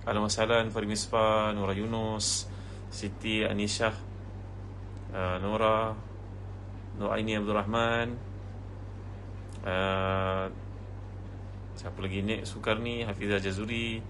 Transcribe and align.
Ahlan 0.00 0.24
wa 0.24 0.32
sahlan 0.32 0.72
Farid 0.72 0.88
Misfah, 0.88 1.52
Nora 1.52 1.76
Yunus, 1.76 2.48
Siti 2.88 3.44
Anisyah, 3.44 3.92
uh, 5.12 5.36
Nora, 5.44 5.92
Aini 7.00 7.36
Abdul 7.36 7.56
Rahman, 7.56 8.08
uh, 9.60 10.48
siapa 11.76 11.98
lagi? 12.00 12.24
Nek 12.24 12.48
Sukarni, 12.48 13.04
Hafizah 13.04 13.44
Jazuri, 13.44 14.00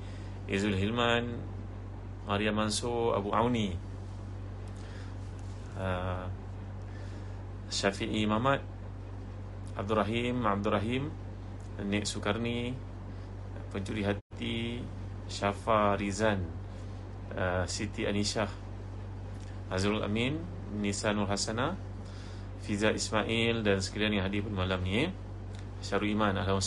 Izul 0.46 0.78
Hilman, 0.78 1.26
Maria 2.30 2.54
Mansur, 2.54 3.18
Abu 3.18 3.34
Auni, 3.34 3.74
uh, 5.74 6.26
Syafi'i 7.66 8.30
Mamat, 8.30 8.62
Abdul 9.74 9.98
Rahim, 9.98 10.46
Abdul 10.46 10.70
Rahim, 10.70 11.02
Nek 11.82 12.06
Sukarni, 12.06 12.78
Pencuri 13.74 14.06
Hati, 14.06 14.82
Syafa 15.30 15.94
Rizan 15.94 16.42
uh, 17.38 17.62
Siti 17.70 18.02
Anisyah 18.02 18.50
Azrul 19.70 20.02
Amin 20.02 20.42
Nisa 20.74 21.14
Nur 21.14 21.30
Hasana 21.30 21.78
Fiza 22.66 22.90
Ismail 22.90 23.62
dan 23.62 23.78
sekalian 23.78 24.20
yang 24.20 24.24
hadir 24.26 24.42
pada 24.42 24.66
malam 24.66 24.82
ni 24.82 25.06
eh. 25.06 25.10
Syarul 25.80 26.12
Iman 26.12 26.36
wa 26.36 26.60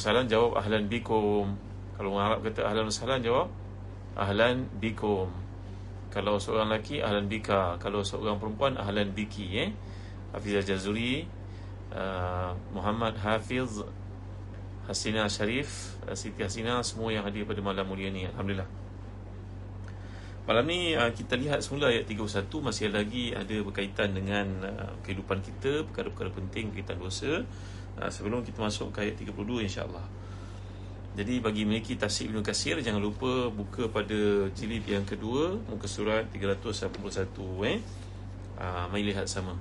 salam 0.00 0.24
jawab 0.30 0.56
Ahlan 0.56 0.88
bikum 0.88 1.58
Kalau 1.98 2.16
orang 2.16 2.24
Arab 2.32 2.40
kata 2.46 2.60
Ahlan 2.64 2.88
wa 2.88 2.94
salam 2.94 3.20
jawab 3.20 3.48
Ahlan 4.16 4.64
bikum 4.80 5.28
Kalau 6.08 6.40
seorang 6.40 6.72
lelaki 6.72 7.04
Ahlan 7.04 7.28
bika 7.28 7.76
Kalau 7.76 8.00
seorang 8.00 8.40
perempuan 8.40 8.80
Ahlan 8.80 9.12
biki 9.12 9.46
eh. 9.60 9.70
Hafizah 10.32 10.64
Jazuri 10.64 11.28
uh, 11.92 12.56
Muhammad 12.72 13.16
Hafiz 13.20 13.84
Hasina 14.88 15.28
Sharif, 15.28 16.00
uh, 16.08 16.16
Siti 16.16 16.40
Hasina, 16.40 16.80
semua 16.80 17.12
yang 17.12 17.28
hadir 17.28 17.44
pada 17.44 17.60
malam 17.60 17.84
mulia 17.84 18.08
ni. 18.08 18.24
Alhamdulillah. 18.24 18.64
Malam 20.48 20.64
ni 20.64 20.96
uh, 20.96 21.12
kita 21.12 21.36
lihat 21.36 21.60
semula 21.60 21.92
ayat 21.92 22.08
31 22.08 22.48
masih 22.64 22.88
lagi 22.88 23.36
ada 23.36 23.56
berkaitan 23.60 24.16
dengan 24.16 24.48
uh, 24.64 24.96
kehidupan 25.04 25.44
kita, 25.44 25.84
perkara-perkara 25.92 26.32
penting 26.32 26.72
berkaitan 26.72 26.96
dosa. 26.96 27.44
Sebelum 27.98 28.46
kita 28.46 28.62
masuk 28.62 28.94
ke 28.94 29.10
ayat 29.10 29.18
32 29.18 29.66
insya-Allah. 29.66 30.06
Jadi 31.18 31.42
bagi 31.42 31.66
memiliki 31.66 31.98
tafsir 31.98 32.30
Ibn 32.30 32.46
Kasir 32.46 32.78
jangan 32.78 33.02
lupa 33.02 33.50
buka 33.50 33.90
pada 33.90 34.46
jilid 34.54 34.86
yang 34.86 35.02
kedua 35.02 35.58
muka 35.66 35.90
surat 35.90 36.30
381 36.30 36.94
eh. 37.66 37.82
Ah 38.54 38.86
mari 38.86 39.10
lihat 39.10 39.26
sama. 39.26 39.58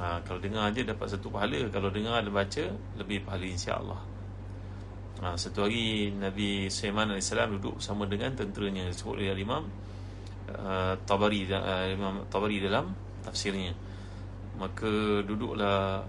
Ha, 0.00 0.24
kalau 0.24 0.40
dengar 0.40 0.72
aja 0.72 0.82
dapat 0.82 1.06
satu 1.06 1.30
pahala 1.30 1.70
Kalau 1.70 1.86
dengar 1.86 2.18
dan 2.18 2.34
baca 2.34 2.64
Lebih 2.98 3.28
pahala 3.28 3.46
insya-Allah. 3.46 4.13
Ha, 5.22 5.38
satu 5.38 5.70
hari 5.70 6.10
Nabi 6.10 6.66
Sulaiman 6.66 7.14
AS 7.14 7.30
duduk 7.30 7.78
bersama 7.78 8.02
dengan 8.10 8.34
tenteranya 8.34 8.90
disebut 8.90 9.14
oleh 9.14 9.30
Imam 9.38 9.62
uh, 10.50 10.98
Tabari 11.06 11.46
uh, 11.46 11.86
Imam 11.86 12.26
Tabari 12.26 12.58
dalam 12.58 12.90
tafsirnya. 13.22 13.70
Maka 14.58 15.22
duduklah 15.22 16.02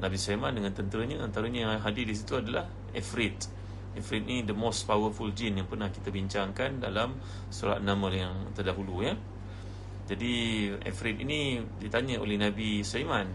Nabi 0.00 0.16
Sulaiman 0.16 0.56
dengan 0.56 0.72
tenteranya 0.72 1.20
antaranya 1.20 1.68
yang 1.68 1.84
hadir 1.84 2.08
di 2.08 2.16
situ 2.16 2.40
adalah 2.40 2.64
Ifrit. 2.96 3.44
Ifrit 3.92 4.24
ni 4.24 4.40
the 4.40 4.56
most 4.56 4.88
powerful 4.88 5.28
jin 5.36 5.60
yang 5.60 5.68
pernah 5.68 5.92
kita 5.92 6.08
bincangkan 6.08 6.80
dalam 6.80 7.12
surat 7.52 7.84
nama 7.84 8.08
yang 8.08 8.56
terdahulu 8.56 9.04
ya. 9.04 9.12
Jadi 10.08 10.72
Ifrit 10.80 11.20
ini 11.20 11.60
ditanya 11.76 12.24
oleh 12.24 12.40
Nabi 12.40 12.80
Sulaiman 12.80 13.28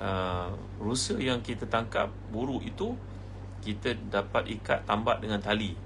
uh, 0.00 0.48
rusa 0.80 1.20
yang 1.20 1.44
kita 1.44 1.68
tangkap 1.68 2.08
buruk 2.32 2.64
itu 2.64 2.96
kita 3.60 3.96
dapat 4.08 4.48
ikat 4.60 4.88
tambat 4.88 5.20
dengan 5.20 5.40
tali. 5.40 5.76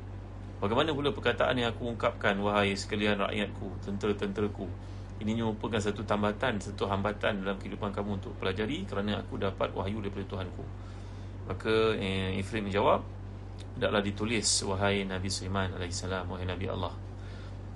Bagaimana 0.63 0.95
pula 0.95 1.13
perkataan 1.13 1.61
yang 1.61 1.75
aku 1.75 1.93
ungkapkan 1.93 2.39
wahai 2.41 2.73
sekalian 2.79 3.21
rakyatku, 3.21 3.85
tentera-tenteraku. 3.85 4.65
Ini 5.21 5.43
merupakan 5.43 5.79
satu 5.79 6.03
tambatan, 6.03 6.59
satu 6.59 6.91
hambatan 6.91 7.45
dalam 7.45 7.59
kehidupan 7.61 7.95
kamu 7.95 8.19
untuk 8.23 8.33
pelajari 8.41 8.83
kerana 8.89 9.23
aku 9.23 9.39
dapat 9.39 9.71
wahyu 9.77 10.03
daripada 10.03 10.27
Tuhanku. 10.27 10.65
Maka 11.45 11.95
eh, 12.01 12.41
Ifrit 12.41 12.65
menjawab, 12.65 13.05
Tidaklah 13.75 14.03
ditulis 14.07 14.47
wahai 14.67 15.03
Nabi 15.03 15.27
Sulaiman 15.31 15.75
AS 15.75 16.07
Wahai 16.07 16.47
Nabi 16.47 16.67
Allah 16.71 16.95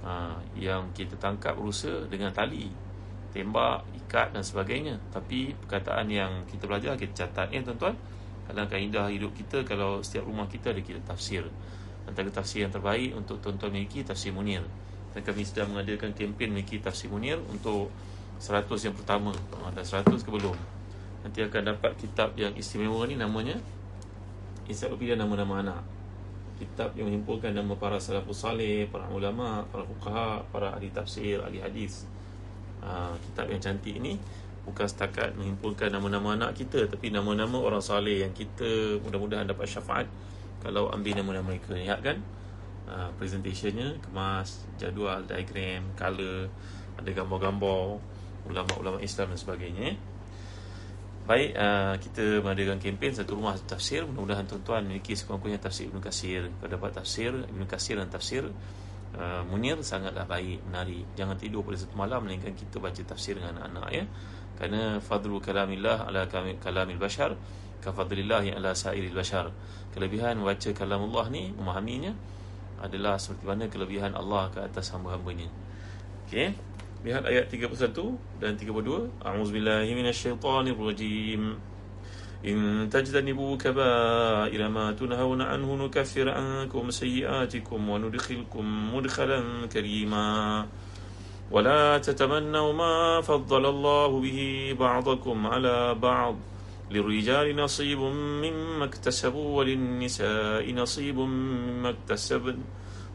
ha, 0.07 0.39
Yang 0.55 0.95
kita 0.95 1.15
tangkap 1.19 1.59
rusa 1.59 2.07
dengan 2.07 2.31
tali 2.31 2.71
Tembak, 3.35 3.85
ikat 4.07 4.33
dan 4.35 4.43
sebagainya 4.47 4.95
Tapi 5.11 5.53
perkataan 5.59 6.07
yang 6.09 6.47
kita 6.47 6.71
belajar 6.71 6.95
Kita 6.95 7.27
catat 7.27 7.51
ya 7.51 7.61
tuan-tuan 7.67 7.95
dalam 8.49 8.69
kaedah 8.69 9.13
hidup 9.13 9.37
kita 9.37 9.61
kalau 9.69 10.01
setiap 10.01 10.25
rumah 10.25 10.49
kita 10.49 10.73
ada 10.73 10.81
kita 10.81 11.01
tafsir. 11.05 11.45
Antara 12.09 12.33
tafsir 12.33 12.65
yang 12.65 12.73
terbaik 12.73 13.13
untuk 13.13 13.45
tuan-tuan 13.45 13.69
memiliki 13.69 14.01
tafsir 14.01 14.33
Munir. 14.33 14.65
Dan 15.13 15.21
kami 15.21 15.45
sedang 15.45 15.77
mengadakan 15.77 16.17
kempen 16.17 16.57
memiliki 16.57 16.81
tafsir 16.81 17.13
Munir 17.13 17.37
untuk 17.53 17.93
100 18.41 18.65
yang 18.89 18.97
pertama. 18.97 19.37
Ada 19.69 19.85
100 19.85 20.25
ke 20.25 20.31
belum. 20.33 20.57
Nanti 21.27 21.45
akan 21.45 21.77
dapat 21.77 21.93
kitab 22.01 22.33
yang 22.41 22.57
istimewa 22.57 23.05
ni 23.05 23.21
namanya 23.21 23.61
Ensiklopedia 24.65 25.17
Nama-Nama 25.21 25.55
Anak. 25.61 25.83
Kitab 26.59 26.97
yang 26.99 27.07
menyimpulkan 27.07 27.55
nama 27.55 27.71
para 27.79 28.03
salafus 28.03 28.43
salih, 28.43 28.91
para 28.91 29.07
ulama, 29.15 29.63
para 29.71 29.87
fuqaha, 29.87 30.43
para 30.51 30.75
ahli 30.75 30.91
tafsir, 30.91 31.39
ahli 31.39 31.63
hadis. 31.63 32.09
Uh, 32.83 33.15
kitab 33.31 33.47
yang 33.51 33.61
cantik 33.63 33.95
ini 33.95 34.19
bukan 34.69 34.87
setakat 34.87 35.33
mengumpulkan 35.35 35.89
nama-nama 35.89 36.37
anak 36.37 36.61
kita 36.61 36.85
tapi 36.87 37.09
nama-nama 37.09 37.57
orang 37.57 37.81
saleh 37.81 38.23
yang 38.23 38.33
kita 38.37 39.01
mudah-mudahan 39.01 39.49
dapat 39.49 39.67
syafaat 39.67 40.07
kalau 40.61 40.93
ambil 40.93 41.19
nama-nama 41.19 41.55
mereka. 41.55 41.73
Lihat 41.73 42.01
kan? 42.05 42.19
Uh, 42.89 43.13
presentationnya 43.21 44.01
kemas 44.01 44.65
jadual 44.81 45.21
diagram 45.29 45.93
color 45.93 46.49
ada 46.97 47.11
gambar-gambar 47.13 48.01
ulama-ulama 48.49 48.97
Islam 49.05 49.37
dan 49.37 49.39
sebagainya 49.39 49.89
baik 51.29 51.51
uh, 51.61 51.95
kita 52.01 52.41
mengadakan 52.41 52.81
kempen 52.81 53.13
satu 53.13 53.37
rumah 53.37 53.53
tafsir. 53.61 54.09
Mudah-mudahan 54.09 54.49
tuan-tuan 54.49 54.89
memiliki 54.89 55.13
sekurang-kurangnya 55.13 55.61
tafsir 55.61 55.93
Ibn 55.93 56.01
Kasir. 56.01 56.49
Kalau 56.49 56.71
dapat 56.73 56.91
tafsir 56.97 57.31
Ibn 57.37 57.63
Kasir 57.69 58.01
dan 58.01 58.09
tafsir 58.09 58.49
uh, 59.17 59.43
Munir 59.49 59.81
sangatlah 59.81 60.29
baik 60.29 60.61
menarik 60.69 61.07
jangan 61.17 61.39
tidur 61.39 61.65
pada 61.65 61.81
satu 61.81 61.95
malam 61.97 62.27
melainkan 62.29 62.53
kita 62.53 62.77
baca 62.83 63.01
tafsir 63.01 63.39
dengan 63.39 63.57
anak-anak 63.63 63.91
ya. 63.95 64.05
Kerana 64.59 64.99
fadlu 64.99 65.39
kalamillah 65.39 66.11
ala 66.11 66.27
kalamil 66.61 66.99
bashar 66.99 67.39
kafadlillah 67.81 68.43
yang 68.43 68.59
ala 68.59 68.75
sairil 68.75 69.15
bashar. 69.15 69.55
Kelebihan 69.95 70.43
membaca 70.43 70.71
kalamullah 70.75 71.31
ni 71.31 71.55
memahaminya 71.55 72.13
adalah 72.83 73.19
seperti 73.19 73.45
mana 73.47 73.65
kelebihan 73.67 74.15
Allah 74.15 74.51
ke 74.51 74.59
atas 74.63 74.91
hamba-hambanya. 74.95 75.47
Okey. 76.27 76.55
Lihat 77.07 77.23
ayat 77.31 77.47
31 77.47 77.95
dan 78.43 78.59
32 78.59 79.23
a'udzubillahi 79.23 79.91
minasyaitonirrajim 79.95 81.55
إن 82.47 82.89
تجتنبوا 82.93 83.57
كبائر 83.57 84.69
ما 84.69 84.93
تنهون 84.93 85.43
عنه 85.43 85.85
نكفر 85.85 86.29
عنكم 86.29 86.91
سيئاتكم 86.91 87.89
وندخلكم 87.89 88.95
مدخلا 88.95 89.67
كريما. 89.73 90.67
ولا 91.51 91.99
تتمنوا 91.99 92.73
ما 92.73 93.21
فضل 93.21 93.67
الله 93.67 94.21
به 94.21 94.77
بعضكم 94.79 95.47
على 95.47 95.95
بعض. 95.95 96.37
للرجال 96.91 97.57
نصيب 97.57 97.99
مما 97.99 98.85
اكتسبوا 98.85 99.59
وللنساء 99.59 100.73
نصيب 100.73 101.19
مما 101.19 101.91
اكتسبن. 101.91 102.59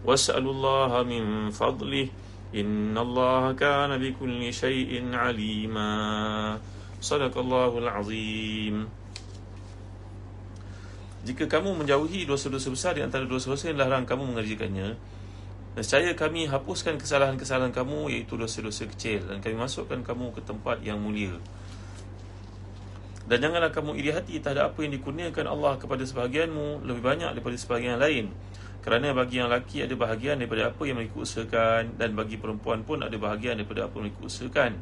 واسألوا 0.05 0.51
الله 0.51 1.03
من 1.03 1.49
فضله. 1.49 2.07
إن 2.55 2.97
الله 2.97 3.51
كان 3.51 3.97
بكل 3.97 4.53
شيء 4.53 5.15
عليما. 5.15 5.93
صدق 7.01 7.37
الله 7.37 7.77
العظيم. 7.77 9.02
Jika 11.23 11.47
kamu 11.47 11.79
menjauhi 11.79 12.27
dosa-dosa 12.27 12.67
besar 12.67 12.91
di 12.95 13.01
antara 13.03 13.23
dosa-dosa 13.23 13.71
yang 13.71 13.79
larang 13.79 14.03
kamu 14.03 14.35
mengerjakannya, 14.35 14.99
Nescaya 15.73 16.13
kami 16.13 16.45
hapuskan 16.45 17.01
kesalahan-kesalahan 17.01 17.73
kamu 17.73 18.13
iaitu 18.13 18.37
dosa-dosa 18.37 18.85
kecil 18.93 19.25
dan 19.25 19.41
kami 19.41 19.57
masukkan 19.57 20.05
kamu 20.05 20.29
ke 20.37 20.45
tempat 20.45 20.77
yang 20.85 21.01
mulia. 21.01 21.33
Dan 23.25 23.41
janganlah 23.41 23.73
kamu 23.73 23.97
iri 23.97 24.13
hati 24.13 24.37
terhadap 24.37 24.69
apa 24.69 24.85
yang 24.85 24.93
dikurniakan 24.93 25.49
Allah 25.49 25.81
kepada 25.81 26.05
sebahagianmu 26.05 26.85
lebih 26.85 27.01
banyak 27.01 27.33
daripada 27.33 27.57
sebahagian 27.57 27.97
lain. 27.97 28.29
kerana 28.83 29.15
bagi 29.15 29.39
yang 29.39 29.47
lelaki 29.47 29.79
ada 29.79 29.95
bahagian 29.95 30.43
daripada 30.43 30.67
apa 30.67 30.83
yang 30.83 30.99
mereka 30.99 31.15
usahakan 31.23 31.95
dan 31.95 32.19
bagi 32.19 32.35
perempuan 32.35 32.83
pun 32.83 32.99
ada 32.99 33.15
bahagian 33.15 33.55
daripada 33.55 33.87
apa 33.87 33.95
yang 33.95 34.11
mereka 34.11 34.27
usahakan 34.27 34.75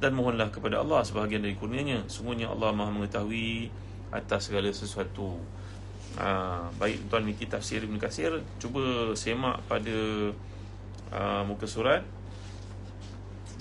dan 0.00 0.10
mohonlah 0.16 0.48
kepada 0.48 0.80
Allah 0.80 1.04
sebahagian 1.04 1.44
dari 1.44 1.52
kurnianya 1.52 2.08
sungguhnya 2.08 2.48
Allah 2.48 2.72
Maha 2.72 2.96
mengetahui 2.96 3.68
atas 4.08 4.48
segala 4.48 4.72
sesuatu 4.72 5.36
ha, 6.18 6.68
baik 6.76 7.08
tuan 7.08 7.24
Miki 7.24 7.46
tafsir 7.48 7.84
Ibn 7.84 7.96
Kasir 7.96 8.42
cuba 8.58 9.14
semak 9.16 9.62
pada 9.68 9.96
uh, 11.12 11.42
muka 11.46 11.64
surat. 11.68 12.02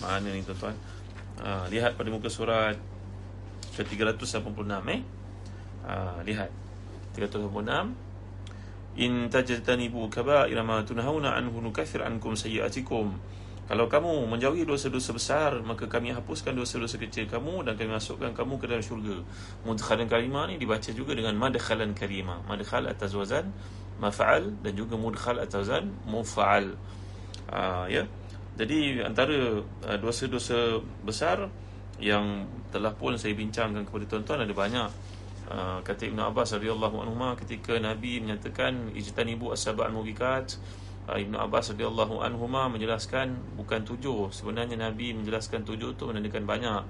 Mana 0.02 0.34
ni 0.34 0.42
tuan-tuan? 0.42 0.76
Ha, 1.44 1.70
lihat 1.70 1.96
pada 1.96 2.10
muka 2.10 2.28
surat 2.28 2.76
ke 3.72 3.84
386 3.86 4.44
eh? 4.92 5.02
Ha, 5.86 6.20
lihat. 6.26 6.50
386 7.16 8.12
In 9.00 9.32
tajtanibu 9.32 10.12
kaba'ira 10.12 10.68
ma 10.68 10.84
tunhauna 10.84 11.40
anhu 11.40 11.64
nukaffir 11.64 12.04
ankum 12.04 12.36
sayyi'atikum. 12.36 13.16
Kalau 13.72 13.88
kamu 13.88 14.28
menjauhi 14.28 14.68
dosa-dosa 14.68 15.16
besar, 15.16 15.52
maka 15.64 15.88
kami 15.88 16.12
hapuskan 16.12 16.52
dosa-dosa 16.52 17.00
kecil 17.00 17.24
kamu 17.32 17.64
dan 17.64 17.80
kami 17.80 17.96
masukkan 17.96 18.36
kamu 18.36 18.60
ke 18.60 18.68
dalam 18.68 18.84
syurga. 18.84 19.24
Mudkhalan 19.64 20.12
kalimah 20.12 20.52
ni 20.52 20.60
dibaca 20.60 20.92
juga 20.92 21.16
dengan 21.16 21.40
madkhalan 21.40 21.96
kalimah. 21.96 22.44
Madkhal 22.52 22.92
atas 22.92 23.16
wazan 23.16 23.56
maf'al 24.04 24.60
dan 24.60 24.76
juga 24.76 25.00
mudkhal 25.00 25.40
atas 25.40 25.72
wazan 25.72 25.88
muf'al. 26.04 26.76
Uh, 27.48 27.88
ya. 27.88 28.04
Jadi 28.60 29.08
antara 29.08 29.64
uh, 29.64 29.98
dosa-dosa 30.04 30.84
besar 31.08 31.48
yang 31.96 32.52
telah 32.76 32.92
pun 32.92 33.16
saya 33.16 33.32
bincangkan 33.40 33.88
kepada 33.88 34.04
tuan-tuan 34.04 34.44
ada 34.44 34.52
banyak 34.52 34.92
Ah, 35.52 35.84
kata 35.84 36.08
Ibn 36.08 36.32
Abbas 36.32 36.56
radhiyallahu 36.56 37.04
anhu 37.04 37.20
ketika 37.44 37.76
Nabi 37.76 38.24
menyatakan 38.24 38.96
ijtanibu 38.96 39.52
as-sab'al 39.52 39.92
uh, 39.92 40.00
Ibn 41.10 41.34
Abbas 41.34 41.74
radhiyallahu 41.74 42.22
anhu 42.22 42.46
menjelaskan 42.46 43.58
bukan 43.58 43.82
tujuh. 43.82 44.30
Sebenarnya 44.30 44.78
Nabi 44.78 45.18
menjelaskan 45.18 45.66
tujuh 45.66 45.98
tu 45.98 46.06
menandakan 46.06 46.46
banyak. 46.46 46.84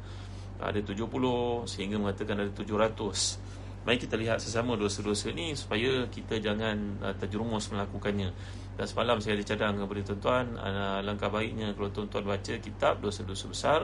Ada 0.62 0.84
tujuh 0.86 1.08
puluh 1.10 1.66
sehingga 1.66 1.98
mengatakan 1.98 2.38
ada 2.38 2.52
tujuh 2.54 2.78
ratus. 2.78 3.40
Mari 3.82 3.98
kita 3.98 4.14
lihat 4.14 4.38
sesama 4.38 4.78
dosa-dosa 4.78 5.34
ni 5.34 5.58
supaya 5.58 6.06
kita 6.06 6.38
jangan 6.38 7.02
uh, 7.02 7.18
terjerumus 7.18 7.74
melakukannya. 7.74 8.30
Dan 8.78 8.86
semalam 8.86 9.18
saya 9.18 9.42
ada 9.42 9.46
cadang 9.48 9.82
kepada 9.82 10.02
tuan-tuan, 10.14 10.46
uh, 10.54 11.02
langkah 11.02 11.34
baiknya 11.34 11.74
kalau 11.74 11.90
tuan-tuan 11.90 12.30
baca 12.30 12.54
kitab 12.62 13.02
dosa-dosa 13.02 13.46
besar 13.50 13.80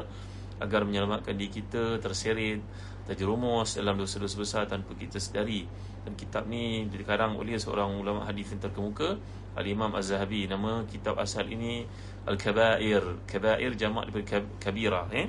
agar 0.61 0.85
menyelamatkan 0.85 1.33
diri 1.33 1.49
kita 1.49 1.97
terseret 1.97 2.61
terjerumus 3.09 3.73
dalam 3.73 3.97
dosa-dosa 3.97 4.35
besar 4.37 4.63
tanpa 4.69 4.93
kita 4.93 5.17
sedari. 5.17 5.65
Dan 6.05 6.13
kitab 6.13 6.45
ni 6.45 6.85
dikarang 6.93 7.33
oleh 7.33 7.57
seorang 7.57 7.97
ulama 7.97 8.21
hadis 8.29 8.53
yang 8.53 8.61
terkemuka 8.61 9.17
Al-Imam 9.57 9.89
Az-Zahabi 9.97 10.45
nama 10.45 10.85
kitab 10.85 11.17
asal 11.17 11.49
ini 11.49 11.83
Al-Kabair 12.29 13.25
Kabair 13.25 13.73
jamak 13.73 14.13
daripada 14.13 14.45
Kabira 14.61 15.09
eh? 15.09 15.27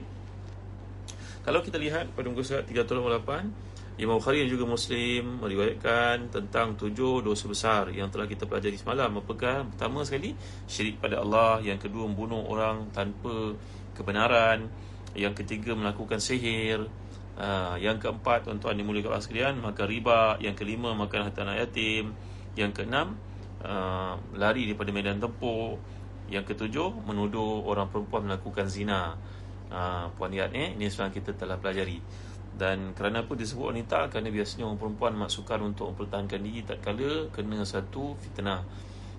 kalau 1.42 1.64
kita 1.64 1.80
lihat 1.80 2.12
pada 2.12 2.28
muka 2.28 2.44
surat 2.44 2.68
328 2.68 3.78
Imam 3.98 4.22
Bukhari 4.22 4.46
dan 4.46 4.50
juga 4.54 4.62
Muslim 4.62 5.42
meriwayatkan 5.42 6.30
tentang 6.30 6.78
tujuh 6.78 7.18
dosa 7.18 7.50
besar 7.50 7.90
yang 7.90 8.06
telah 8.14 8.30
kita 8.30 8.46
pelajari 8.46 8.78
semalam. 8.78 9.10
Apakah? 9.18 9.66
Pertama 9.74 10.06
sekali, 10.06 10.38
syirik 10.70 11.02
pada 11.02 11.18
Allah. 11.18 11.58
Yang 11.66 11.90
kedua, 11.90 12.06
membunuh 12.06 12.46
orang 12.46 12.94
tanpa 12.94 13.58
kebenaran. 13.98 14.70
Yang 15.18 15.42
ketiga, 15.42 15.74
melakukan 15.74 16.22
sihir. 16.22 16.86
Ha, 17.42 17.74
yang 17.82 17.98
keempat 17.98 18.46
tuan-tuan 18.46 18.78
dimuliakan 18.78 19.14
Allah 19.14 19.22
sekalian 19.22 19.62
maka 19.62 19.86
riba, 19.86 20.38
yang 20.42 20.58
kelima 20.58 20.90
makan 20.94 21.30
harta 21.30 21.46
anak 21.46 21.70
yatim, 21.70 22.10
yang 22.58 22.74
keenam 22.74 23.14
uh, 23.64 24.14
lari 24.36 24.68
daripada 24.68 24.90
medan 24.92 25.18
tempur, 25.18 25.80
yang 26.28 26.44
ketujuh 26.44 27.04
menuduh 27.08 27.64
orang 27.64 27.88
perempuan 27.88 28.28
melakukan 28.28 28.68
zina. 28.68 29.16
Uh, 29.68 30.08
puan 30.16 30.32
lihat 30.32 30.56
eh 30.56 30.72
ini 30.76 30.88
sebenarnya 30.88 31.14
kita 31.20 31.30
telah 31.36 31.56
pelajari. 31.60 32.00
Dan 32.58 32.90
kerana 32.96 33.22
apa 33.22 33.38
disebut 33.38 33.70
wanita? 33.70 34.10
Kerana 34.10 34.34
biasanya 34.34 34.66
orang 34.66 34.80
perempuan 34.80 35.12
maksudkan 35.14 35.62
untuk 35.62 35.94
mempertahankan 35.94 36.40
diri 36.42 36.60
tak 36.66 36.82
kala 36.82 37.30
kena 37.30 37.62
satu 37.62 38.18
fitnah 38.18 38.66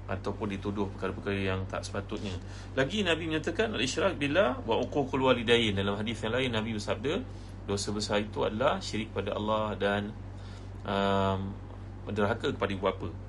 ataupun 0.10 0.50
dituduh 0.50 0.90
perkara-perkara 0.98 1.38
yang 1.38 1.62
tak 1.70 1.86
sepatutnya. 1.86 2.34
Lagi 2.74 3.06
Nabi 3.06 3.30
menyatakan 3.30 3.78
al-isyrak 3.78 4.18
billah 4.18 4.58
wa 4.66 4.82
uququl 4.82 5.22
walidain 5.22 5.78
dalam 5.78 5.96
hadis 5.96 6.18
yang 6.26 6.34
lain 6.34 6.50
Nabi 6.50 6.74
bersabda 6.74 7.22
dosa 7.70 7.94
besar 7.94 8.18
itu 8.26 8.42
adalah 8.42 8.82
syirik 8.82 9.14
pada 9.14 9.38
Allah 9.38 9.78
dan 9.78 10.10
um, 10.82 11.54
derhaka 12.10 12.50
kepada 12.50 12.74
ibu 12.74 12.84
bapa. 12.90 13.29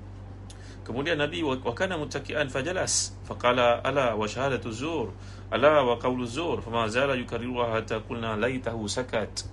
Kemudian 0.81 1.21
Nabi 1.21 1.45
wa 1.45 1.55
kana 1.77 1.93
muttaqian 1.93 2.49
fajalas 2.49 3.13
faqala 3.29 3.85
ala 3.85 4.17
wa 4.17 4.25
shahadatu 4.25 4.73
zur 4.73 5.13
ala 5.53 5.85
wa 5.85 5.93
qawlu 6.01 6.25
zur 6.25 6.57
fama 6.57 6.89
zala 6.89 7.13
yukarriruha 7.13 7.77
hatta 7.77 8.01
qulna 8.01 8.33
laitahu 8.33 8.89
sakat. 8.89 9.45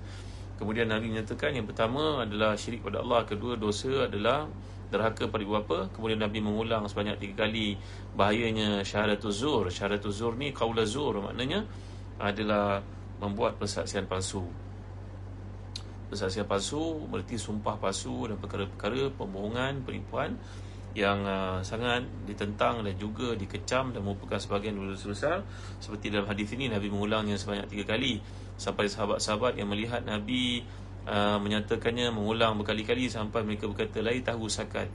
Kemudian 0.57 0.89
Nabi 0.89 1.13
menyatakan 1.13 1.53
yang 1.53 1.69
pertama 1.69 2.25
adalah 2.25 2.57
syirik 2.57 2.83
pada 2.83 3.05
Allah, 3.05 3.23
kedua 3.29 3.55
dosa 3.55 4.09
adalah 4.09 4.49
derhaka 4.89 5.29
pada 5.29 5.45
ibu 5.45 5.55
bapa. 5.55 5.93
Kemudian 5.93 6.19
Nabi 6.19 6.41
mengulang 6.41 6.89
sebanyak 6.89 7.21
tiga 7.21 7.45
kali 7.45 7.77
bahayanya 8.17 8.81
syahadatul 8.83 9.31
zur. 9.31 9.65
Syahadatul 9.69 10.11
zur 10.17 10.33
ni 10.35 10.51
qaula 10.51 10.89
zur 10.89 11.21
maknanya 11.21 11.63
adalah 12.19 12.83
membuat 13.23 13.59
persaksian 13.59 14.09
palsu 14.09 14.43
persaksian 16.09 16.49
palsu 16.49 17.05
berarti 17.13 17.37
sumpah 17.37 17.77
palsu 17.77 18.33
dan 18.33 18.41
perkara-perkara 18.41 19.13
pembohongan 19.13 19.85
penipuan 19.85 20.35
yang 20.99 21.23
uh, 21.23 21.63
sangat 21.63 22.03
ditentang 22.27 22.83
dan 22.83 22.99
juga 22.99 23.39
dikecam 23.39 23.95
dan 23.95 24.03
merupakan 24.03 24.35
sebahagian 24.35 24.75
dosa 24.75 25.07
besar. 25.07 25.37
Seperti 25.79 26.11
dalam 26.11 26.27
hadis 26.27 26.51
ini 26.59 26.67
Nabi 26.67 26.91
mengulangnya 26.91 27.39
sebanyak 27.39 27.71
tiga 27.71 27.95
kali. 27.95 28.19
Sampai 28.59 28.91
sahabat-sahabat 28.91 29.55
yang 29.55 29.71
melihat 29.71 30.03
Nabi 30.03 30.67
uh, 31.07 31.39
menyatakannya 31.39 32.11
mengulang 32.11 32.59
berkali-kali 32.59 33.07
sampai 33.07 33.47
mereka 33.47 33.71
berkata 33.71 34.03
lai 34.03 34.19
tahu 34.19 34.51
sakat 34.51 34.91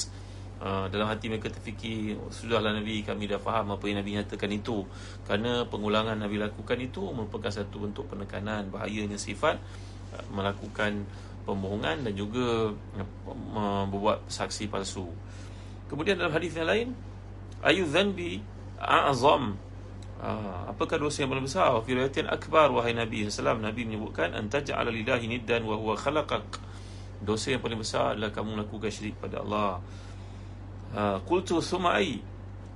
uh, 0.60 0.92
dalam 0.92 1.08
hati 1.08 1.32
mereka 1.32 1.48
terfikir 1.48 2.20
sudahlah 2.28 2.76
Nabi 2.76 3.08
kami 3.08 3.32
dah 3.32 3.40
faham 3.40 3.72
apa 3.72 3.88
yang 3.88 4.04
Nabi 4.04 4.20
nyatakan 4.20 4.52
itu. 4.52 4.84
Kerana 5.24 5.64
pengulangan 5.72 6.20
Nabi 6.20 6.36
lakukan 6.44 6.76
itu 6.84 7.08
merupakan 7.16 7.50
satu 7.50 7.88
bentuk 7.88 8.12
penekanan 8.12 8.68
bahayanya 8.68 9.16
sifat 9.16 9.64
melakukan 10.30 11.08
pembohongan 11.44 12.08
dan 12.08 12.14
juga 12.16 12.72
membuat 13.54 14.24
saksi 14.32 14.72
palsu. 14.72 15.08
Kemudian 15.94 16.18
dalam 16.18 16.34
hadis 16.34 16.58
yang 16.58 16.66
lain, 16.66 16.98
ayu 17.62 17.86
dhanbi 17.86 18.42
a'zam. 18.82 19.62
Ah, 20.18 20.74
apakah 20.74 20.98
dosa 20.98 21.22
yang 21.22 21.30
paling 21.30 21.46
besar? 21.46 21.70
Fi 21.86 21.94
riwayatin 21.94 22.26
akbar 22.34 22.74
wahai 22.74 22.98
Nabi 22.98 23.30
sallallahu 23.30 23.62
Nabi 23.62 23.86
menyebutkan 23.86 24.34
antaj'ala 24.34 24.90
lillahi 24.90 25.30
niddan 25.30 25.62
wa 25.62 25.78
huwa 25.78 25.94
khalaqak. 25.94 26.58
Dosa 27.22 27.54
yang 27.54 27.62
paling 27.62 27.78
besar 27.78 28.18
adalah 28.18 28.34
kamu 28.34 28.58
melakukan 28.58 28.90
syirik 28.90 29.22
pada 29.22 29.46
Allah. 29.46 29.86
Ah, 30.98 31.22
qultu 31.22 31.62
thumma 31.62 32.02
ay 32.02 32.26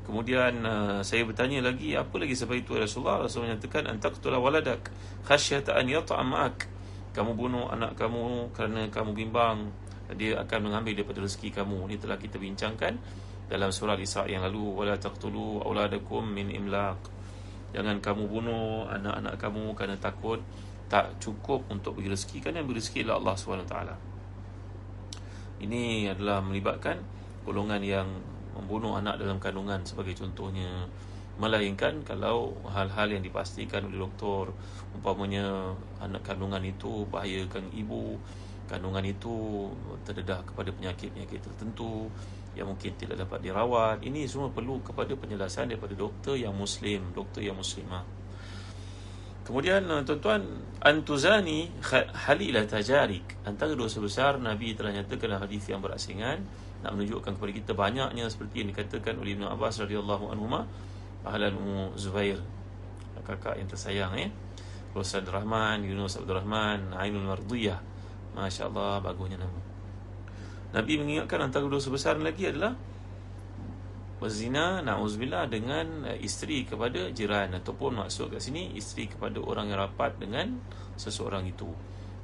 Kemudian 0.07 0.63
uh, 0.63 1.03
saya 1.03 1.27
bertanya 1.27 1.59
lagi 1.67 1.91
apa 1.91 2.15
lagi 2.15 2.31
sebab 2.31 2.55
itu 2.55 2.79
Rasulullah 2.79 3.27
Rasul 3.27 3.43
menyatakan 3.43 3.91
antaqtula 3.91 4.39
waladak 4.39 4.87
khasyata 5.27 5.75
an 5.75 5.83
yata'amak 5.83 6.63
kamu 7.11 7.35
bunuh 7.35 7.67
anak 7.67 7.99
kamu 7.99 8.47
kerana 8.55 8.87
kamu 8.87 9.11
bimbang 9.11 9.67
dia 10.15 10.39
akan 10.39 10.71
mengambil 10.71 10.95
daripada 10.95 11.19
rezeki 11.19 11.49
kamu. 11.51 11.91
Ini 11.91 11.95
telah 11.99 12.17
kita 12.21 12.39
bincangkan 12.39 12.93
dalam 13.51 13.73
surah 13.73 13.99
Isra 13.99 14.29
yang 14.31 14.45
lalu. 14.47 14.77
Wala 14.77 14.95
taqtulu 14.95 15.65
auladakum 15.67 16.23
min 16.23 16.53
imlaq. 16.53 16.99
Jangan 17.75 17.99
kamu 17.99 18.23
bunuh 18.31 18.87
anak-anak 18.87 19.35
kamu 19.35 19.75
kerana 19.75 19.95
takut 19.99 20.39
tak 20.87 21.19
cukup 21.19 21.67
untuk 21.67 21.99
bagi 21.99 22.13
rezeki. 22.15 22.39
Kan 22.39 22.55
yang 22.55 22.63
beri 22.63 22.79
rezeki 22.79 23.03
adalah 23.03 23.19
Allah 23.19 23.35
SWT 23.35 23.75
ini 25.57 26.05
adalah 26.05 26.37
melibatkan 26.45 27.01
golongan 27.41 27.81
yang 27.81 28.07
membunuh 28.53 28.97
anak 28.97 29.17
dalam 29.21 29.41
kandungan 29.41 29.81
sebagai 29.85 30.13
contohnya. 30.17 30.85
Melainkan 31.37 32.01
kalau 32.01 32.57
hal-hal 32.65 33.13
yang 33.13 33.21
dipastikan 33.21 33.85
oleh 33.85 34.01
doktor 34.01 34.57
Umpamanya 34.97 35.77
anak 36.01 36.25
kandungan 36.25 36.65
itu 36.65 37.05
bahayakan 37.13 37.69
ibu 37.77 38.17
Kandungan 38.67 38.99
itu 39.07 39.71
terdedah 40.03 40.43
kepada 40.43 40.75
penyakit-penyakit 40.75 41.39
tertentu 41.39 42.11
Yang 42.51 42.67
mungkin 42.75 42.91
tidak 42.99 43.17
dapat 43.23 43.39
dirawat. 43.39 44.03
Ini 44.03 44.27
semua 44.27 44.51
perlu 44.51 44.83
kepada 44.83 45.15
penjelasan 45.15 45.71
daripada 45.71 45.95
doktor 45.95 46.35
yang 46.35 46.51
muslim 46.51 47.15
Doktor 47.15 47.47
yang 47.47 47.55
muslimah. 47.55 48.03
Kemudian 49.47 49.87
eh, 49.87 50.03
tuan-tuan 50.03 50.43
Antuzani 50.83 51.71
halilah 52.27 52.67
tajarik. 52.67 53.39
Antara 53.47 53.71
dosa 53.71 54.03
besar 54.03 54.35
Nabi 54.35 54.75
telah 54.75 54.91
nyatakan 54.91 55.39
hadis 55.39 55.63
yang 55.71 55.79
berasingan 55.79 56.43
Nak 56.83 56.91
menunjukkan 56.91 57.39
kepada 57.39 57.51
kita 57.55 57.71
banyaknya 57.71 58.27
Seperti 58.27 58.67
yang 58.67 58.75
dikatakan 58.75 59.15
oleh 59.15 59.39
Ibn 59.39 59.55
Abbas 59.55 59.79
radhiyallahu 59.79 60.35
anhu 60.35 60.51
Ahlan 61.23 61.55
Umu 61.55 61.95
Zubair 61.95 62.43
Kakak 63.23 63.59
yang 63.59 63.67
tersayang 63.67 64.13
eh. 64.19 64.29
Rosan 64.91 65.23
Rahman 65.23 65.83
Yunus 65.87 66.19
Abdul 66.19 66.43
Rahman 66.43 66.95
Ainul 66.95 67.27
Mardiyah 67.27 67.96
Masya 68.37 68.69
Allah 68.69 69.01
Bagusnya 69.01 69.41
nama. 69.41 69.59
Nabi 70.77 71.01
mengingatkan 71.01 71.49
Antara 71.49 71.65
dosa 71.65 71.89
besar 71.89 72.21
lagi 72.21 72.45
adalah 72.45 72.77
berzina 74.17 74.81
na'udzubillah 74.81 75.45
dengan 75.45 76.05
uh, 76.05 76.17
isteri 76.21 76.65
kepada 76.69 77.09
jiran. 77.09 77.57
Ataupun 77.57 78.05
maksud 78.05 78.29
kat 78.29 78.41
sini 78.45 78.77
isteri 78.77 79.09
kepada 79.09 79.41
orang 79.41 79.73
yang 79.73 79.81
rapat 79.89 80.21
dengan 80.21 80.61
seseorang 80.93 81.49
itu. 81.49 81.69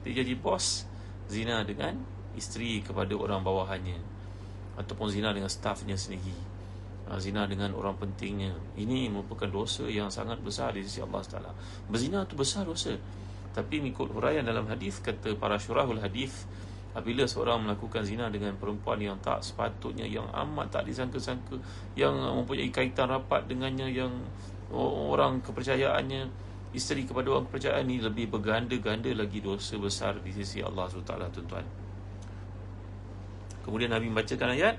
Dia 0.05 0.21
jadi 0.21 0.37
bos 0.37 0.85
zina 1.29 1.65
dengan 1.65 1.97
isteri 2.37 2.85
kepada 2.85 3.17
orang 3.17 3.41
bawahannya. 3.41 3.97
Ataupun 4.77 5.09
zina 5.09 5.33
dengan 5.33 5.49
stafnya 5.49 5.97
sendiri. 5.97 6.33
Uh, 7.09 7.17
zina 7.17 7.49
dengan 7.49 7.73
orang 7.73 7.97
pentingnya. 7.97 8.53
Ini 8.77 9.09
merupakan 9.09 9.49
dosa 9.49 9.89
yang 9.89 10.13
sangat 10.13 10.41
besar 10.45 10.77
di 10.77 10.85
sisi 10.85 11.01
Allah 11.01 11.25
Taala. 11.25 11.51
Berzina 11.89 12.21
itu 12.25 12.37
besar 12.37 12.69
dosa 12.69 12.93
tapi 13.58 13.82
mengikut 13.82 14.14
huraian 14.14 14.46
dalam 14.46 14.70
hadis 14.70 15.02
kata 15.02 15.34
para 15.34 15.58
syurahul 15.58 15.98
hadis 15.98 16.46
Apabila 16.98 17.28
seorang 17.28 17.62
melakukan 17.62 18.02
zina 18.02 18.26
dengan 18.32 18.56
perempuan 18.56 18.98
yang 18.98 19.20
tak 19.20 19.44
sepatutnya 19.44 20.08
Yang 20.08 20.30
amat 20.34 20.66
tak 20.72 20.82
disangka-sangka 20.88 21.58
Yang 21.94 22.16
mempunyai 22.16 22.70
kaitan 22.72 23.12
rapat 23.12 23.44
dengannya 23.46 23.92
Yang 23.92 24.12
orang 24.74 25.44
kepercayaannya 25.44 26.26
Isteri 26.74 27.04
kepada 27.04 27.38
orang 27.38 27.46
kepercayaan 27.50 27.84
ini 27.86 28.02
Lebih 28.02 28.32
berganda-ganda 28.32 29.12
lagi 29.14 29.38
dosa 29.38 29.76
besar 29.76 30.18
Di 30.22 30.32
sisi 30.32 30.64
Allah 30.64 30.88
SWT 30.88 31.12
tuan-tuan 31.12 31.66
Kemudian 33.62 33.92
Nabi 33.92 34.06
membacakan 34.08 34.54
ayat 34.54 34.76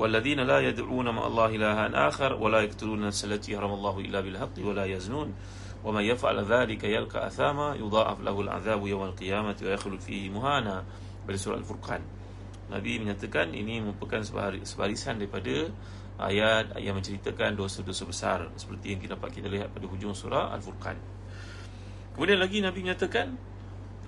والذين 0.00 0.48
لا 0.48 0.64
يدعون 0.64 1.12
مع 1.12 1.24
الله 1.28 1.48
إلها 1.60 2.08
آخر 2.08 2.40
ولا 2.40 2.64
يقتلون 2.64 3.04
النفس 3.04 3.20
التي 3.28 3.52
حرم 3.52 3.68
الله 3.68 3.94
إلا 4.00 4.18
بالحق 4.24 4.56
ولا 4.64 4.88
يزنون 4.88 5.28
ومن 5.84 6.04
يفعل 6.04 6.44
ذلك 6.44 6.84
يلقى 6.84 7.26
أثاما 7.26 7.80
يضاعف 7.80 8.20
له 8.20 8.36
العذاب 8.40 8.80
يوم 8.86 9.02
القيامة 9.16 9.56
ويخلد 9.62 10.00
فيه 10.00 10.28
مهانا 10.28 10.84
pada 11.20 11.36
surah 11.36 11.60
Al-Furqan. 11.60 12.02
Nabi 12.72 12.98
menyatakan 12.98 13.52
ini 13.54 13.78
merupakan 13.84 14.24
sebarisan 14.64 15.20
daripada 15.20 15.68
ayat 16.20 16.74
yang 16.80 16.96
menceritakan 16.96 17.54
dosa-dosa 17.54 18.02
besar 18.08 18.38
seperti 18.56 18.96
yang 18.96 19.00
kita 19.04 19.14
dapat 19.14 19.30
kita 19.36 19.48
lihat 19.50 19.68
pada 19.70 19.86
hujung 19.86 20.16
surah 20.16 20.50
Al-Furqan. 20.56 20.96
Kemudian 22.16 22.40
lagi 22.40 22.58
Nabi 22.60 22.82
menyatakan 22.82 23.36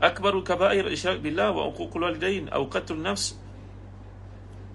akbarul 0.02 0.42
kaba'ir 0.42 0.88
isyarak 0.90 1.22
billah 1.22 1.54
wa 1.54 1.70
uququl 1.70 2.02
walidain 2.10 2.50
aw 2.50 2.66
qatlun 2.66 3.06
nafs 3.06 3.38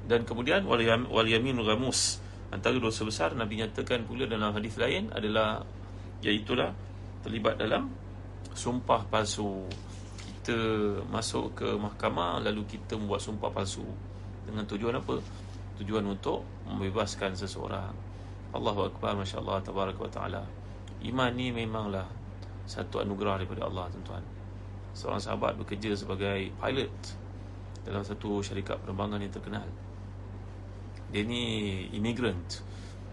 dan 0.07 0.23
kemudian 0.23 0.63
wal 0.63 1.27
yamin 1.27 1.59
ghamus 1.59 2.23
antara 2.47 2.79
dosa 2.79 3.03
besar 3.03 3.35
Nabi 3.35 3.59
nyatakan 3.59 4.07
pula 4.07 4.23
dalam 4.23 4.55
hadis 4.55 4.79
lain 4.79 5.11
adalah 5.11 5.67
iaitu 6.23 6.55
terlibat 7.22 7.56
dalam 7.56 7.88
sumpah 8.52 9.06
palsu 9.08 9.64
kita 10.42 10.58
masuk 11.06 11.54
ke 11.54 11.68
mahkamah 11.78 12.42
lalu 12.42 12.66
kita 12.66 12.98
membuat 12.98 13.22
sumpah 13.22 13.54
palsu 13.54 13.86
dengan 14.42 14.66
tujuan 14.66 14.98
apa? 14.98 15.22
Tujuan 15.78 16.02
untuk 16.02 16.42
membebaskan 16.66 17.38
seseorang. 17.38 17.94
Allahu 18.50 18.90
akbar 18.90 19.14
masya-Allah 19.14 19.62
tabaraka 19.62 20.02
wa 20.02 20.10
taala. 20.10 20.42
Iman 21.06 21.30
ni 21.38 21.54
memanglah 21.54 22.10
satu 22.66 22.98
anugerah 22.98 23.38
daripada 23.42 23.70
Allah 23.70 23.86
tuan-tuan. 23.94 24.24
Seorang 24.92 25.22
sahabat 25.22 25.54
bekerja 25.56 25.94
sebagai 25.94 26.50
pilot 26.58 26.94
dalam 27.86 28.02
satu 28.02 28.42
syarikat 28.42 28.82
penerbangan 28.82 29.22
yang 29.22 29.32
terkenal. 29.32 29.66
Dia 31.14 31.22
ni 31.22 31.86
immigrant 31.94 32.66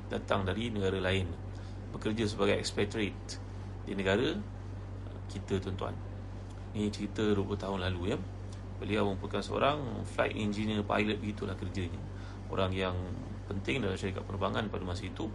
datang 0.09 0.49
dari 0.49 0.73
negara 0.73 0.97
lain 0.97 1.29
bekerja 1.93 2.25
sebagai 2.25 2.57
expatriate 2.57 3.48
di 3.89 3.97
negara 3.97 4.29
kita 5.33 5.57
tuan-tuan. 5.57 5.97
Ini 6.77 6.93
cerita 6.93 7.25
20 7.25 7.57
tahun 7.57 7.81
lalu 7.89 8.13
ya. 8.13 8.17
Beliau 8.77 9.09
merupakan 9.09 9.41
seorang 9.41 10.05
flight 10.05 10.37
engineer 10.37 10.85
pilot 10.85 11.17
begitulah 11.17 11.57
kerjanya. 11.57 11.97
Orang 12.53 12.69
yang 12.69 12.93
penting 13.49 13.81
dalam 13.81 13.97
syarikat 13.97 14.21
penerbangan 14.29 14.69
pada 14.69 14.85
masa 14.85 15.09
itu. 15.09 15.25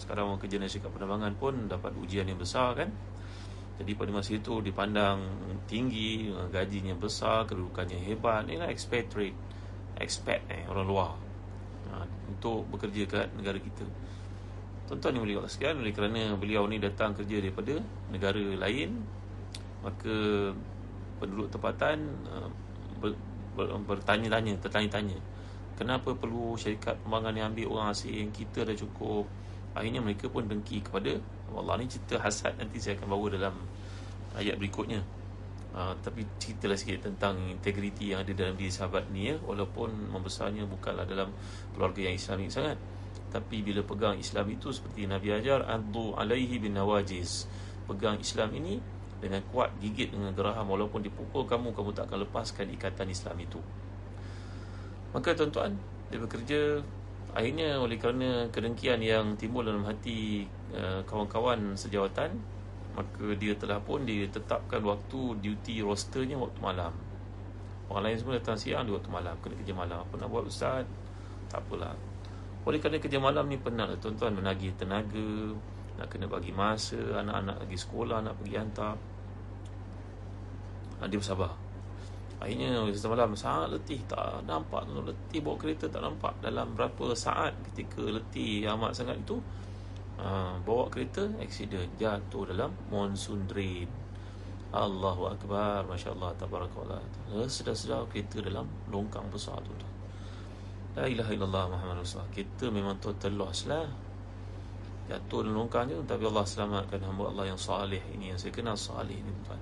Sekarang 0.00 0.32
orang 0.32 0.40
kerja 0.40 0.56
dalam 0.56 0.72
syarikat 0.72 0.92
penerbangan 0.96 1.32
pun 1.36 1.54
dapat 1.68 1.92
ujian 2.00 2.24
yang 2.24 2.40
besar 2.40 2.72
kan. 2.72 2.88
Jadi 3.76 3.92
pada 3.92 4.10
masa 4.12 4.36
itu 4.36 4.64
dipandang 4.64 5.20
tinggi, 5.68 6.32
gajinya 6.48 6.96
besar, 6.96 7.44
kedudukannya 7.44 8.00
hebat. 8.08 8.48
Inilah 8.48 8.72
expatriate, 8.72 9.36
expat 10.00 10.40
eh, 10.48 10.64
orang 10.64 10.86
luar. 10.88 11.12
Ha, 11.92 12.08
untuk 12.32 12.68
bekerja 12.72 13.04
kat 13.04 13.26
negara 13.36 13.60
kita. 13.60 13.84
Tuan-tuan 14.90 15.16
yang 15.16 15.24
beliau 15.24 15.42
sekalian 15.46 15.80
oleh 15.80 15.92
kerana 15.94 16.34
beliau 16.36 16.66
ni 16.68 16.82
datang 16.82 17.14
kerja 17.16 17.38
daripada 17.38 17.78
negara 18.10 18.38
lain 18.38 18.90
maka 19.82 20.14
penduduk 21.18 21.50
tempatan 21.50 21.98
uh, 22.30 22.46
ber, 23.02 23.18
ber, 23.58 23.66
bertanya-tanya, 23.82 24.62
tertanya-tanya 24.62 25.18
kenapa 25.76 26.14
perlu 26.14 26.54
syarikat 26.54 27.00
pembangunan 27.02 27.34
yang 27.34 27.46
ambil 27.50 27.66
orang 27.76 27.90
asing 27.90 28.30
kita 28.30 28.62
dah 28.62 28.76
cukup. 28.76 29.26
Akhirnya 29.72 30.04
mereka 30.04 30.28
pun 30.28 30.44
dengki 30.44 30.84
kepada 30.84 31.16
Allah 31.52 31.74
ni 31.80 31.88
cerita 31.88 32.20
hasad 32.20 32.54
nanti 32.60 32.76
saya 32.78 33.00
akan 33.00 33.08
bawa 33.08 33.26
dalam 33.32 33.54
ayat 34.36 34.56
berikutnya. 34.60 35.00
Uh, 35.72 35.96
tapi 36.04 36.28
ceritalah 36.36 36.76
sikit 36.76 37.08
tentang 37.08 37.48
integriti 37.48 38.12
yang 38.12 38.20
ada 38.20 38.36
dalam 38.36 38.52
diri 38.60 38.68
sahabat 38.68 39.08
ni 39.08 39.32
ya. 39.32 39.40
Walaupun 39.40 40.12
membesarnya 40.12 40.68
bukanlah 40.68 41.08
dalam 41.08 41.32
keluarga 41.72 42.12
yang 42.12 42.14
islamik 42.20 42.52
sangat 42.52 42.76
tapi 43.32 43.64
bila 43.64 43.80
pegang 43.80 44.20
Islam 44.20 44.52
itu 44.52 44.68
seperti 44.68 45.08
Nabi 45.08 45.32
ajar 45.32 45.64
addu 45.64 46.12
alaihi 46.12 46.60
bin 46.60 46.76
nawajiz. 46.76 47.48
Pegang 47.88 48.20
Islam 48.20 48.52
ini 48.52 48.76
dengan 49.24 49.40
kuat 49.48 49.72
gigit 49.80 50.12
dengan 50.12 50.36
geraham 50.36 50.68
walaupun 50.68 51.00
dipukul 51.00 51.48
kamu 51.48 51.72
kamu 51.72 51.90
tak 51.96 52.12
akan 52.12 52.28
lepaskan 52.28 52.68
ikatan 52.76 53.08
Islam 53.08 53.40
itu. 53.40 53.58
Maka 55.16 55.32
tuan-tuan 55.32 55.72
dia 56.12 56.20
bekerja 56.20 56.60
akhirnya 57.32 57.80
oleh 57.80 57.96
kerana 57.96 58.52
kedengkian 58.52 59.00
yang 59.00 59.40
timbul 59.40 59.64
dalam 59.64 59.88
hati 59.88 60.44
uh, 60.76 61.00
kawan-kawan 61.08 61.72
sejawatan 61.72 62.36
maka 62.92 63.24
dia 63.40 63.56
telah 63.56 63.80
pun 63.80 64.04
ditetapkan 64.04 64.84
waktu 64.84 65.40
duty 65.40 65.80
rosternya 65.80 66.36
waktu 66.36 66.60
malam. 66.60 66.92
Orang 67.88 68.04
lain 68.04 68.20
semua 68.20 68.36
datang 68.36 68.60
siang 68.60 68.84
di 68.84 68.92
waktu 68.92 69.08
malam 69.08 69.32
kena 69.40 69.56
kerja 69.56 69.72
malam. 69.72 70.04
Apa 70.04 70.20
nak 70.20 70.28
buat 70.28 70.44
ustaz? 70.44 70.84
Tak 71.48 71.64
apalah 71.64 72.11
oleh 72.62 72.78
kerana 72.78 73.02
kerja 73.02 73.18
malam 73.18 73.50
ni 73.50 73.58
penat 73.58 73.98
tuan-tuan. 73.98 74.38
Menagih 74.38 74.74
tenaga 74.78 75.54
nak 75.98 76.08
kena 76.08 76.26
bagi 76.30 76.54
masa 76.54 76.98
anak-anak 77.20 77.66
pergi 77.66 77.78
sekolah 77.78 78.18
nak 78.22 78.34
pergi 78.38 78.54
hantar. 78.56 78.94
Ha, 81.02 81.10
dia 81.10 81.18
bersabar 81.18 81.72
akhirnya 82.42 82.82
kita 82.90 83.06
malam 83.06 83.38
sangat 83.38 83.78
letih 83.78 84.02
tak 84.10 84.42
nampak. 84.50 84.82
Letih 84.90 85.40
bawa 85.46 85.56
kereta 85.62 85.86
tak 85.86 86.02
nampak. 86.02 86.34
Dalam 86.42 86.74
berapa 86.74 87.14
saat 87.14 87.54
ketika 87.70 88.02
letih 88.02 88.66
amat 88.74 88.98
sangat 88.98 89.22
itu 89.22 89.38
ha, 90.18 90.58
bawa 90.58 90.90
kereta 90.90 91.30
accident. 91.38 91.86
Jatuh 91.94 92.50
dalam 92.50 92.74
monsoon 92.90 93.46
drain 93.46 93.86
Allahu 94.74 95.30
Akbar. 95.30 95.86
Masya 95.86 96.18
Allah 96.18 96.32
Tabarakallah 96.34 97.00
Sedar-sedar 97.46 98.08
kereta 98.10 98.42
dalam 98.42 98.66
longkang 98.90 99.30
besar 99.30 99.62
tu 99.62 99.91
La 100.92 101.08
ilaha 101.08 101.32
illallah 101.32 101.64
Muhammad 101.72 102.04
Rasulullah. 102.04 102.28
Kita 102.32 102.68
memang 102.68 103.00
total 103.00 103.32
loss 103.36 103.64
lah. 103.64 103.88
Jatuh 105.10 105.42
dalam 105.42 105.66
longkang 105.66 105.90
je 105.90 105.98
Tapi 106.06 106.22
Allah 106.30 106.46
selamatkan 106.46 107.02
hamba 107.02 107.34
Allah 107.34 107.50
yang 107.50 107.58
salih 107.58 107.98
ini 108.14 108.30
Yang 108.30 108.46
saya 108.46 108.52
kenal 108.54 108.76
salih 108.78 109.18
ini 109.18 109.30
tuan. 109.42 109.58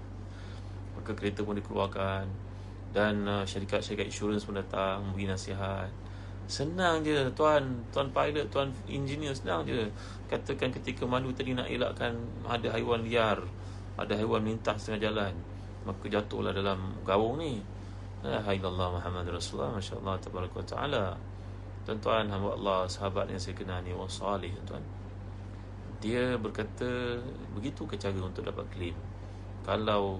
Maka 0.98 1.10
kereta 1.16 1.40
pun 1.46 1.56
dikeluarkan 1.56 2.52
dan 2.90 3.22
uh, 3.22 3.46
syarikat-syarikat 3.46 4.10
insurans 4.10 4.42
pun 4.42 4.58
datang 4.58 5.06
memberi 5.06 5.30
nasihat. 5.30 5.86
Senang 6.50 7.06
je 7.06 7.30
tuan. 7.38 7.86
Tuan 7.94 8.10
pilot 8.10 8.50
tuan 8.50 8.74
engineer 8.90 9.30
senang 9.30 9.62
je. 9.62 9.86
Katakan 10.26 10.74
ketika 10.74 11.06
malu 11.06 11.30
tadi 11.30 11.54
nak 11.54 11.70
elakkan 11.70 12.18
ada 12.50 12.74
haiwan 12.74 13.06
liar 13.06 13.38
ada 14.00 14.16
haiwan 14.16 14.40
melintas 14.40 14.88
tengah 14.88 15.12
jalan 15.12 15.36
maka 15.84 16.04
jatuhlah 16.08 16.56
dalam 16.56 16.96
gawung 17.04 17.36
ni 17.40 17.60
la 18.20 18.44
ilaha 18.44 19.00
Muhammad 19.00 19.32
Rasulullah 19.32 19.72
masya-Allah 19.72 20.20
tabaraka 20.20 20.60
taala. 20.68 21.16
Tuan-tuan 21.88 22.28
hamba 22.28 22.52
Allah 22.52 22.80
sahabat 22.84 23.32
yang 23.32 23.40
saya 23.40 23.56
kenal 23.56 23.80
ni 23.80 23.96
orang 23.96 24.12
salih 24.12 24.52
tuan 24.68 24.84
dia 26.00 26.36
berkata 26.40 27.20
begitu 27.52 27.84
ke 27.84 27.96
cara 28.00 28.16
untuk 28.24 28.44
dapat 28.44 28.64
claim? 28.72 28.96
Kalau 29.64 30.16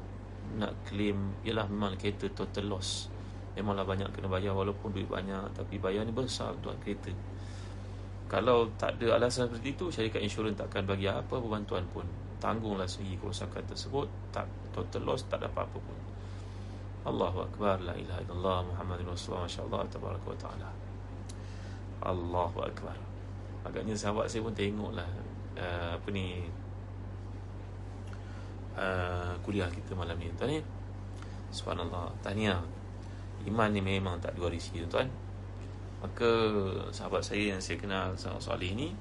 nak 0.61 0.77
claim 0.85 1.17
ialah 1.45 1.69
memang 1.69 1.97
kereta 1.97 2.29
total 2.33 2.77
loss. 2.77 3.09
Memanglah 3.57 3.85
banyak 3.85 4.09
kena 4.13 4.29
bayar 4.29 4.57
walaupun 4.57 4.93
duit 4.93 5.09
banyak 5.09 5.57
tapi 5.57 5.81
bayar 5.81 6.05
ni 6.05 6.13
besar 6.13 6.53
untuk 6.57 6.77
kereta. 6.85 7.13
Kalau 8.29 8.69
tak 8.77 9.01
ada 9.01 9.21
alasan 9.21 9.51
seperti 9.51 9.77
itu 9.77 9.87
syarikat 9.93 10.21
insurans 10.25 10.57
takkan 10.57 10.85
bagi 10.85 11.09
apa 11.09 11.37
bantuan 11.41 11.85
pun. 11.93 12.05
Tanggunglah 12.41 12.89
sendiri 12.89 13.21
kerosakan 13.21 13.65
tersebut 13.69 14.09
tak 14.33 14.49
total 14.73 15.13
loss 15.13 15.29
tak 15.29 15.45
dapat 15.45 15.65
apa 15.65 15.77
pun 15.81 15.97
Allahu 17.01 17.49
Akbar 17.49 17.81
La 17.81 17.97
ilaha 17.97 18.21
illallah 18.25 18.59
Muhammadin 18.69 19.09
Rasulullah 19.09 19.49
Masya 19.49 19.65
Allah 19.69 19.81
Tabaraka 19.89 20.27
wa 20.29 20.39
ta'ala 20.39 20.69
Allahu 22.05 22.59
Akbar 22.61 22.97
Agaknya 23.65 23.97
sahabat 23.97 24.29
saya 24.29 24.45
pun 24.45 24.53
tengoklah 24.53 25.09
uh, 25.57 25.97
Apa 25.97 26.09
ni 26.13 26.45
Uh, 28.81 29.35
kuliah 29.43 29.67
kita 29.69 29.93
malam 29.99 30.15
ni 30.17 30.31
tuan 30.39 30.49
ni. 30.49 30.63
Subhanallah. 31.53 32.09
Tahniah. 32.23 32.63
Iman 33.45 33.77
ni 33.77 33.85
memang 33.85 34.17
tak 34.23 34.33
dua 34.39 34.49
risi 34.49 34.81
tuan. 34.87 35.05
Maka 36.01 36.31
sahabat 36.89 37.21
saya 37.21 37.53
yang 37.53 37.61
saya 37.61 37.77
kenal 37.77 38.17
sangat 38.17 38.41
soleh 38.41 38.73
ni 38.73 38.97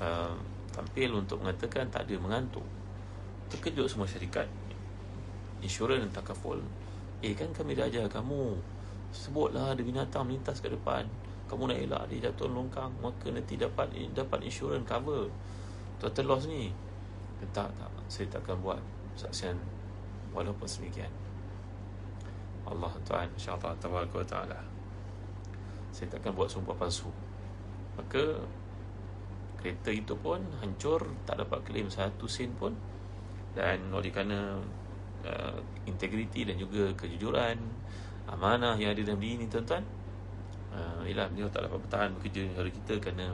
uh, 0.00 0.32
tampil 0.72 1.20
untuk 1.20 1.44
mengatakan 1.44 1.90
tak 1.92 2.08
ada 2.08 2.16
mengantuk. 2.16 2.64
Terkejut 3.52 3.92
semua 3.92 4.08
syarikat 4.08 4.48
insurans 5.60 6.08
takaful. 6.14 6.62
Eh 7.18 7.34
kan 7.34 7.50
kami 7.50 7.74
dah 7.74 7.90
ajar 7.90 8.06
kamu 8.06 8.54
sebutlah 9.10 9.74
ada 9.74 9.82
binatang 9.82 10.30
melintas 10.30 10.62
ke 10.62 10.70
depan. 10.70 11.02
Kamu 11.48 11.66
nak 11.66 11.80
elak 11.80 12.02
dia 12.12 12.28
jatuh 12.28 12.46
longkang 12.46 12.92
maka 13.00 13.32
nanti 13.32 13.58
dapat 13.58 13.90
dapat 14.14 14.38
insurans 14.46 14.86
cover. 14.86 15.26
Total 15.98 16.24
loss 16.28 16.46
ni. 16.46 16.70
Tak 17.50 17.70
tak 17.74 17.90
saya 18.06 18.26
takkan 18.30 18.58
buat 18.62 18.78
saksian 19.18 19.58
walaupun 20.30 20.68
semikian. 20.68 21.10
Allah 22.68 22.92
Tuhan 23.02 23.32
insya-Allah 23.34 23.74
tabaraka 23.80 24.20
taala. 24.28 24.60
Saya 25.90 26.12
takkan 26.12 26.36
buat 26.36 26.46
sumpah 26.52 26.76
palsu. 26.76 27.08
Maka 27.96 28.38
kereta 29.58 29.90
itu 29.90 30.14
pun 30.14 30.38
hancur 30.62 31.02
tak 31.26 31.42
dapat 31.42 31.58
claim 31.66 31.90
satu 31.90 32.30
sen 32.30 32.54
pun 32.54 32.70
dan 33.58 33.90
oleh 33.90 34.14
kerana 34.14 34.62
uh, 35.24 35.58
integriti 35.88 36.46
dan 36.46 36.60
juga 36.60 36.92
kejujuran 36.94 37.56
amanah 38.28 38.76
yang 38.76 38.92
ada 38.92 39.00
dalam 39.02 39.18
diri 39.18 39.42
ni 39.42 39.46
tuan-tuan. 39.48 39.82
Uh, 40.68 41.00
ialah 41.08 41.32
beliau 41.32 41.48
tak 41.48 41.64
dapat 41.64 41.80
bertahan 41.80 42.10
bekerja 42.20 42.44
di 42.44 42.48
negara 42.52 42.68
kita 42.68 42.94
kerana 43.00 43.26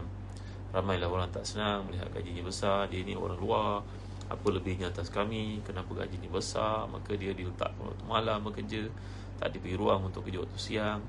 ramailah 0.70 1.08
orang 1.10 1.28
tak 1.34 1.42
senang 1.42 1.86
melihat 1.86 2.10
gajinya 2.14 2.46
besar 2.46 2.86
dia 2.86 3.02
ni 3.02 3.14
orang 3.14 3.38
luar 3.38 3.82
apa 4.30 4.46
lebihnya 4.48 4.90
atas 4.90 5.10
kami 5.10 5.62
kenapa 5.66 5.92
gaji 5.92 6.16
ni 6.18 6.30
besar 6.30 6.86
maka 6.90 7.12
dia 7.14 7.30
diletak 7.30 7.74
waktu 7.78 8.04
malam 8.06 8.42
bekerja 8.42 8.86
tak 9.38 9.50
diberi 9.50 9.74
ruang 9.74 10.08
untuk 10.08 10.24
kerja 10.26 10.40
waktu 10.46 10.58
siang. 10.58 11.02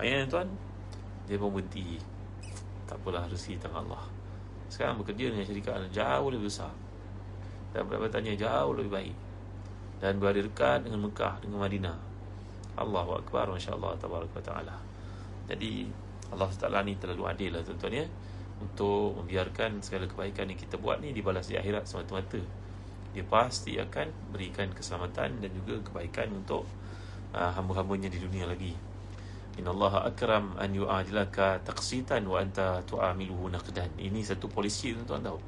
Ayat 0.00 0.28
tuan 0.32 0.48
dia 1.28 1.36
pun 1.36 1.52
berhenti. 1.52 2.00
Tak 2.88 2.96
apalah 3.02 3.28
rezeki 3.28 3.60
tangan 3.60 3.84
Allah. 3.86 4.04
Sekarang 4.72 4.98
bekerja 5.02 5.30
dengan 5.30 5.44
syarikat 5.44 5.74
yang 5.90 5.94
jauh 5.94 6.28
lebih 6.32 6.48
besar. 6.48 6.72
Dan 7.76 7.84
pendapatannya 7.86 8.34
jauh 8.40 8.72
lebih 8.72 8.92
baik 8.92 9.16
dan 10.02 10.20
berada 10.20 10.40
dekat 10.42 10.84
dengan 10.84 11.08
Mekah 11.08 11.40
dengan 11.40 11.62
Madinah. 11.62 11.96
Allahu 12.76 13.24
Akbar 13.24 13.48
Masya 13.48 13.72
Allah 13.72 13.96
Ta'ala 13.96 14.86
jadi 15.46 15.86
Allah 16.34 16.50
Taala 16.58 16.82
ni 16.82 16.98
terlalu 16.98 17.22
adil 17.30 17.50
lah 17.54 17.62
tuan-tuan 17.62 18.02
ya. 18.02 18.06
Untuk 18.56 19.20
membiarkan 19.22 19.84
segala 19.84 20.08
kebaikan 20.08 20.48
yang 20.50 20.58
kita 20.58 20.80
buat 20.80 20.98
ni 20.98 21.12
dibalas 21.12 21.46
di 21.46 21.60
akhirat 21.60 21.86
semata-mata. 21.86 22.40
Dia 23.14 23.24
pasti 23.24 23.76
akan 23.76 24.32
berikan 24.32 24.68
keselamatan 24.72 25.40
dan 25.40 25.50
juga 25.52 25.80
kebaikan 25.88 26.32
untuk 26.32 26.64
uh, 27.32 27.52
hamba-hambanya 27.52 28.08
di 28.12 28.18
dunia 28.20 28.48
lagi. 28.48 28.72
Inna 29.56 29.72
Allah 29.72 30.12
akram 30.12 30.56
an 30.60 30.72
yu'ajlaka 30.72 31.64
taqsitan 31.64 32.24
wa 32.28 32.40
anta 32.40 32.84
tu'amiluhu 32.84 33.48
naqdan. 33.52 33.88
Ini 33.96 34.20
satu 34.24 34.48
polisi 34.52 34.92
tuan-tuan 34.92 35.24
tahu. 35.24 35.40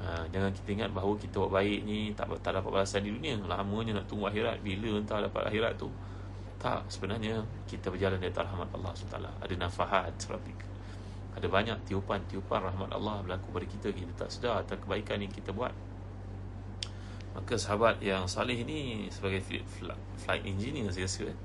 Ha, 0.00 0.24
jangan 0.32 0.48
kita 0.56 0.68
ingat 0.72 0.90
bahawa 0.96 1.12
kita 1.20 1.36
buat 1.44 1.52
baik 1.60 1.84
ni 1.84 2.16
tak, 2.16 2.32
tak 2.40 2.56
dapat 2.56 2.70
balasan 2.72 3.04
di 3.04 3.12
dunia. 3.12 3.36
Lamanya 3.36 4.00
nak 4.00 4.08
tunggu 4.08 4.32
akhirat. 4.32 4.64
Bila 4.64 4.96
entah 4.96 5.20
dapat 5.20 5.52
akhirat 5.52 5.76
tu. 5.76 5.92
Tak, 6.60 6.88
sebenarnya 6.88 7.44
kita 7.68 7.92
berjalan 7.92 8.20
di 8.20 8.28
atas 8.28 8.44
rahmat 8.48 8.68
Allah 8.72 8.92
SWT. 8.96 9.16
Ada 9.16 9.54
nafahat 9.60 10.12
serapik. 10.16 10.56
Ada 11.36 11.46
banyak 11.48 11.88
tiupan-tiupan 11.88 12.60
rahmat 12.72 12.90
Allah 12.96 13.20
berlaku 13.24 13.48
pada 13.52 13.66
kita. 13.68 13.88
Kita 13.92 14.12
tak 14.24 14.28
sedar 14.32 14.64
atas 14.64 14.80
kebaikan 14.80 15.20
yang 15.20 15.32
kita 15.32 15.52
buat. 15.52 15.72
Maka 17.36 17.54
sahabat 17.54 18.02
yang 18.02 18.26
salih 18.26 18.66
ni 18.66 19.06
sebagai 19.12 19.40
flight 20.18 20.42
engineer 20.42 20.90
saya 20.90 21.06
rasa 21.06 21.30
kan. 21.30 21.38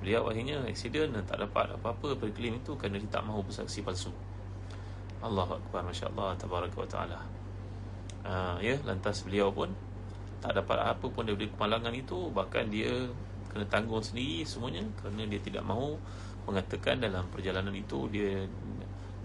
Beliau 0.00 0.28
akhirnya 0.28 0.64
accident 0.64 1.12
dan 1.12 1.24
tak 1.24 1.44
dapat 1.44 1.76
apa-apa 1.76 2.16
pada 2.16 2.32
itu 2.32 2.72
kerana 2.76 2.96
dia 2.96 3.08
tak 3.08 3.24
mahu 3.24 3.44
bersaksi 3.44 3.84
palsu. 3.84 4.12
Allahu 5.20 5.60
akbar 5.60 5.84
masya-Allah 5.84 6.36
tabaraka 6.40 6.76
wa 6.80 6.88
taala. 6.88 7.39
Uh, 8.20 8.60
ya, 8.60 8.76
lantas 8.84 9.24
beliau 9.24 9.48
pun 9.48 9.72
tak 10.40 10.56
dapat 10.56 10.76
apa 10.80 11.06
pun 11.08 11.24
daripada 11.24 11.52
kemalangan 11.52 11.92
itu 11.92 12.32
bahkan 12.32 12.64
dia 12.68 12.88
kena 13.52 13.64
tanggung 13.68 14.00
sendiri 14.00 14.44
semuanya 14.48 14.80
kerana 15.00 15.28
dia 15.28 15.40
tidak 15.40 15.64
mahu 15.66 16.00
mengatakan 16.48 16.96
dalam 17.00 17.28
perjalanan 17.28 17.76
itu 17.76 18.08
dia 18.08 18.48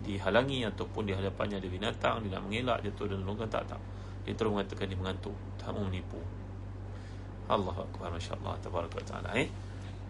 dihalangi 0.04 0.68
ataupun 0.68 1.08
di 1.08 1.14
hadapannya 1.16 1.58
ada 1.58 1.70
binatang 1.72 2.16
dia 2.28 2.38
nak 2.38 2.44
mengelak 2.46 2.78
jatuh 2.84 3.08
dan 3.10 3.24
longgang 3.24 3.50
tak 3.50 3.64
tak. 3.66 3.82
Dia 4.28 4.34
terus 4.36 4.52
mengatakan 4.52 4.86
dia 4.92 4.98
mengantuk 5.00 5.34
tak 5.56 5.72
mahu 5.72 5.88
menipu. 5.88 6.20
Allahu 7.46 7.86
akbar 7.86 8.10
masya-Allah 8.14 8.58
tabaraka 8.62 8.98
wa 9.02 9.06
taala 9.06 9.30
eh. 9.38 9.50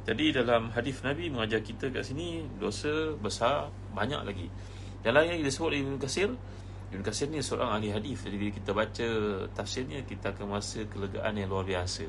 Jadi 0.05 0.37
dalam 0.37 0.69
hadis 0.69 1.01
Nabi 1.01 1.33
mengajar 1.33 1.65
kita 1.65 1.89
kat 1.89 2.05
sini 2.05 2.45
dosa 2.61 3.13
besar 3.17 3.73
banyak 3.91 4.21
lagi. 4.21 4.47
Dalam 5.01 5.25
yang 5.25 5.41
disebut 5.41 5.73
Ibn 5.73 5.97
Qasir, 5.97 6.29
Ibn 6.95 7.03
Qasir 7.03 7.27
ni 7.27 7.43
seorang 7.43 7.75
ahli 7.75 7.91
hadis. 7.91 8.23
Jadi 8.23 8.35
bila 8.39 8.51
kita 8.55 8.71
baca 8.71 9.07
tafsirnya 9.51 10.07
kita 10.07 10.31
akan 10.31 10.55
rasa 10.55 10.87
kelegaan 10.87 11.35
yang 11.35 11.51
luar 11.51 11.67
biasa. 11.67 12.07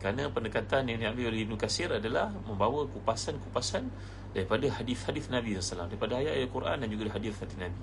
Kerana 0.00 0.32
pendekatan 0.32 0.88
yang 0.88 0.98
diambil 1.04 1.28
oleh 1.28 1.44
Ibn 1.44 1.54
Qasir 1.60 1.92
adalah 1.92 2.32
membawa 2.32 2.88
kupasan-kupasan 2.88 3.84
daripada 4.32 4.68
hadis-hadis 4.80 5.28
Nabi 5.32 5.56
SAW, 5.56 5.88
daripada 5.88 6.20
ayat-ayat 6.20 6.48
Quran 6.52 6.76
dan 6.84 6.88
juga 6.88 7.12
hadis-hadis 7.12 7.56
Nabi. 7.60 7.80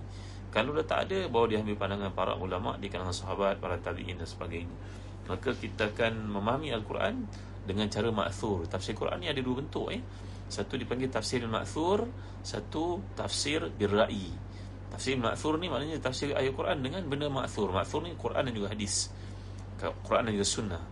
Kalau 0.54 0.70
dah 0.78 0.86
tak 0.86 1.10
ada, 1.10 1.26
bawa 1.26 1.50
dia 1.50 1.66
ambil 1.66 1.78
pandangan 1.78 2.14
para 2.14 2.38
ulama 2.38 2.78
di 2.78 2.86
kalangan 2.86 3.14
sahabat, 3.14 3.58
para 3.58 3.82
tabi'in 3.82 4.22
dan 4.22 4.30
sebagainya. 4.30 4.78
Maka 5.26 5.58
kita 5.58 5.90
akan 5.90 6.30
memahami 6.30 6.70
Al-Quran 6.70 7.26
dengan 7.66 7.90
cara 7.90 8.14
ma'thur. 8.14 8.70
Tafsir 8.70 8.94
Quran 8.94 9.18
ni 9.24 9.28
ada 9.34 9.42
dua 9.42 9.66
bentuk 9.66 9.90
eh. 9.90 10.06
Satu 10.46 10.78
dipanggil 10.78 11.10
tafsir 11.10 11.42
ma'thur, 11.50 12.06
satu 12.46 13.02
tafsir 13.18 13.66
birra'i. 13.74 14.30
Tafsir 14.94 15.18
ma'thur 15.18 15.58
ni 15.58 15.74
maknanya 15.74 15.98
tafsir 15.98 16.38
ayat 16.38 16.54
Quran 16.54 16.86
dengan 16.86 17.02
benda 17.10 17.26
ma'thur. 17.26 17.74
Ma'thur 17.74 18.06
ni 18.06 18.14
Quran 18.14 18.46
dan 18.46 18.54
juga 18.54 18.70
hadis. 18.70 19.10
Quran 19.82 20.30
dan 20.30 20.32
juga 20.38 20.48
sunnah. 20.48 20.84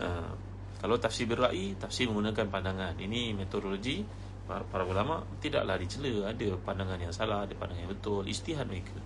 Uh, 0.00 0.32
kalau 0.80 0.96
tafsir 0.96 1.28
birra'i, 1.28 1.76
tafsir 1.76 2.08
menggunakan 2.08 2.48
pandangan. 2.48 2.96
Ini 2.96 3.36
metodologi 3.36 4.00
para, 4.48 4.84
ulama 4.86 5.20
tidaklah 5.42 5.76
dicela 5.76 6.32
ada 6.32 6.48
pandangan 6.62 6.98
yang 7.00 7.12
salah, 7.12 7.44
ada 7.44 7.52
pandangan 7.52 7.84
yang 7.84 7.92
betul, 7.92 8.24
istihad 8.24 8.64
mereka. 8.64 8.96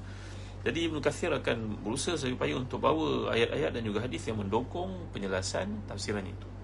Jadi 0.61 0.93
Ibn 0.93 1.01
Kathir 1.01 1.33
akan 1.33 1.81
berusaha 1.81 2.21
payung 2.37 2.69
untuk 2.69 2.85
bawa 2.85 3.33
ayat-ayat 3.33 3.73
dan 3.73 3.83
juga 3.83 4.05
hadis 4.05 4.29
yang 4.29 4.45
mendukung 4.45 5.09
penjelasan 5.09 5.89
tafsiran 5.89 6.21
itu. 6.21 6.60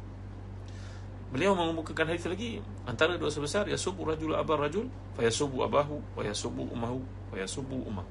Beliau 1.34 1.58
mengemukakan 1.58 2.14
hadis 2.14 2.30
lagi 2.30 2.62
antara 2.86 3.18
dosa 3.18 3.42
besar 3.42 3.66
ya 3.66 3.74
subu 3.74 4.06
rajul 4.06 4.38
abar 4.38 4.62
rajul 4.62 4.86
fa 5.18 5.26
yasubu 5.26 5.66
abahu 5.66 5.98
wa 6.14 6.22
yasubu 6.22 6.70
ummahu 6.70 7.02
wa 7.34 7.36
yasubu 7.36 7.82
ummahu. 7.82 8.10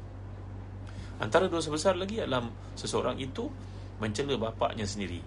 Antara 1.15 1.47
dosa 1.47 1.71
besar 1.71 1.95
lagi 1.95 2.19
adalah 2.19 2.43
seseorang 2.75 3.15
itu 3.15 3.47
mencela 4.03 4.35
bapaknya 4.35 4.83
sendiri. 4.83 5.23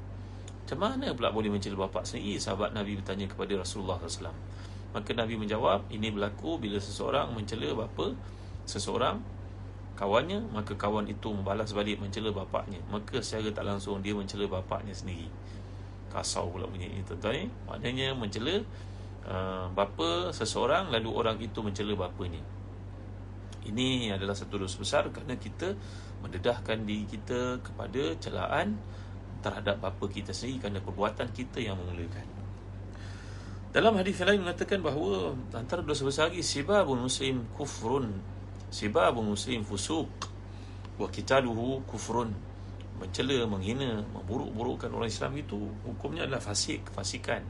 Macam 0.69 0.79
mana 0.85 1.17
pula 1.17 1.33
boleh 1.33 1.49
mencela 1.49 1.89
bapak 1.89 2.05
sendiri? 2.05 2.37
Sahabat 2.37 2.77
Nabi 2.77 3.01
bertanya 3.01 3.25
kepada 3.25 3.57
Rasulullah 3.57 3.97
SAW. 4.05 4.37
Maka 4.93 5.17
Nabi 5.17 5.41
menjawab, 5.41 5.89
ini 5.89 6.13
berlaku 6.13 6.61
bila 6.61 6.77
seseorang 6.77 7.33
mencela 7.33 7.73
bapa 7.73 8.13
seseorang 8.69 9.17
kawannya 9.97 10.45
maka 10.53 10.77
kawan 10.77 11.09
itu 11.11 11.33
membalas 11.33 11.75
balik 11.75 11.99
mencela 11.99 12.31
bapaknya 12.31 12.79
maka 12.93 13.19
secara 13.19 13.51
tak 13.51 13.65
langsung 13.67 13.99
dia 13.99 14.15
mencela 14.15 14.47
bapaknya 14.47 14.95
sendiri 14.95 15.27
kasau 16.09 16.49
pula 16.51 16.67
bunyi 16.67 16.89
ini 16.89 17.05
tuan-tuan. 17.05 17.45
Eh? 17.45 17.49
maknanya 17.69 18.17
mencela 18.17 18.61
uh, 19.29 19.67
bapa 19.73 20.33
seseorang 20.33 20.91
lalu 20.93 21.11
orang 21.13 21.37
itu 21.39 21.61
mencela 21.61 21.93
bapanya. 21.95 22.41
Ini 23.69 24.17
adalah 24.17 24.33
satu 24.33 24.57
dosa 24.57 24.81
besar 24.81 25.13
kerana 25.13 25.37
kita 25.37 25.77
mendedahkan 26.25 26.89
diri 26.89 27.05
kita 27.05 27.61
kepada 27.61 28.17
celaan 28.17 28.81
terhadap 29.45 29.79
bapa 29.79 30.05
kita 30.09 30.33
sendiri 30.33 30.67
kerana 30.67 30.81
perbuatan 30.81 31.29
kita 31.31 31.61
yang 31.61 31.77
memulakan. 31.77 32.27
Dalam 33.69 33.93
hadis 34.01 34.17
lain 34.25 34.41
mengatakan 34.41 34.81
bahawa 34.81 35.37
antara 35.53 35.85
dosa 35.85 36.09
besar 36.09 36.33
lagi 36.33 36.41
sibabun 36.41 37.05
muslim 37.05 37.45
kufrun. 37.53 38.17
Sibabun 38.69 39.33
muslim 39.33 39.65
fusuk 39.65 40.09
Wa 40.99 41.09
kitaluhu 41.09 41.87
kufrun 41.89 42.48
Mencela, 42.99 43.47
menghina, 43.47 44.03
memburuk-burukkan 44.11 44.91
orang 44.91 45.07
Islam 45.07 45.33
itu 45.39 45.59
Hukumnya 45.87 46.27
adalah 46.27 46.43
fasik, 46.43 46.91
fasikan. 46.91 47.43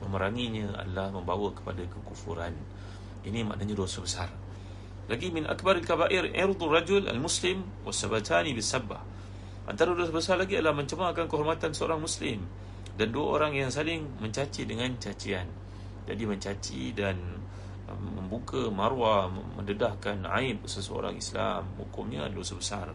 Memeranginya 0.00 0.76
adalah 0.80 1.12
membawa 1.12 1.52
kepada 1.52 1.84
kekufuran. 1.84 2.52
Ini 3.24 3.44
maknanya 3.44 3.76
dosa 3.76 4.00
besar. 4.00 4.28
Lagi 5.06 5.30
min 5.30 5.46
akbar 5.46 5.78
al-kabair 5.78 6.34
Irdul 6.34 6.74
rajul 6.74 7.06
al-muslim 7.06 7.62
Wasabatani 7.86 8.50
bisabbah 8.58 8.98
Antara 9.70 9.94
dosa 9.94 10.10
besar 10.10 10.34
lagi 10.34 10.58
adalah 10.58 10.74
mencemarkan 10.74 11.30
kehormatan 11.30 11.70
seorang 11.70 12.02
muslim 12.02 12.42
Dan 12.98 13.14
dua 13.14 13.38
orang 13.38 13.54
yang 13.54 13.70
saling 13.70 14.02
mencaci 14.18 14.66
dengan 14.66 14.90
cacian. 14.98 15.46
Jadi 16.10 16.22
mencaci 16.26 16.90
dan 16.90 17.18
membuka 17.86 18.66
marwah 18.66 19.30
mendedahkan 19.30 20.26
aib 20.42 20.66
seseorang 20.66 21.14
Islam 21.14 21.70
hukumnya 21.78 22.26
dosa 22.26 22.58
besar 22.58 22.90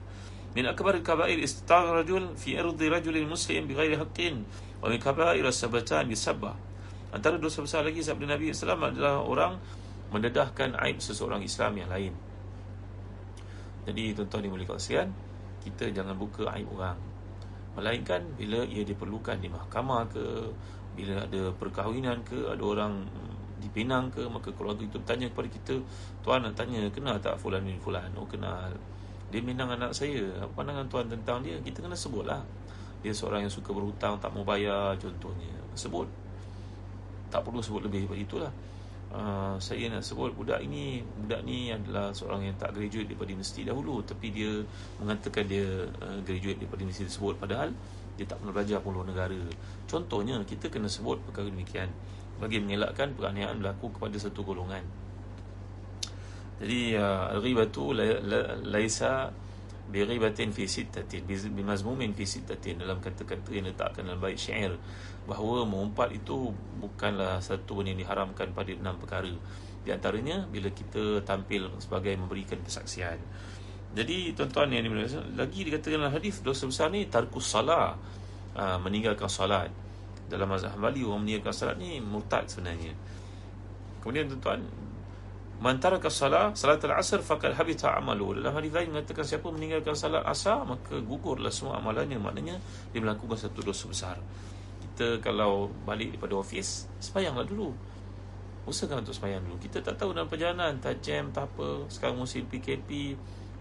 akbar 0.51 0.99
al-kaba'ir 0.99 1.39
istitar 1.39 1.87
rajul 1.87 2.35
fi 2.35 2.59
ardi 2.59 2.85
rajul 2.91 3.15
muslim 3.23 3.71
bighairi 3.71 3.95
haqqin 3.95 4.43
wa 4.83 4.91
min 4.91 4.99
kaba'ir 4.99 5.47
as-sabatan 5.47 6.11
bisabbah 6.11 6.71
Antara 7.11 7.35
dosa 7.35 7.59
besar 7.59 7.83
lagi 7.83 7.99
sabda 7.99 8.23
Nabi 8.23 8.55
SAW 8.55 8.87
adalah 8.87 9.19
orang 9.19 9.59
mendedahkan 10.15 10.79
aib 10.79 11.03
seseorang 11.03 11.43
Islam 11.43 11.75
yang 11.75 11.91
lain. 11.91 12.13
Jadi 13.83 14.15
tuan-tuan 14.15 14.47
dimuliakan 14.47 14.79
sekalian, 14.79 15.09
kita 15.59 15.91
jangan 15.91 16.15
buka 16.15 16.47
aib 16.55 16.71
orang. 16.71 16.95
Melainkan 17.75 18.23
bila 18.39 18.63
ia 18.63 18.87
diperlukan 18.87 19.43
di 19.43 19.51
mahkamah 19.51 20.07
ke, 20.07 20.23
bila 20.95 21.27
ada 21.27 21.51
perkahwinan 21.51 22.23
ke, 22.23 22.47
ada 22.47 22.63
orang 22.63 23.03
di 23.59 23.67
Penang 23.67 24.07
ke, 24.07 24.23
maka 24.31 24.55
keluarga 24.55 24.87
itu 24.87 24.99
tanya 25.03 25.27
kepada 25.27 25.51
kita, 25.51 25.75
tuan 26.23 26.47
nak 26.47 26.55
tanya, 26.55 26.87
kenal 26.95 27.19
tak 27.19 27.35
fulan 27.35 27.59
bin 27.67 27.75
fulan? 27.83 28.07
Oh 28.15 28.27
kenal. 28.27 28.71
Dia 29.31 29.39
minang 29.39 29.71
anak 29.71 29.95
saya. 29.95 30.27
Apa 30.43 30.51
pandangan 30.61 30.85
tuan 30.91 31.07
tentang 31.07 31.39
dia? 31.39 31.55
Kita 31.63 31.79
kena 31.79 31.95
sebutlah. 31.95 32.43
Dia 33.01 33.15
seorang 33.15 33.47
yang 33.47 33.53
suka 33.53 33.71
berhutang, 33.71 34.19
tak 34.19 34.29
mau 34.35 34.43
bayar 34.43 34.93
contohnya. 34.99 35.55
Sebut. 35.73 36.05
Tak 37.31 37.47
perlu 37.47 37.63
sebut 37.63 37.87
lebih 37.87 38.05
daripada 38.05 38.21
itulah. 38.21 38.53
Uh, 39.11 39.59
saya 39.59 39.91
nak 39.91 40.07
sebut 40.07 40.31
budak 40.31 40.63
ini 40.63 41.03
budak 41.03 41.43
ni 41.43 41.67
adalah 41.67 42.15
seorang 42.15 42.47
yang 42.47 42.55
tak 42.55 42.71
graduate 42.71 43.11
daripada 43.11 43.27
universiti 43.35 43.67
dahulu 43.67 43.99
tapi 44.07 44.31
dia 44.31 44.63
mengatakan 45.03 45.51
dia 45.51 45.67
uh, 45.99 46.23
graduate 46.23 46.63
daripada 46.63 46.79
universiti 46.79 47.11
tersebut 47.11 47.35
padahal 47.35 47.75
dia 48.15 48.23
tak 48.23 48.39
pernah 48.39 48.55
belajar 48.55 48.79
pun 48.79 48.95
luar 48.95 49.11
negara 49.11 49.35
contohnya 49.83 50.39
kita 50.47 50.71
kena 50.71 50.87
sebut 50.87 51.19
perkara 51.27 51.51
demikian 51.51 51.91
bagi 52.39 52.63
mengelakkan 52.63 53.11
penganiayaan 53.11 53.59
berlaku 53.59 53.91
kepada 53.91 54.15
satu 54.15 54.47
golongan 54.47 54.87
jadi 56.61 57.01
uh, 57.01 57.33
al-ghibatu 57.33 57.89
laisa 58.69 59.33
bighibatin 59.89 60.53
fi 60.53 60.69
sittatin 60.69 61.25
bimazmumin 61.27 62.13
fi 62.13 62.23
sittatin. 62.23 62.77
Dalam 62.77 63.01
kata-kata 63.01 63.49
yang 63.49 63.65
letakkan 63.65 64.05
dalam 64.05 64.21
bait 64.21 64.37
syair 64.37 64.77
bahawa 65.25 65.65
mengumpat 65.65 66.13
itu 66.13 66.53
bukanlah 66.77 67.41
satu 67.41 67.81
benda 67.81 67.97
yang 67.97 68.05
diharamkan 68.05 68.53
pada 68.53 68.71
enam 68.77 68.93
perkara. 69.01 69.33
Di 69.81 69.89
antaranya 69.89 70.45
bila 70.45 70.69
kita 70.69 71.25
tampil 71.25 71.73
sebagai 71.81 72.13
memberikan 72.13 72.61
kesaksian. 72.61 73.17
Jadi 73.91 74.37
tuan-tuan 74.37 74.71
yang 74.71 74.85
dimuliakan 74.85 75.35
lagi 75.35 75.67
dikatakan 75.67 75.97
dalam 75.99 76.13
hadis 76.13 76.39
dosa 76.45 76.69
besar 76.69 76.93
ni 76.93 77.09
tarkus 77.09 77.49
salah. 77.49 77.97
Uh, 78.51 78.75
meninggalkan 78.83 79.31
solat 79.31 79.71
dalam 80.27 80.51
mazhab 80.51 80.75
Hambali 80.75 81.07
orang 81.07 81.23
meninggalkan 81.23 81.55
solat 81.55 81.75
ni 81.79 82.03
murtad 82.03 82.43
sebenarnya. 82.51 82.91
Kemudian 84.03 84.27
tuan-tuan 84.27 84.67
Man 85.61 85.77
taraka 85.77 86.09
salat 86.09 86.57
al-asr 86.57 87.21
faqad 87.21 87.53
habita 87.53 87.93
amalu. 87.93 88.41
Dalam 88.41 88.57
hadis 88.57 88.73
lain 88.73 88.97
mengatakan 88.97 89.21
siapa 89.21 89.45
meninggalkan 89.53 89.93
salat 89.93 90.25
asar 90.25 90.65
maka 90.65 90.97
gugurlah 91.05 91.53
semua 91.53 91.77
amalannya. 91.77 92.17
Maknanya 92.17 92.57
dia 92.89 92.97
melakukan 92.97 93.37
satu 93.37 93.61
dosa 93.61 93.85
besar. 93.85 94.17
Kita 94.81 95.21
kalau 95.21 95.69
balik 95.85 96.17
daripada 96.17 96.41
ofis, 96.41 96.89
sembahyanglah 96.97 97.45
dulu. 97.45 97.69
Usahakan 98.65 99.05
untuk 99.05 99.13
sembahyang 99.13 99.41
dulu. 99.45 99.61
Kita 99.61 99.85
tak 99.85 100.01
tahu 100.01 100.17
dalam 100.17 100.25
perjalanan, 100.25 100.81
tak 100.81 100.97
jam, 101.05 101.29
tak 101.29 101.53
apa. 101.53 101.85
Sekarang 101.93 102.17
musim 102.17 102.49
PKP, 102.49 103.13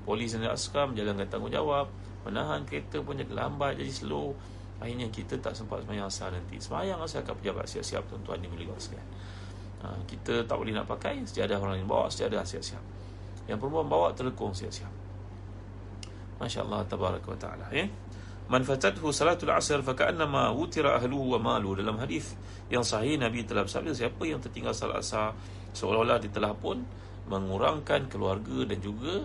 polis 0.08 0.32
dan 0.32 0.48
askam 0.48 0.96
jalankan 0.96 1.28
tanggungjawab, 1.28 1.84
menahan 2.24 2.64
kereta 2.64 3.04
pun 3.04 3.20
jadi 3.20 3.28
lambat, 3.28 3.76
jadi 3.76 3.92
slow. 3.92 4.32
Akhirnya 4.80 5.12
kita 5.12 5.36
tak 5.36 5.52
sempat 5.52 5.84
sembahyang 5.84 6.08
asar 6.08 6.32
nanti. 6.32 6.56
Sembahyang 6.56 7.04
asar 7.04 7.28
akan 7.28 7.36
pejabat 7.44 7.68
siap-siap 7.68 8.08
tuan-tuan 8.08 8.40
dimulai 8.40 8.64
sekalian. 8.80 9.08
Ha, 9.80 9.96
kita 10.04 10.44
tak 10.44 10.56
boleh 10.60 10.76
nak 10.76 10.84
pakai 10.84 11.24
sejadah 11.24 11.56
orang 11.56 11.80
lain. 11.80 11.88
Bawa 11.88 12.12
sejadah 12.12 12.44
siap-siap. 12.44 12.82
Yang 13.48 13.58
perempuan 13.58 13.88
bawa 13.88 14.12
telekung 14.12 14.52
siap-siap. 14.52 14.92
masya-Allah 16.40 16.88
tabaraka 16.88 17.36
wa 17.36 17.36
taala 17.36 17.68
ya. 17.68 17.84
Man 18.48 18.64
fatathu 18.64 19.12
salatul 19.12 19.52
asr 19.52 19.84
fa 19.84 19.92
ka'annama 19.92 20.50
wutira 20.56 20.96
ahluhu 20.96 21.36
wa 21.36 21.54
malu 21.54 21.76
dalam 21.76 22.00
hadis 22.00 22.34
yang 22.72 22.80
sahih 22.80 23.20
Nabi 23.20 23.44
telah 23.44 23.62
bersabda 23.62 23.92
siapa 23.92 24.24
yang 24.26 24.40
tertinggal 24.40 24.72
salat 24.72 25.04
asar 25.04 25.36
seolah-olah 25.76 26.18
dia 26.18 26.32
telah 26.32 26.50
pun 26.56 26.82
mengurangkan 27.30 28.10
keluarga 28.10 28.66
dan 28.66 28.82
juga 28.82 29.22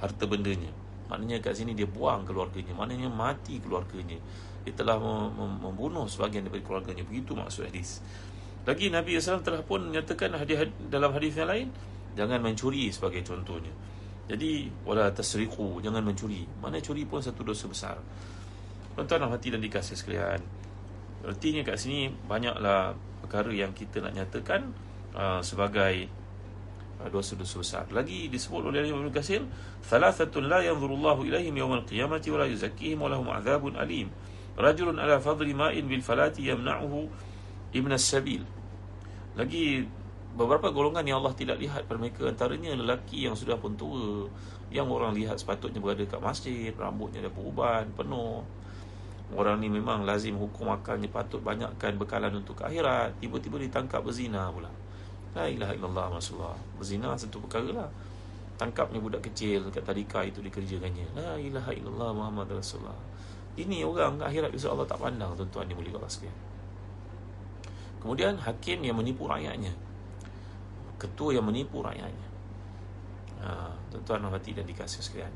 harta 0.00 0.24
bendanya. 0.24 0.72
Maknanya 1.12 1.44
kat 1.44 1.60
sini 1.60 1.76
dia 1.76 1.84
buang 1.84 2.24
keluarganya. 2.24 2.72
Maknanya 2.72 3.12
mati 3.12 3.60
keluarganya. 3.60 4.16
Dia 4.64 4.72
telah 4.72 4.98
membunuh 5.60 6.08
sebahagian 6.08 6.48
daripada 6.48 6.64
keluarganya. 6.64 7.04
Begitu 7.04 7.36
maksud 7.36 7.68
hadis 7.68 8.00
lagi 8.66 8.90
Nabi 8.90 9.14
SAW 9.14 9.46
telah 9.46 9.62
pun 9.62 9.78
menyatakan 9.78 10.34
hadis 10.34 10.66
dalam 10.90 11.14
hadis 11.14 11.38
yang 11.38 11.46
lain 11.46 11.68
jangan 12.18 12.42
mencuri 12.42 12.90
sebagai 12.90 13.22
contohnya. 13.22 13.70
Jadi 14.26 14.66
wala 14.82 15.06
tasriqu 15.14 15.78
jangan 15.78 16.02
mencuri. 16.02 16.42
Mana 16.58 16.82
curi 16.82 17.06
pun 17.06 17.22
satu 17.22 17.46
dosa 17.46 17.70
besar. 17.70 17.96
Tuan-tuan 18.98 19.30
hati 19.30 19.54
dan 19.54 19.62
dikasih 19.62 19.94
sekalian. 19.94 20.42
Artinya 21.22 21.62
kat 21.62 21.78
sini 21.78 22.10
banyaklah 22.26 22.98
perkara 23.22 23.54
yang 23.54 23.70
kita 23.70 24.02
nak 24.02 24.18
nyatakan 24.18 24.74
uh, 25.14 25.38
sebagai 25.46 26.10
uh, 26.98 27.06
dosa-dosa 27.06 27.62
besar. 27.62 27.84
Lagi 27.94 28.26
disebut 28.26 28.66
oleh 28.66 28.82
Imam 28.82 29.06
Katsir, 29.14 29.46
"Thalathatun 29.86 30.50
la 30.50 30.66
yanzurullahu 30.66 31.22
ilaihim 31.22 31.54
yawmal 31.54 31.86
qiyamati 31.86 32.34
wa 32.34 32.42
la 32.42 32.46
yuzakkihim 32.50 32.98
wa 32.98 33.14
lahum 33.14 33.30
'adzabun 33.30 33.78
alim." 33.78 34.10
Rajulun 34.58 34.96
ala 34.98 35.20
fadli 35.22 35.52
ma'in 35.54 35.84
bil 35.84 36.00
falati 36.00 36.48
yamna'uhu 36.48 37.06
ibn 37.76 37.92
as-sabil 37.92 38.55
lagi 39.36 39.84
beberapa 40.36 40.72
golongan 40.72 41.04
yang 41.04 41.20
Allah 41.20 41.36
tidak 41.36 41.60
lihat 41.60 41.84
pada 41.84 42.00
mereka 42.00 42.28
antaranya 42.28 42.72
lelaki 42.72 43.28
yang 43.28 43.36
sudah 43.36 43.60
pun 43.60 43.76
tua 43.76 44.28
yang 44.72 44.88
orang 44.88 45.12
lihat 45.12 45.36
sepatutnya 45.40 45.80
berada 45.80 46.04
kat 46.08 46.20
masjid 46.20 46.72
rambutnya 46.76 47.24
dah 47.24 47.32
beruban 47.32 47.84
penuh. 47.92 48.40
Orang 49.34 49.58
ni 49.58 49.66
memang 49.66 50.06
lazim 50.06 50.38
hukum 50.38 50.70
akalnya 50.70 51.10
patut 51.10 51.42
banyakkan 51.42 51.98
bekalan 51.98 52.30
untuk 52.38 52.62
akhirat. 52.62 53.18
Tiba-tiba 53.18 53.58
ditangkap 53.58 54.00
berzina 54.00 54.48
pula. 54.54 54.70
La 55.34 55.50
ilaha 55.50 55.74
illallah 55.74 56.06
masallah 56.14 56.54
berzina 56.78 57.12
satu 57.18 57.42
perkara 57.42 57.84
lah. 57.84 57.90
Tangkapnya 58.56 59.02
budak 59.02 59.26
kecil 59.26 59.68
kat 59.68 59.82
tadika 59.82 60.22
itu 60.22 60.40
dikerjakannya. 60.40 61.06
La 61.18 61.36
ilaha 61.36 61.74
illallah 61.74 62.10
muhammad 62.14 62.56
rasulullah. 62.56 62.96
Ini 63.58 63.82
orang 63.84 64.22
akhirat 64.22 64.48
besok 64.48 64.78
Allah 64.78 64.88
tak 64.88 65.00
pandang 65.00 65.32
tuan-tuan 65.34 65.68
yang 65.68 65.78
mulia 65.80 65.96
Allah 65.98 66.12
sekalian 66.12 66.45
Kemudian 68.00 68.38
hakim 68.38 68.84
yang 68.84 68.96
menipu 68.98 69.26
rakyatnya. 69.26 69.72
Ketua 70.96 71.36
yang 71.36 71.44
menipu 71.44 71.80
rakyatnya. 71.84 72.28
Ha, 73.44 73.72
Tuan-tuan 73.92 74.32
hati 74.32 74.56
dan 74.56 74.64
dikasih 74.64 75.00
sekalian. 75.04 75.32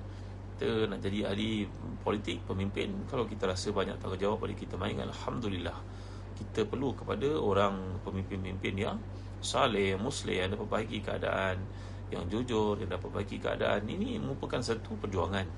Kita 0.57 0.89
nak 0.93 1.01
jadi 1.01 1.33
ahli 1.33 1.65
politik, 2.05 2.45
pemimpin 2.45 2.93
Kalau 3.09 3.25
kita 3.25 3.49
rasa 3.49 3.73
banyak 3.73 3.97
tanggungjawab 3.97 4.45
pada 4.45 4.53
kita 4.53 4.77
main 4.77 4.97
Alhamdulillah. 5.01 5.77
Kita 6.37 6.69
perlu 6.69 6.93
kepada 6.93 7.29
orang 7.41 8.01
pemimpin-pemimpin 8.05 8.75
yang 8.77 8.97
Saleh, 9.41 9.97
muslim, 9.97 10.37
yang 10.37 10.53
dapat 10.53 10.69
perbaiki 10.69 11.01
keadaan 11.01 11.57
Yang 12.13 12.25
jujur, 12.29 12.77
yang 12.77 12.93
dapat 12.93 13.09
perbaiki 13.09 13.37
keadaan. 13.41 13.89
Ini 13.89 14.21
merupakan 14.21 14.61
satu 14.61 15.01
perjuangan. 15.01 15.49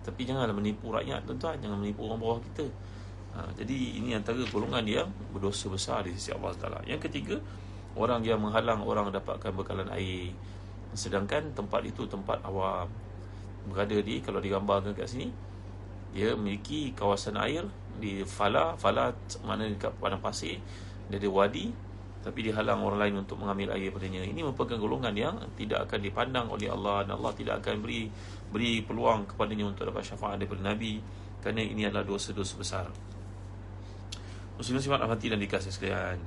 Tapi 0.00 0.20
janganlah 0.24 0.56
menipu 0.56 0.88
rakyat 0.88 1.28
tuan-tuan. 1.28 1.60
Jangan 1.60 1.76
menipu 1.76 2.08
orang 2.08 2.20
bawah 2.20 2.40
kita 2.40 2.64
ha, 3.36 3.48
Jadi 3.54 4.00
ini 4.00 4.14
antara 4.16 4.38
golongan 4.48 4.84
yang 4.86 5.08
berdosa 5.30 5.70
besar 5.70 6.06
di 6.06 6.14
sisi 6.14 6.30
Allah 6.34 6.54
Taala. 6.56 6.80
Yang 6.86 7.10
ketiga, 7.10 7.36
orang 7.98 8.22
yang 8.22 8.40
menghalang 8.42 8.82
orang 8.82 9.10
dapatkan 9.10 9.50
bekalan 9.54 9.90
air. 9.94 10.34
Sedangkan 10.94 11.54
tempat 11.54 11.86
itu 11.86 12.06
tempat 12.06 12.42
awam. 12.46 12.90
Berada 13.68 13.96
di 14.00 14.18
kalau 14.24 14.40
digambarkan 14.42 14.96
kat 14.96 15.06
sini, 15.06 15.30
dia 16.10 16.34
memiliki 16.34 16.90
kawasan 16.96 17.38
air 17.38 17.66
di 18.00 18.26
Fala, 18.26 18.74
Fala 18.74 19.14
mana 19.46 19.68
dekat 19.68 19.94
padang 20.00 20.18
pasir, 20.18 20.58
dia 21.06 21.18
ada 21.20 21.28
wadi 21.30 21.70
tapi 22.20 22.44
dihalang 22.44 22.84
orang 22.84 23.00
lain 23.00 23.14
untuk 23.24 23.40
mengambil 23.40 23.72
air 23.72 23.88
padanya. 23.88 24.20
Ini 24.20 24.44
merupakan 24.44 24.76
golongan 24.76 25.16
yang 25.16 25.40
tidak 25.56 25.88
akan 25.88 26.04
dipandang 26.04 26.46
oleh 26.52 26.68
Allah 26.68 27.08
dan 27.08 27.16
Allah 27.16 27.32
tidak 27.32 27.64
akan 27.64 27.80
beri 27.80 28.12
beri 28.52 28.84
peluang 28.84 29.24
kepadanya 29.24 29.72
untuk 29.72 29.88
dapat 29.88 30.04
syafaat 30.04 30.36
daripada 30.36 30.68
Nabi 30.68 31.00
kerana 31.40 31.64
ini 31.64 31.88
adalah 31.88 32.04
dosa-dosa 32.04 32.54
besar. 32.60 32.86
Muslim-muslimat 34.60 35.00
hati 35.08 35.32
dan 35.32 35.40
dikasih 35.40 35.72
sekalian. 35.72 36.20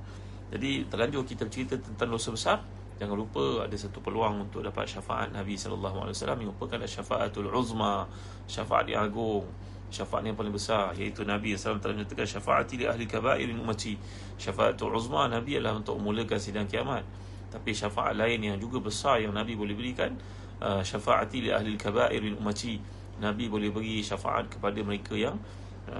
Jadi 0.49 0.89
terlanjur 0.89 1.21
kita 1.21 1.45
bercerita 1.45 1.77
tentang 1.77 2.09
dosa 2.09 2.33
besar. 2.33 2.57
Jangan 3.01 3.17
lupa 3.17 3.65
ada 3.65 3.73
satu 3.73 4.05
peluang 4.05 4.45
untuk 4.45 4.61
dapat 4.61 4.85
syafaat 4.85 5.33
Nabi 5.33 5.57
SAW 5.57 6.13
Yang 6.13 6.53
merupakan 6.53 6.77
syafaatul 6.85 7.49
uzma 7.49 8.05
Syafaat 8.45 8.85
yang 8.85 9.09
agung 9.09 9.49
Syafaat 9.89 10.21
yang 10.29 10.37
paling 10.37 10.53
besar 10.53 10.93
Iaitu 10.93 11.25
Nabi 11.25 11.57
SAW 11.57 11.81
telah 11.81 11.97
menyatakan 11.97 12.29
syafaat 12.29 12.69
li 12.77 12.85
ahli 12.85 13.09
kabairin 13.09 13.57
umati 13.57 13.97
Syafaatul 14.37 14.93
uzma 14.93 15.25
Nabi 15.25 15.57
adalah 15.57 15.81
untuk 15.81 15.97
memulakan 15.97 16.37
sidang 16.37 16.69
kiamat. 16.69 17.01
Tapi 17.49 17.73
syafaat 17.73 18.13
lain 18.13 18.53
yang 18.53 18.57
juga 18.61 18.77
besar 18.77 19.21
yang 19.21 19.33
Nabi 19.33 19.57
boleh 19.57 19.73
berikan 19.73 20.13
uh, 20.61 20.85
Syafaat 20.85 21.33
li 21.33 21.49
ahli 21.49 21.73
kabairin 21.73 22.37
umati 22.37 22.77
Nabi 23.21 23.45
boleh 23.49 23.69
beri 23.69 24.01
syafaat 24.01 24.49
kepada 24.49 24.81
mereka 24.81 25.13
yang 25.13 25.37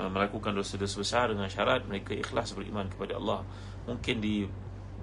melakukan 0.09 0.53
dosa-dosa 0.57 0.95
besar 0.99 1.25
dengan 1.29 1.47
syarat 1.49 1.85
mereka 1.85 2.13
ikhlas 2.17 2.53
beriman 2.57 2.89
kepada 2.89 3.17
Allah. 3.17 3.45
Mungkin 3.85 4.19
di 4.23 4.45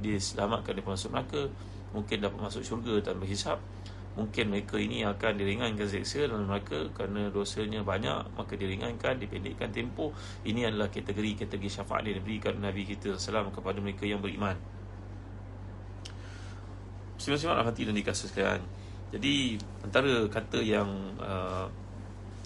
diselamatkan 0.01 0.73
daripada 0.73 0.97
masuk 0.97 1.13
neraka 1.13 1.43
mungkin 1.93 2.17
dapat 2.25 2.41
masuk 2.41 2.65
syurga 2.65 3.13
tanpa 3.13 3.29
hisap 3.29 3.61
mungkin 4.17 4.49
mereka 4.49 4.81
ini 4.81 5.05
akan 5.05 5.37
diringankan 5.37 5.87
seksa 5.87 6.25
dalam 6.25 6.49
mereka 6.49 6.89
kerana 6.97 7.29
dosanya 7.29 7.85
banyak 7.85 8.33
maka 8.35 8.59
diringankan 8.59 9.21
dipendekkan 9.21 9.71
tempoh. 9.71 10.11
Ini 10.43 10.73
adalah 10.73 10.91
kategori-kategori 10.91 11.71
syafaat 11.71 12.09
yang 12.09 12.19
diberikan 12.19 12.59
Nabi 12.59 12.89
kita 12.89 13.15
salam 13.21 13.55
kepada 13.55 13.79
mereka 13.79 14.09
yang 14.09 14.19
beriman. 14.19 14.57
Hati 17.21 17.85
dan 17.85 17.95
dikasihkan 17.95 18.81
jadi 19.11 19.59
antara 19.83 20.31
kata 20.31 20.63
yang 20.63 20.87
uh, 21.19 21.67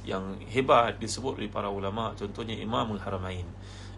yang 0.05 0.37
hebat 0.53 1.01
disebut 1.01 1.41
oleh 1.41 1.49
para 1.49 1.73
ulama 1.73 2.13
contohnya 2.13 2.53
Imamul 2.55 3.01
Haramain. 3.01 3.49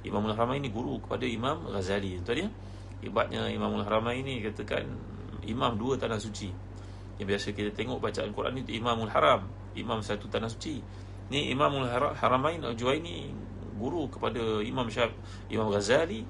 Imamul 0.07 0.33
Haramain 0.39 0.63
ini 0.63 0.71
guru 0.71 1.03
kepada 1.03 1.27
Imam 1.27 1.67
Ghazali. 1.67 2.23
Tuan 2.23 2.47
dia 2.47 2.49
hebatnya 3.03 3.51
Imamul 3.51 3.83
Haramain 3.83 4.23
ini 4.23 4.39
katakan 4.41 4.87
imam 5.43 5.75
dua 5.75 5.99
tanah 5.99 6.23
suci. 6.23 6.51
Yang 7.19 7.27
biasa 7.27 7.47
kita 7.59 7.71
tengok 7.75 7.99
bacaan 7.99 8.31
Quran 8.31 8.63
itu 8.63 8.79
Imamul 8.79 9.11
Haram 9.11 9.51
Imam 9.75 9.99
satu 9.99 10.31
tanah 10.31 10.47
suci. 10.47 10.79
Ni 11.27 11.51
Imamul 11.51 11.91
Haramain 11.91 12.63
Al-Juwaini 12.63 13.35
guru 13.77 14.07
kepada 14.07 14.63
Imam 14.63 14.87
Syaf 14.87 15.11
Imam 15.51 15.69
Ghazali. 15.75 16.23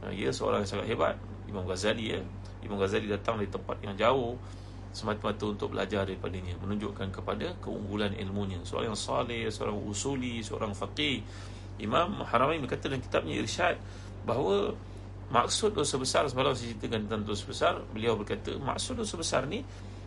Ha, 0.00 0.08
ia 0.14 0.32
seorang 0.32 0.64
yang 0.64 0.70
sangat 0.72 0.86
hebat. 0.88 1.16
Imam 1.44 1.68
Ghazali 1.68 2.16
ya. 2.16 2.20
Imam 2.64 2.80
Ghazali 2.80 3.06
datang 3.12 3.36
dari 3.36 3.52
tempat 3.52 3.76
yang 3.84 3.92
jauh 3.92 4.40
semata-mata 4.98 5.46
untuk 5.46 5.70
belajar 5.70 6.02
daripadanya. 6.02 6.58
Menunjukkan 6.58 7.14
kepada 7.14 7.54
keunggulan 7.62 8.18
ilmunya. 8.18 8.58
Seorang 8.66 8.90
yang 8.90 8.98
saleh 8.98 9.46
seorang 9.46 9.78
usuli 9.78 10.42
seorang 10.42 10.74
faqih. 10.74 11.22
Imam 11.78 12.26
Haramain 12.26 12.58
berkata 12.58 12.90
dalam 12.90 12.98
kitabnya 12.98 13.38
Irsyad 13.38 13.78
bahawa 14.26 14.74
maksud 15.28 15.76
dosa 15.76 15.94
besar 16.00 16.26
semalam 16.26 16.56
saya 16.56 16.74
ceritakan 16.74 17.06
tentang 17.06 17.22
dosa 17.22 17.44
besar 17.44 17.74
beliau 17.92 18.16
berkata 18.16 18.56
maksud 18.56 18.98
dosa 18.98 19.14
besar 19.14 19.44
ni 19.44 19.60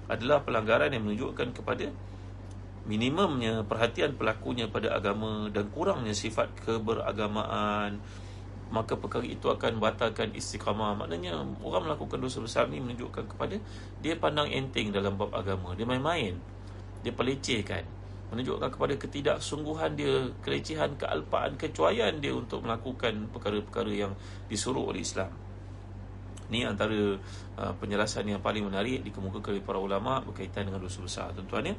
adalah 0.10 0.42
pelanggaran 0.42 0.92
yang 0.92 1.06
menunjukkan 1.08 1.56
kepada 1.56 1.94
minimumnya 2.90 3.62
perhatian 3.62 4.18
pelakunya 4.18 4.66
pada 4.66 4.98
agama 4.98 5.48
dan 5.54 5.70
kurangnya 5.70 6.18
sifat 6.18 6.50
keberagamaan 6.66 8.02
maka 8.72 8.96
perkara 8.96 9.28
itu 9.28 9.52
akan 9.52 9.84
batalkan 9.84 10.32
istiqamah. 10.32 10.96
Maknanya 10.96 11.44
orang 11.62 11.92
melakukan 11.92 12.24
dosa 12.24 12.40
besar 12.40 12.72
ni 12.72 12.80
menunjukkan 12.80 13.28
kepada 13.28 13.60
dia 14.00 14.16
pandang 14.16 14.48
enteng 14.48 14.96
dalam 14.96 15.20
bab 15.20 15.36
agama. 15.36 15.76
Dia 15.76 15.84
main-main. 15.84 16.40
Dia 17.04 17.12
pelecehkan. 17.12 17.84
Menunjukkan 18.32 18.72
kepada 18.72 18.96
ketidaksungguhan 18.96 20.00
dia 20.00 20.32
kelecehan 20.40 20.96
kealpaan 20.96 21.60
kecuaian 21.60 22.16
dia 22.24 22.32
untuk 22.32 22.64
melakukan 22.64 23.28
perkara-perkara 23.36 23.92
yang 23.92 24.16
disuruh 24.48 24.88
oleh 24.88 25.04
Islam. 25.04 25.36
Ini 26.48 26.68
antara 26.68 26.96
uh, 27.60 27.74
penjelasan 27.76 28.28
yang 28.28 28.40
paling 28.40 28.64
menarik 28.64 29.04
dikemukakan 29.04 29.56
oleh 29.56 29.64
para 29.64 29.80
ulama 29.80 30.24
berkaitan 30.24 30.68
dengan 30.68 30.80
dosa 30.80 31.04
besar. 31.04 31.28
Tuan-tuan 31.36 31.72
ya. 31.72 31.76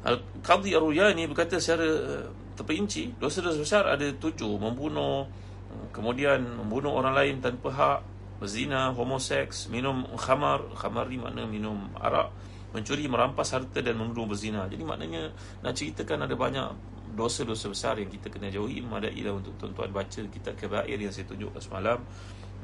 Al-Qadhi 0.00 0.78
Ar-Ruyani 0.78 1.26
berkata 1.26 1.58
secara 1.58 1.86
uh, 1.86 2.26
terperinci. 2.60 3.16
Dosa-dosa 3.16 3.56
besar 3.56 3.84
ada 3.88 4.04
tujuh. 4.04 4.60
Membunuh 4.60 5.24
uh, 5.72 5.86
kemudian 5.96 6.44
membunuh 6.44 6.92
orang 6.92 7.16
lain 7.16 7.34
tanpa 7.40 7.72
hak. 7.72 8.00
Berzina, 8.40 8.92
homoseks, 8.92 9.72
minum 9.72 10.04
khamar. 10.16 10.64
Khamar 10.76 11.08
ni 11.08 11.16
makna 11.16 11.48
minum 11.48 11.88
arak. 11.96 12.28
Mencuri, 12.76 13.08
merampas 13.08 13.56
harta 13.56 13.80
dan 13.80 13.96
menuduh 13.96 14.28
berzina. 14.28 14.68
Jadi 14.68 14.84
maknanya 14.84 15.32
nak 15.64 15.72
ceritakan 15.74 16.28
ada 16.28 16.36
banyak 16.36 16.68
dosa-dosa 17.16 17.66
besar 17.68 17.98
yang 17.98 18.08
kita 18.12 18.32
kena 18.32 18.52
jauhi. 18.52 18.84
Memadailah 18.84 19.34
untuk 19.34 19.56
tuan-tuan 19.56 19.92
baca 19.92 20.20
kitab 20.28 20.54
kebair 20.56 20.96
yang 20.96 21.12
saya 21.12 21.28
tunjukkan 21.28 21.60
semalam. 21.60 21.98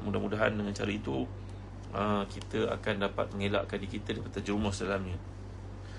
Mudah-mudahan 0.01 0.53
dengan 0.53 0.73
cara 0.73 0.89
itu 0.93 1.25
uh, 1.93 2.23
kita 2.25 2.73
akan 2.73 2.95
dapat 3.09 3.25
mengelakkan 3.35 3.77
diri 3.81 3.99
kita 3.99 4.17
daripada 4.17 4.33
terjerumus 4.41 4.81
dalamnya. 4.81 5.17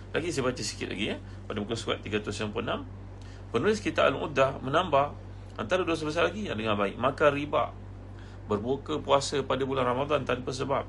Lagi 0.08 0.32
saya 0.32 0.48
baca 0.48 0.62
sikit 0.64 0.88
lagi 0.88 1.12
ya 1.12 1.16
pada 1.44 1.61
muka 1.61 1.76
surat 1.76 2.00
396 2.00 2.56
penulis 3.50 3.80
kita 3.80 4.04
Al-Uddah 4.08 4.61
menambah 4.61 5.06
antara 5.58 5.82
dosa 5.82 6.06
besar 6.06 6.30
lagi 6.30 6.46
yang 6.46 6.56
dengan 6.56 6.78
baik. 6.78 6.96
Maka 6.96 7.28
riba 7.28 7.74
berbuka 8.48 8.96
puasa 9.02 9.44
pada 9.44 9.66
bulan 9.66 9.84
Ramadan 9.84 10.24
tanpa 10.24 10.54
sebab. 10.54 10.87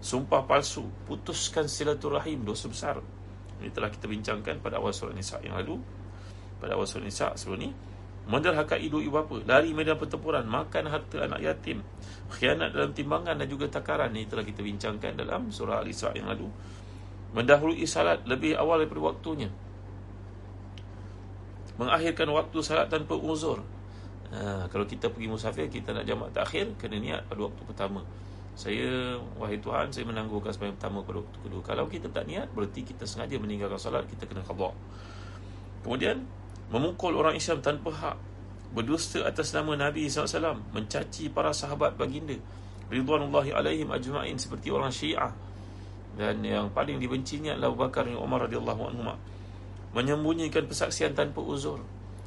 Sumpah 0.00 0.48
palsu 0.48 0.88
putuskan 1.04 1.68
silaturahim 1.68 2.40
dosa 2.40 2.72
besar. 2.72 2.96
Ini 3.60 3.68
telah 3.68 3.92
kita 3.92 4.08
bincangkan 4.08 4.64
pada 4.64 4.80
awal 4.80 4.96
surah 4.96 5.12
Nisa 5.12 5.36
yang 5.44 5.60
lalu. 5.60 5.76
Pada 6.56 6.72
awal 6.72 6.88
surah 6.88 7.04
Nisa 7.04 7.28
sebelum 7.36 7.60
ni 7.60 7.70
menderhakai 8.30 8.80
ibu 8.84 9.00
ibu 9.00 9.12
bapa 9.12 9.42
dari 9.42 9.74
medan 9.74 9.98
pertempuran 9.98 10.44
makan 10.46 10.86
harta 10.86 11.24
anak 11.24 11.40
yatim 11.40 11.82
khianat 12.30 12.70
dalam 12.72 12.96
timbangan 12.96 13.36
dan 13.36 13.44
juga 13.44 13.68
takaran. 13.68 14.08
Ini 14.16 14.24
telah 14.24 14.44
kita 14.46 14.64
bincangkan 14.64 15.20
dalam 15.20 15.52
surah 15.52 15.84
Al-Isra 15.84 16.16
yang 16.16 16.32
lalu. 16.32 16.48
Mendahului 17.36 17.84
salat 17.84 18.24
lebih 18.24 18.56
awal 18.56 18.80
daripada 18.82 19.12
waktunya 19.12 19.52
mengakhirkan 21.80 22.28
waktu 22.28 22.58
salat 22.60 22.92
tanpa 22.92 23.16
uzur. 23.16 23.64
Ha, 24.30 24.68
kalau 24.68 24.84
kita 24.84 25.08
pergi 25.08 25.26
musafir 25.32 25.66
kita 25.72 25.96
nak 25.96 26.04
jamak 26.04 26.30
takhir 26.36 26.76
kena 26.76 27.00
niat 27.00 27.24
pada 27.24 27.48
waktu 27.48 27.62
pertama. 27.64 28.04
Saya 28.52 29.16
wahai 29.40 29.56
Tuhan 29.56 29.88
saya 29.88 30.04
menangguhkan 30.04 30.52
sembahyang 30.52 30.76
pertama 30.76 31.00
pada 31.00 31.24
waktu 31.24 31.38
kedua. 31.40 31.60
Kalau 31.64 31.88
kita 31.88 32.12
tak 32.12 32.28
niat 32.28 32.52
berarti 32.52 32.84
kita 32.84 33.08
sengaja 33.08 33.40
meninggalkan 33.40 33.80
salat 33.80 34.04
kita 34.04 34.28
kena 34.28 34.44
qada 34.44 34.76
kemudian 35.80 36.28
memukul 36.68 37.16
orang 37.16 37.40
Islam 37.40 37.64
tanpa 37.64 37.88
hak 37.88 38.16
berdusta 38.76 39.24
atas 39.26 39.50
nama 39.50 39.74
Nabi 39.74 40.06
SAW 40.06 40.60
mencaci 40.76 41.32
para 41.32 41.50
sahabat 41.50 41.96
baginda. 41.96 42.36
Ridwanullahi 42.92 43.54
alaihim 43.54 43.90
ajma'in 43.90 44.36
seperti 44.38 44.68
orang 44.70 44.92
syiah. 44.92 45.32
Dan 46.14 46.42
yang 46.42 46.70
paling 46.74 46.98
dibencinya 46.98 47.54
adalah 47.54 47.70
Abu 47.70 47.78
Bakar 47.86 48.02
dan 48.06 48.18
Umar 48.18 48.46
radhiyallahu 48.46 48.82
anhu 48.92 49.14
menyembunyikan 49.95 50.67
persaksian 50.67 51.15
tanpa 51.15 51.39
uzur 51.39 51.79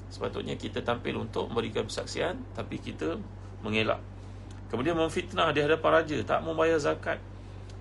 sepatutnya 0.08 0.56
kita 0.56 0.80
tampil 0.80 1.20
untuk 1.20 1.52
memberikan 1.52 1.84
persaksian 1.84 2.40
tapi 2.56 2.80
kita 2.80 3.20
mengelak 3.60 4.00
kemudian 4.72 4.96
memfitnah 4.96 5.52
di 5.52 5.60
hadapan 5.60 5.90
raja 6.00 6.16
tak 6.24 6.40
membayar 6.44 6.80
zakat 6.80 7.20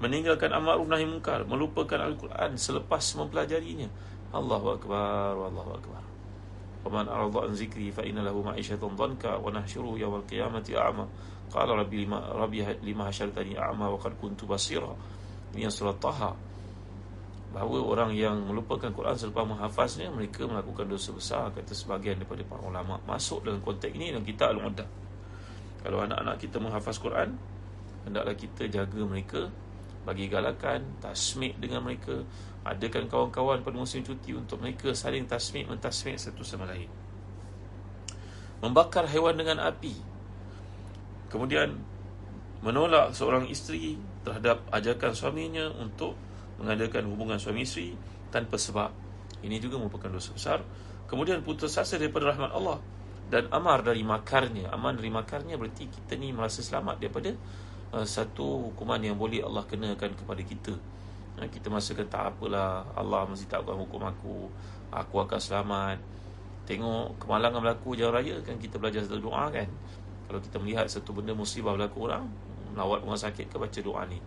meninggalkan 0.04 0.52
amar 0.54 0.78
nahi 0.84 1.08
mungkar 1.08 1.48
melupakan 1.48 1.98
al-Quran 2.04 2.60
selepas 2.60 3.02
mempelajarinya 3.18 3.90
Allahu 4.36 4.76
akbar 4.76 5.34
wallahu 5.34 5.74
akbar 5.80 6.04
ومن 6.88 7.12
أعرض 7.12 7.36
عن 7.38 7.52
ذكري 7.52 7.92
فإن 7.92 8.16
له 8.16 8.32
معيشة 8.32 8.80
ضنكا 8.80 9.36
ونحشره 9.44 9.92
يوم 10.00 10.16
القيامة 10.24 10.64
أعمى 10.72 11.06
قال 11.52 11.70
ربي 11.70 12.06
لما, 12.06 12.32
ربي 12.32 12.64
لما 12.64 13.12
حشرتني 13.12 13.60
أعمى 13.60 13.86
وقد 13.86 14.14
كنت 14.24 14.48
بصيرا 14.48 14.96
Ini 15.52 15.68
yang 15.68 15.74
surat 15.74 16.00
Taha 16.00 16.32
Bahawa 17.53 17.79
orang 17.85 18.11
yang 18.17 18.49
melupakan 18.49 18.89
Quran 18.89 19.13
selepas 19.13 19.45
menghafaznya 19.45 20.09
Mereka 20.09 20.49
melakukan 20.49 20.89
dosa 20.89 21.13
besar 21.13 21.53
Kata 21.53 21.77
sebagian 21.77 22.17
daripada 22.17 22.41
para 22.49 22.65
ulama. 22.65 22.97
Masuk 23.05 23.45
dalam 23.45 23.61
konteks 23.61 23.93
ini 23.93 24.09
dan 24.11 24.25
kita 24.25 24.49
al-mudah 24.51 24.89
Kalau 25.85 26.01
anak-anak 26.01 26.41
kita 26.41 26.57
menghafaz 26.57 26.97
Quran 26.97 27.37
Hendaklah 28.09 28.33
kita 28.33 28.73
jaga 28.73 29.01
mereka 29.05 29.53
Bagi 30.09 30.33
galakan 30.33 30.97
Tasmik 31.05 31.61
dengan 31.61 31.85
mereka 31.85 32.25
adakan 32.63 33.11
kawan-kawan 33.11 33.59
pada 33.67 33.75
musim 33.75 34.07
cuti 34.07 34.39
untuk 34.39 34.63
mereka 34.63 34.95
saling 34.95 35.27
tasmik 35.27 35.67
mentasmik 35.67 36.15
satu 36.15 36.47
sama 36.47 36.71
lain. 36.71 36.87
Membakar 38.63 39.11
haiwan 39.11 39.35
dengan 39.35 39.59
api. 39.67 39.99
Kemudian 41.27 41.75
menolak 42.63 43.11
seorang 43.11 43.51
isteri 43.51 43.99
terhadap 44.23 44.63
ajakan 44.71 45.11
suaminya 45.11 45.67
untuk 45.83 46.15
mengadakan 46.63 47.11
hubungan 47.11 47.43
suami 47.43 47.67
isteri 47.67 47.99
tanpa 48.31 48.55
sebab. 48.55 48.95
Ini 49.43 49.59
juga 49.59 49.83
merupakan 49.83 50.07
dosa 50.07 50.31
besar. 50.31 50.63
Kemudian 51.11 51.43
putus 51.43 51.75
asa 51.75 51.99
daripada 51.99 52.31
rahmat 52.31 52.55
Allah 52.55 52.79
dan 53.27 53.51
amar 53.51 53.83
dari 53.83 54.07
makarnya. 54.07 54.71
Aman 54.71 54.95
dari 54.95 55.11
makarnya 55.11 55.59
berarti 55.59 55.91
kita 55.91 56.15
ni 56.15 56.31
merasa 56.31 56.63
selamat 56.63 57.03
daripada 57.03 57.35
uh, 57.91 58.07
satu 58.07 58.71
hukuman 58.71 59.03
yang 59.03 59.19
boleh 59.19 59.43
Allah 59.43 59.67
kenakan 59.67 60.15
kepada 60.15 60.43
kita. 60.47 60.75
Ha, 61.33 61.49
kita 61.49 61.73
masakan 61.73 62.07
tak 62.13 62.37
apalah 62.37 62.85
Allah 62.93 63.25
mesti 63.25 63.49
takkan 63.49 63.73
hukum 63.73 64.05
aku 64.05 64.53
Aku 64.93 65.25
akan 65.25 65.41
selamat. 65.41 65.97
Tengok 66.69 67.17
kemalangan 67.17 67.65
berlaku 67.65 67.97
jauh 67.97 68.13
raya 68.13 68.37
kan 68.45 68.55
Kita 68.61 68.77
belajar 68.77 69.03
satu 69.03 69.19
doa 69.19 69.49
kan. 69.49 69.67
Kalau 70.29 70.39
kita 70.45 70.61
melihat 70.61 70.87
satu 70.87 71.17
benda 71.17 71.33
musibah 71.33 71.73
berlaku 71.73 72.07
orang 72.07 72.29
Melawat 72.77 73.01
orang 73.03 73.17
sakit 73.17 73.49
ke 73.49 73.57
baca 73.57 73.81
doa 73.81 74.05
ni 74.07 74.21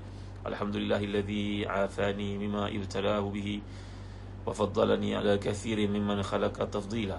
Alhamdulillahilladzi 0.46 1.66
afani 1.66 2.38
mimma 2.38 2.70
ibtalahu 2.70 3.34
bihi 3.34 3.58
Wa 4.46 4.54
faddalani 4.54 5.18
ala 5.18 5.42
kathirin 5.42 5.90
mimman 5.90 6.22
khalaqa 6.22 6.70
tafdila. 6.70 7.18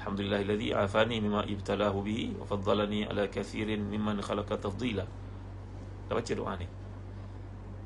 Alhamdulillahilladzi 0.00 0.72
afani 0.72 1.20
mimma 1.20 1.44
ibtalahu 1.44 2.00
bihi 2.00 2.32
Wa 2.40 2.48
faddalani 2.48 3.04
ala 3.04 3.28
kathirin 3.28 3.92
mimman 3.92 4.24
khalaqa 4.24 4.56
tafdila. 4.56 5.04
Kita 5.04 6.12
baca 6.16 6.32
doa 6.32 6.52
ni? 6.56 6.66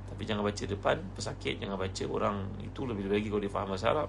Tapi 0.06 0.22
jangan 0.22 0.46
baca 0.46 0.64
depan 0.70 0.96
pesakit. 1.18 1.58
Jangan 1.58 1.74
baca 1.74 2.04
orang 2.06 2.36
Itu 2.62 2.86
lebih 2.86 3.10
lagi 3.10 3.26
kalau 3.26 3.42
dia 3.42 3.50
faham 3.50 3.74
bahasa 3.74 3.90
Arab. 3.90 4.08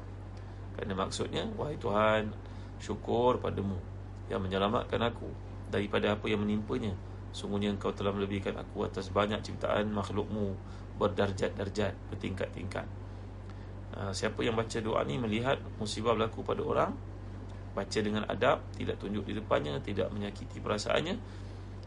Kerana 0.78 0.94
maksudnya 0.94 1.44
Wahai 1.58 1.82
Tuhan 1.82 2.30
Syukur 2.78 3.42
padamu 3.42 3.82
Yang 4.30 4.46
menyelamatkan 4.46 5.02
aku 5.10 5.26
Daripada 5.74 6.14
apa 6.14 6.30
yang 6.30 6.46
menimpanya 6.46 6.94
Sungguhnya 7.38 7.70
engkau 7.70 7.94
telah 7.94 8.10
melebihkan 8.10 8.58
aku 8.58 8.90
Atas 8.90 9.14
banyak 9.14 9.46
ciptaan 9.46 9.94
makhlukmu 9.94 10.58
Berdarjat-darjat 10.98 11.94
Bertingkat-tingkat. 12.10 12.90
Uh, 13.94 14.10
siapa 14.10 14.42
yang 14.42 14.58
baca 14.58 14.82
doa 14.82 15.06
ni 15.06 15.22
melihat 15.22 15.62
musibah 15.78 16.18
berlaku 16.18 16.42
pada 16.42 16.66
orang 16.66 16.92
baca 17.78 18.00
dengan 18.02 18.26
adab 18.26 18.66
tidak 18.74 18.98
tunjuk 18.98 19.30
di 19.30 19.38
depannya 19.38 19.78
tidak 19.86 20.10
menyakiti 20.10 20.58
perasaannya 20.58 21.14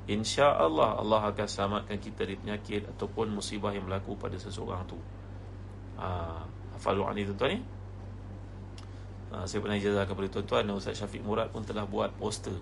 insya-Allah 0.07 1.03
Allah 1.03 1.35
akan 1.35 1.47
selamatkan 1.51 1.99
kita 1.99 2.23
dari 2.23 2.39
penyakit 2.39 2.87
ataupun 2.95 3.35
musibah 3.35 3.75
yang 3.75 3.91
berlaku 3.91 4.15
pada 4.15 4.39
seseorang 4.39 4.87
tu. 4.87 4.99
Ah 5.99 6.47
hafal 6.81 6.97
doa 6.97 7.13
ni 7.13 7.29
tuan-tuan 7.29 7.51
ni 7.53 7.61
uh, 9.37 9.45
saya 9.45 9.61
pernah 9.61 9.77
ijazah 9.77 10.09
kepada 10.09 10.27
tuan-tuan 10.33 10.73
Ustaz 10.73 10.97
Syafiq 10.97 11.21
Murad 11.21 11.53
pun 11.53 11.61
telah 11.61 11.85
buat 11.85 12.09
poster. 12.17 12.57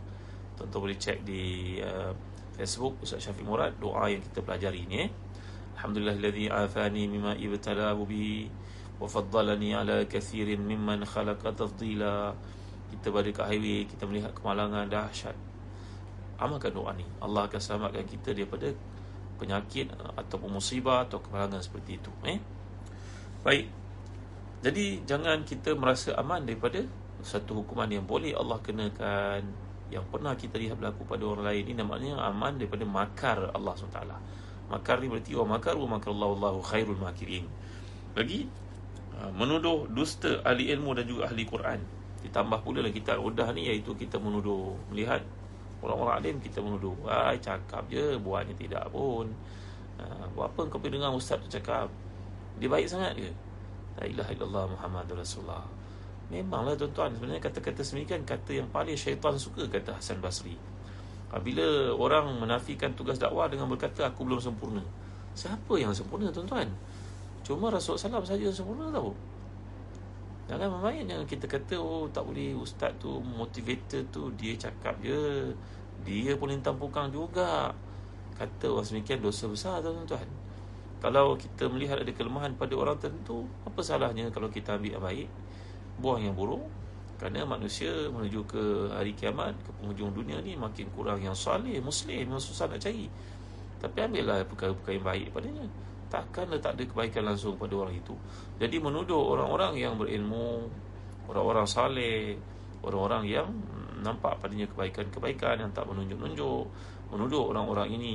Tuan-tuan 0.58 0.90
boleh 0.90 0.98
cek 0.98 1.22
di 1.22 1.78
uh, 1.78 2.10
Facebook 2.58 2.98
Ustaz 3.06 3.22
Syafiq 3.22 3.46
Murad 3.46 3.78
doa 3.78 4.10
yang 4.10 4.18
kita 4.18 4.42
pelajari 4.42 4.82
ni. 4.90 5.06
Eh 5.06 5.10
Alhamdulillahilladzi 5.78 6.50
afani 6.50 7.06
mimma 7.06 7.38
ibtalahu 7.38 8.02
bi 8.02 8.50
wa 8.98 9.06
faddalani 9.06 9.78
ala 9.78 10.02
kathirin 10.10 10.58
mimman 10.58 11.06
khalaqa 11.06 11.54
tafdila. 11.54 12.34
Kita 12.90 13.14
berada 13.14 13.30
kat 13.30 13.46
highway 13.54 13.86
kita 13.86 14.02
melihat 14.10 14.34
kemalangan 14.34 14.90
dahsyat. 14.90 15.38
Amalkan 16.42 16.74
doa 16.74 16.90
ni. 16.98 17.06
Allah 17.22 17.46
akan 17.46 17.60
selamatkan 17.62 18.02
kita 18.10 18.34
daripada 18.34 18.74
penyakit 19.38 19.94
ataupun 20.18 20.58
musibah 20.58 21.06
atau 21.06 21.22
kemalangan 21.22 21.62
seperti 21.62 22.02
itu 22.02 22.10
eh? 22.26 22.42
Baik. 23.46 23.70
Jadi 24.58 25.06
jangan 25.06 25.46
kita 25.46 25.78
merasa 25.78 26.18
aman 26.18 26.42
daripada 26.42 26.82
satu 27.22 27.62
hukuman 27.62 27.86
yang 27.86 28.02
boleh 28.02 28.34
Allah 28.34 28.58
kenakan 28.58 29.46
yang 29.88 30.04
pernah 30.12 30.36
kita 30.36 30.60
lihat 30.60 30.76
berlaku 30.76 31.08
pada 31.08 31.24
orang 31.24 31.48
lain 31.48 31.64
ini 31.64 31.74
namanya 31.80 32.20
aman 32.28 32.60
daripada 32.60 32.84
makar 32.84 33.38
Allah 33.56 33.72
SWT. 33.72 34.00
Makar 34.68 35.00
ni 35.00 35.08
berarti 35.08 35.32
wa 35.32 35.56
makar 35.56 35.74
wa 35.80 35.96
makar 35.96 36.12
Allah 36.12 36.30
Allahu 36.36 36.60
khairul 36.60 37.00
makirin. 37.00 37.48
Lagi 38.12 38.44
ah, 39.16 39.32
menuduh 39.32 39.88
dusta 39.88 40.44
ahli 40.44 40.68
ilmu 40.68 40.92
dan 40.92 41.08
juga 41.08 41.32
ahli 41.32 41.44
Quran. 41.48 41.80
Ditambah 42.18 42.60
pula 42.66 42.82
lagi 42.82 42.98
kitab 42.98 43.22
udah 43.22 43.54
ni 43.54 43.70
Iaitu 43.70 43.94
kita 43.94 44.18
menuduh 44.18 44.74
Melihat 44.90 45.22
orang-orang 45.78 46.18
alim 46.18 46.36
kita 46.42 46.58
menuduh 46.58 46.90
Ay, 47.06 47.38
Cakap 47.38 47.86
je 47.86 48.18
Buatnya 48.18 48.58
tidak 48.58 48.90
pun. 48.90 49.30
Uh, 50.02 50.26
Buat 50.34 50.50
apa 50.50 50.66
kau 50.66 50.82
pergi 50.82 50.98
dengar 50.98 51.14
ustaz 51.14 51.38
tu 51.38 51.46
cakap? 51.46 51.86
Dia 52.58 52.66
baik 52.66 52.90
sangat 52.90 53.14
ke? 53.14 53.30
La 54.02 54.04
ilaha 54.10 54.30
illallah 54.34 54.64
Muhammad 54.74 55.06
Rasulullah 55.14 55.77
Memanglah 56.28 56.76
tuan-tuan. 56.76 57.16
Sebenarnya 57.16 57.40
kata-kata 57.40 57.80
semikian 57.80 58.20
Kata 58.28 58.52
yang 58.52 58.68
paling 58.68 58.96
syaitan 58.96 59.32
suka 59.36 59.64
Kata 59.64 59.96
Hasan 59.96 60.20
Basri. 60.20 60.56
Bila 61.28 61.92
orang 61.92 62.40
menafikan 62.40 62.92
tugas 62.96 63.20
dakwah 63.20 63.48
Dengan 63.48 63.68
berkata 63.68 64.08
aku 64.08 64.28
belum 64.28 64.40
sempurna. 64.40 64.84
Siapa 65.32 65.76
yang 65.80 65.92
sempurna 65.96 66.28
tuan-tuan? 66.28 66.68
Cuma 67.44 67.72
Rasulullah 67.72 68.20
SAW 68.20 68.28
saja 68.28 68.44
yang 68.44 68.52
sempurna 68.52 68.92
tahu 68.92 69.12
Jangan 70.48 70.80
main 70.80 71.04
yang 71.04 71.28
kita 71.28 71.44
kata 71.44 71.76
oh 71.76 72.08
tak 72.08 72.24
boleh 72.24 72.56
ustaz 72.56 72.96
tu 72.96 73.20
motivator 73.20 74.00
tu 74.08 74.32
dia 74.32 74.56
cakap 74.56 74.96
je. 75.04 75.52
Dia 76.08 76.40
pun 76.40 76.48
lintang 76.48 76.80
pukang 76.80 77.12
juga. 77.12 77.68
Kata 78.32 78.72
orang 78.72 78.88
semikian 78.88 79.20
dosa 79.20 79.44
besar 79.44 79.84
tuan-tuan. 79.84 80.24
Kalau 81.04 81.36
kita 81.36 81.68
melihat 81.68 82.00
ada 82.00 82.10
kelemahan 82.10 82.56
pada 82.56 82.74
orang 82.74 82.96
tertentu, 82.96 83.44
apa 83.68 83.80
salahnya 83.84 84.32
kalau 84.32 84.48
kita 84.48 84.80
ambil 84.80 84.98
yang 84.98 85.04
baik, 85.04 85.28
buang 85.98 86.22
yang 86.22 86.34
buruk? 86.34 86.62
Kerana 87.18 87.42
manusia 87.42 87.90
menuju 88.14 88.46
ke 88.46 88.62
hari 88.94 89.10
kiamat, 89.18 89.50
ke 89.58 89.70
penghujung 89.82 90.14
dunia 90.14 90.38
ni 90.38 90.54
makin 90.54 90.86
kurang 90.94 91.18
yang 91.18 91.34
salih, 91.34 91.82
muslim 91.82 92.30
yang 92.30 92.38
susah 92.38 92.70
nak 92.70 92.78
cari. 92.78 93.10
Tapi 93.82 93.98
ambillah 94.06 94.46
perkara-perkara 94.46 94.94
yang 94.94 95.06
baik 95.06 95.26
padanya 95.34 95.66
takkan 96.08 96.48
tak 96.58 96.74
ada 96.74 96.82
kebaikan 96.88 97.22
langsung 97.28 97.54
pada 97.60 97.76
orang 97.76 97.94
itu. 97.94 98.16
Jadi 98.56 98.80
menuduh 98.80 99.36
orang-orang 99.36 99.76
yang 99.76 99.94
berilmu, 100.00 100.66
orang-orang 101.28 101.68
saleh, 101.68 102.34
orang-orang 102.80 103.22
yang 103.28 103.48
nampak 104.00 104.40
padanya 104.40 104.66
kebaikan-kebaikan 104.72 105.68
yang 105.68 105.70
tak 105.76 105.84
menunjuk-nunjuk, 105.84 106.64
menuduh 107.12 107.52
orang-orang 107.52 107.92
ini 107.92 108.12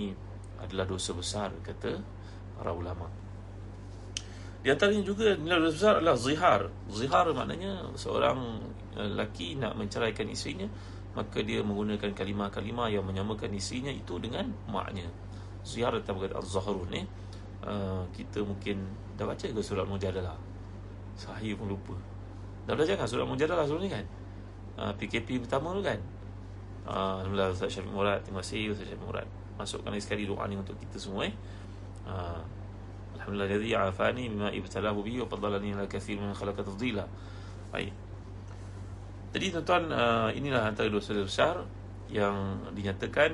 adalah 0.60 0.90
dosa 0.90 1.14
besar 1.14 1.50
kata 1.62 2.02
para 2.58 2.72
ulama. 2.74 3.23
Di 4.64 4.72
antaranya 4.72 5.04
juga 5.04 5.36
nilai 5.36 5.68
besar 5.68 6.00
adalah 6.00 6.16
zihar. 6.16 6.72
Zihar 6.88 7.28
maknanya 7.36 7.84
seorang 8.00 8.64
lelaki 8.96 9.60
nak 9.60 9.76
menceraikan 9.76 10.32
isterinya, 10.32 10.72
maka 11.20 11.44
dia 11.44 11.60
menggunakan 11.60 12.16
kalimah-kalimah 12.16 12.88
yang 12.88 13.04
menyamakan 13.04 13.52
isterinya 13.52 13.92
itu 13.92 14.16
dengan 14.24 14.48
maknya. 14.72 15.12
Zihar 15.68 15.92
atau 16.00 16.16
berkata 16.16 16.40
az-zahrun 16.40 16.88
ni. 16.90 17.04
Eh? 17.04 17.08
uh, 17.68 18.04
kita 18.12 18.44
mungkin 18.44 18.84
dah 19.16 19.26
baca 19.28 19.44
ke 19.44 19.62
surat 19.64 19.88
Mujadalah? 19.88 20.36
Saya 21.16 21.54
pun 21.56 21.72
lupa. 21.72 21.96
Dah 22.68 22.74
belajar 22.76 23.00
kan 23.00 23.08
surat 23.08 23.28
Mujadalah 23.28 23.64
sebelum 23.68 23.84
ni 23.84 23.92
kan? 23.92 24.06
Uh, 24.74 24.90
ah, 24.90 24.94
PKP 24.96 25.44
pertama 25.44 25.76
tu 25.76 25.84
kan? 25.86 26.00
Uh, 26.84 27.24
Alhamdulillah 27.24 27.56
Ustaz 27.56 27.72
Syafiq 27.72 27.94
Murad. 27.94 28.20
Terima 28.26 28.42
kasih 28.44 28.74
Ustaz 28.74 28.88
Syafiq 28.90 29.06
Murad. 29.06 29.28
Masukkan 29.56 29.92
lagi 29.94 30.04
sekali 30.04 30.24
doa 30.26 30.44
ni 30.50 30.56
untuk 30.58 30.76
kita 30.80 30.98
semua 31.00 31.30
eh. 31.30 31.36
Uh, 32.04 32.42
Alhamdulillah 33.24 33.88
afani 33.88 34.28
bima 34.28 34.52
ibtalahu 34.52 35.00
bi 35.00 35.20
wa 35.24 35.28
fadalani 35.32 35.72
ala 35.72 35.88
kathir 35.88 36.20
min 36.20 36.36
khalaqa 36.36 36.68
tafdila. 36.68 37.08
Baik. 37.72 37.96
Jadi 39.34 39.46
tuan-tuan 39.50 39.84
uh, 39.90 40.30
inilah 40.36 40.68
antara 40.70 40.92
dosa 40.92 41.16
besar 41.16 41.64
yang 42.12 42.68
dinyatakan 42.76 43.34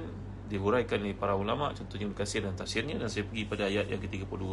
dihuraikan 0.49 1.05
oleh 1.05 1.13
para 1.13 1.37
ulama 1.37 1.69
contohnya 1.77 2.09
Al-Kasir 2.09 2.41
dan 2.41 2.57
tafsirnya 2.57 2.97
dan 2.97 3.05
saya 3.05 3.29
pergi 3.29 3.45
pada 3.45 3.69
ayat 3.69 3.85
yang 3.85 4.01
ke-32 4.01 4.43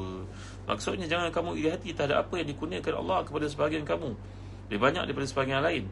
maksudnya 0.69 1.09
jangan 1.09 1.33
kamu 1.33 1.57
iri 1.57 1.73
hati 1.73 1.97
terhadap 1.97 2.29
apa 2.29 2.45
yang 2.45 2.53
dikurniakan 2.53 2.95
Allah 3.01 3.25
kepada 3.25 3.49
sebahagian 3.49 3.89
kamu 3.89 4.13
lebih 4.69 4.81
banyak 4.83 5.03
daripada 5.09 5.27
sebahagian 5.27 5.65
lain 5.65 5.85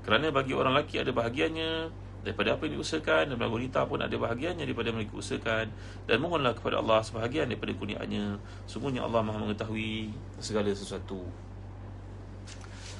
kerana 0.00 0.32
bagi 0.32 0.56
orang 0.56 0.80
lelaki 0.80 0.96
ada 0.96 1.12
bahagiannya 1.12 1.70
daripada 2.20 2.56
apa 2.56 2.68
yang 2.68 2.80
diusahakan 2.80 3.32
dan 3.32 3.38
wanita 3.40 3.88
pun 3.88 4.00
ada 4.00 4.12
bahagiannya 4.12 4.68
daripada 4.68 4.92
mereka 4.92 5.16
usahakan. 5.16 5.72
Dan 6.04 6.16
mohonlah 6.20 6.52
kepada 6.52 6.80
Allah 6.80 7.00
sebahagian 7.00 7.48
daripada 7.48 7.72
kurniaannya 7.72 8.40
sungguhnya 8.68 9.04
Allah 9.04 9.24
Maha 9.24 9.40
mengetahui 9.40 10.12
segala 10.40 10.68
sesuatu. 10.72 11.24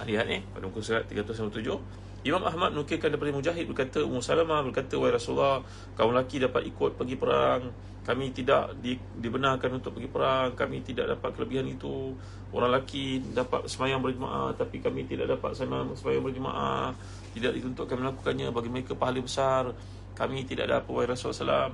Lihat 0.01 0.27
ni 0.33 0.41
pada 0.57 0.65
muka 0.65 0.81
surat 0.81 1.05
397 1.05 2.01
Imam 2.21 2.45
Ahmad 2.45 2.77
nukilkan 2.77 3.09
daripada 3.09 3.33
Mujahid 3.33 3.65
berkata 3.65 4.05
Ummu 4.05 4.21
Salamah 4.21 4.61
berkata 4.61 5.01
wahai 5.01 5.17
Rasulullah 5.17 5.65
kaum 5.97 6.13
lelaki 6.13 6.37
dapat 6.37 6.69
ikut 6.69 7.01
pergi 7.01 7.17
perang. 7.17 7.73
Kami 8.01 8.33
tidak 8.33 8.77
di, 8.81 8.97
dibenarkan 8.97 9.81
untuk 9.81 9.97
pergi 9.97 10.09
perang. 10.13 10.53
Kami 10.53 10.85
tidak 10.85 11.17
dapat 11.17 11.33
kelebihan 11.37 11.65
itu. 11.69 12.13
Orang 12.53 12.77
lelaki 12.77 13.25
dapat 13.33 13.65
semayang 13.73 14.05
berjemaah 14.05 14.53
tapi 14.53 14.85
kami 14.85 15.09
tidak 15.09 15.33
dapat 15.33 15.57
semayang, 15.57 15.97
semayang 15.97 16.25
berjemaah 16.29 16.93
tidak 17.37 17.53
dituntutkan 17.59 17.99
melakukannya 18.01 18.49
bagi 18.51 18.71
mereka 18.71 18.93
pahala 18.99 19.21
besar. 19.23 19.71
Kami 20.14 20.45
tidak 20.45 20.69
ada 20.69 20.85
apa 20.85 20.90
wahai 20.90 21.09
Rasulullah 21.09 21.71
SAW 21.71 21.73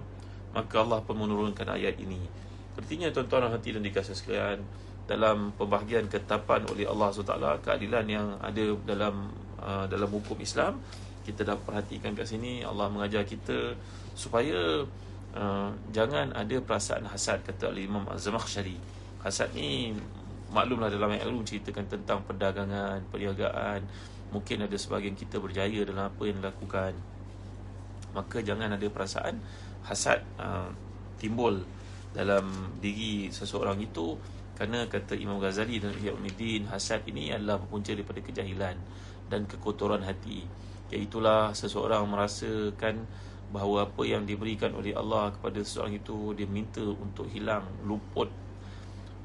maka 0.55 0.75
Allah 0.81 1.01
pun 1.05 1.17
menurunkan 1.21 1.69
ayat 1.69 2.01
ini. 2.01 2.21
Artinya 2.77 3.13
tuan-tuan 3.13 3.53
hati 3.53 3.77
dan 3.77 3.85
dikasih 3.85 4.17
sekalian 4.17 4.61
dalam 5.05 5.53
pembahagian 5.55 6.09
ketetapan 6.09 6.65
oleh 6.69 6.89
Allah 6.89 7.09
SWT 7.13 7.63
keadilan 7.65 8.05
yang 8.09 8.27
ada 8.41 8.65
dalam 8.85 9.33
Uh, 9.57 9.89
dalam 9.89 10.13
hukum 10.13 10.37
Islam 10.37 10.77
kita 11.25 11.41
dah 11.41 11.57
perhatikan 11.57 12.13
kat 12.13 12.29
sini 12.29 12.61
Allah 12.61 12.93
mengajar 12.93 13.25
kita 13.25 13.73
supaya 14.13 14.85
uh, 15.33 15.73
jangan 15.97 16.29
ada 16.37 16.61
perasaan 16.61 17.09
hasad 17.09 17.41
kata 17.41 17.73
oleh 17.73 17.89
Imam 17.89 18.05
Az-Zamakhsyari 18.05 18.77
hasad 19.25 19.49
ni 19.57 19.97
maklumlah 20.53 20.93
dalam 20.93 21.09
lalu 21.09 21.41
ceritakan 21.41 21.89
tentang 21.89 22.21
perdagangan 22.29 23.01
perniagaan 23.09 23.81
mungkin 24.31 24.67
ada 24.67 24.75
sebahagian 24.75 25.15
kita 25.15 25.39
berjaya 25.39 25.87
dalam 25.87 26.11
apa 26.11 26.23
yang 26.27 26.39
dilakukan. 26.43 26.93
Maka 28.17 28.41
jangan 28.41 28.75
ada 28.75 28.87
perasaan 28.89 29.39
hasad 29.85 30.25
uh, 30.41 30.73
timbul 31.21 31.63
dalam 32.17 32.73
diri 32.81 33.29
seseorang 33.29 33.77
itu 33.83 34.17
kerana 34.57 34.89
kata 34.89 35.13
Imam 35.21 35.37
Ghazali 35.37 35.77
dan 35.77 35.93
Ihya 36.01 36.17
Umuddin 36.17 36.65
hasad 36.73 37.05
ini 37.05 37.29
adalah 37.29 37.61
berpunca 37.61 37.93
daripada 37.93 38.25
kejahilan 38.25 38.77
dan 39.29 39.45
kekotoran 39.45 40.01
hati. 40.01 40.49
Iaitulah 40.89 41.53
seseorang 41.53 42.09
merasakan 42.09 43.05
bahawa 43.51 43.87
apa 43.87 44.03
yang 44.07 44.27
diberikan 44.27 44.75
oleh 44.75 44.95
Allah 44.95 45.31
kepada 45.35 45.63
seseorang 45.63 45.99
itu 45.99 46.35
Dia 46.35 46.47
minta 46.51 46.83
untuk 46.83 47.31
hilang, 47.31 47.67
luput 47.87 48.31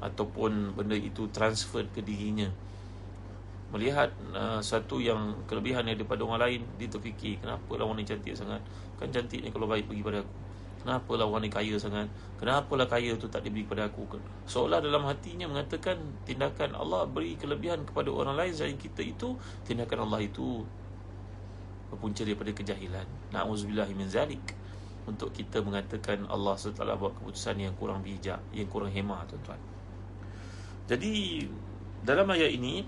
Ataupun 0.02 0.74
benda 0.74 0.98
itu 0.98 1.26
transfer 1.30 1.86
ke 1.90 2.02
dirinya 2.02 2.50
Melihat 3.72 4.12
uh, 4.36 4.60
satu 4.60 5.00
yang 5.00 5.32
kelebihan 5.48 5.88
daripada 5.88 6.20
orang 6.28 6.44
lain 6.44 6.60
Dia 6.76 6.92
terfikir, 6.92 7.40
kenapa 7.40 7.72
lawan 7.80 7.96
ni 7.96 8.04
cantik 8.04 8.36
sangat? 8.36 8.60
Kan 9.00 9.08
cantik 9.08 9.40
ni 9.40 9.48
kalau 9.48 9.64
baik 9.64 9.88
pergi 9.88 10.04
pada 10.04 10.20
aku. 10.20 10.34
Kenapa 10.82 11.14
lah 11.14 11.30
ni 11.38 11.46
kaya 11.46 11.78
sangat? 11.78 12.10
Kenapa 12.42 12.74
lah 12.74 12.90
kaya 12.90 13.14
tu 13.14 13.30
tak 13.30 13.46
diberi 13.46 13.62
kepada 13.62 13.86
aku? 13.86 14.18
Seolah 14.50 14.82
dalam 14.82 15.06
hatinya 15.06 15.46
mengatakan 15.46 15.94
Tindakan 16.26 16.74
Allah 16.74 17.06
beri 17.06 17.38
kelebihan 17.38 17.86
kepada 17.86 18.10
orang 18.10 18.34
lain 18.34 18.50
Selain 18.50 18.74
kita 18.74 18.98
itu 18.98 19.38
Tindakan 19.62 20.10
Allah 20.10 20.26
itu 20.26 20.66
Berpunca 21.86 22.26
daripada 22.26 22.50
kejahilan. 22.50 23.06
Na'udzubillah 23.30 23.86
min 23.94 24.10
zalik. 24.10 24.42
Untuk 25.06 25.30
kita 25.30 25.62
mengatakan 25.62 26.26
Allah 26.26 26.58
setelah 26.58 26.98
buat 26.98 27.14
keputusan 27.14 27.62
yang 27.62 27.78
kurang 27.78 28.02
bijak 28.02 28.42
Yang 28.50 28.68
kurang 28.74 28.90
hemah 28.90 29.22
tuan-tuan. 29.30 29.62
Jadi 30.90 31.46
Dalam 32.02 32.26
ayat 32.26 32.58
ini 32.58 32.82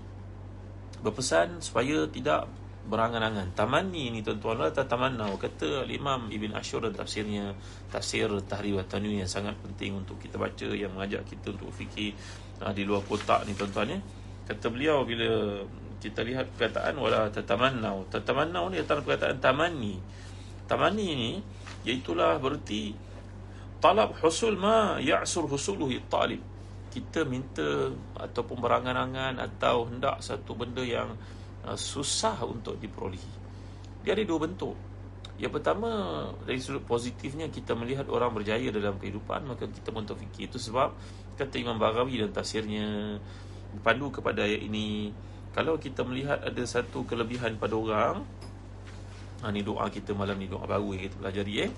berpesan 1.05 1.61
supaya 1.61 2.09
tidak 2.09 2.49
berangan-angan. 2.85 3.53
Tamanni 3.57 4.13
ni 4.13 4.21
tuan-tuan 4.21 4.61
lah 4.61 4.69
tamanau 4.73 5.37
kata 5.41 5.89
Imam 5.89 6.29
Ibn 6.29 6.51
Ashur 6.53 6.85
dan 6.85 6.93
tafsirnya 6.93 7.53
tafsir 7.89 8.29
Tahrir 8.45 8.77
wa 8.77 8.85
yang 9.01 9.29
sangat 9.29 9.57
penting 9.61 9.97
untuk 9.97 10.21
kita 10.21 10.37
baca 10.37 10.69
yang 10.69 10.93
mengajak 10.93 11.25
kita 11.25 11.53
untuk 11.53 11.73
fikir 11.73 12.13
uh, 12.61 12.73
di 12.73 12.85
luar 12.85 13.01
kotak 13.05 13.49
ni 13.49 13.57
tuan-tuan 13.57 13.97
ya. 13.97 13.99
Kata 14.45 14.69
beliau 14.69 15.01
bila 15.01 15.61
kita 15.97 16.21
lihat 16.21 16.53
perkataan 16.53 17.01
wala 17.01 17.33
tatamannau. 17.33 18.05
Tatamannau 18.13 18.69
ni 18.69 18.77
datang 18.77 19.01
perkataan 19.01 19.41
tamanni. 19.41 19.97
Tamanni 20.69 21.07
ni 21.17 21.31
iaitulah 21.89 22.37
berarti 22.37 22.93
talab 23.81 24.13
husul 24.21 24.53
ma 24.53 25.01
ya'sur 25.01 25.49
husuluhu 25.49 25.97
talib. 26.05 26.41
Kita 26.95 27.27
minta 27.27 27.91
ataupun 28.15 28.63
berangan-angan 28.63 29.43
atau 29.43 29.91
hendak 29.91 30.23
satu 30.23 30.55
benda 30.55 30.79
yang 30.79 31.11
Uh, 31.65 31.73
susah 31.73 32.45
untuk 32.45 32.77
diperolehi. 32.77 33.33
Dia 34.05 34.13
ada 34.13 34.21
dua 34.21 34.45
bentuk. 34.45 34.77
Yang 35.41 35.57
pertama 35.57 35.89
dari 36.45 36.61
sudut 36.61 36.85
positifnya 36.85 37.49
kita 37.49 37.73
melihat 37.73 38.05
orang 38.05 38.37
berjaya 38.37 38.69
dalam 38.69 39.01
kehidupan 39.01 39.49
maka 39.49 39.65
kita 39.65 39.89
pun 39.89 40.05
terfikir 40.05 40.45
itu 40.45 40.61
sebab 40.61 40.93
kata 41.35 41.57
Imam 41.57 41.81
Baghawi 41.81 42.21
dalam 42.21 42.31
tafsirnya 42.31 43.17
berpandu 43.73 44.13
kepada 44.13 44.45
ayat 44.45 44.61
ini 44.61 45.09
kalau 45.57 45.75
kita 45.81 46.05
melihat 46.05 46.39
ada 46.39 46.63
satu 46.63 47.03
kelebihan 47.03 47.57
pada 47.59 47.75
orang 47.75 48.23
ha, 49.43 49.51
ni 49.51 49.59
doa 49.59 49.91
kita 49.91 50.15
malam 50.15 50.39
ni 50.39 50.47
doa 50.47 50.63
baru 50.63 50.95
yang 50.95 51.11
kita 51.11 51.15
pelajari 51.19 51.53
eh 51.67 51.71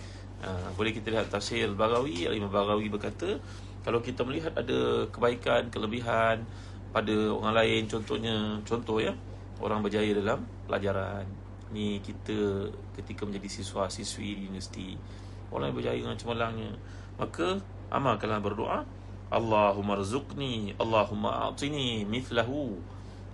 ha, 0.46 0.70
boleh 0.78 0.94
kita 0.94 1.10
lihat 1.10 1.34
tafsir 1.34 1.66
Baghawi 1.74 2.30
Imam 2.30 2.54
Baghawi 2.54 2.94
berkata 2.94 3.42
kalau 3.88 4.04
kita 4.04 4.20
melihat 4.28 4.52
ada 4.52 5.08
kebaikan 5.08 5.72
kelebihan 5.72 6.44
pada 6.92 7.16
orang 7.32 7.56
lain 7.56 7.88
contohnya 7.88 8.60
contoh 8.68 9.00
ya 9.00 9.16
orang 9.64 9.80
berjaya 9.80 10.12
dalam 10.12 10.44
pelajaran. 10.68 11.24
Ni 11.72 12.04
kita 12.04 12.68
ketika 13.00 13.24
menjadi 13.24 13.48
siswa 13.48 13.88
siswi 13.88 14.44
di 14.44 14.52
universiti 14.52 15.00
orang 15.56 15.72
yang 15.72 15.78
berjaya 15.80 16.00
dengan 16.04 16.20
cemerlangnya 16.20 16.72
maka 17.16 17.64
amalkanlah 17.88 18.44
berdoa. 18.44 18.84
Allahumma 19.32 19.96
rzuqni 20.04 20.76
Allahumma 20.76 21.48
a'tini 21.48 22.04
mithlahu. 22.04 22.76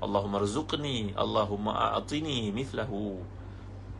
Allahumma 0.06 0.38
rzuqni 0.38 1.18
Allahumma 1.18 1.98
a'tini 1.98 2.54
mithlahu. 2.54 3.26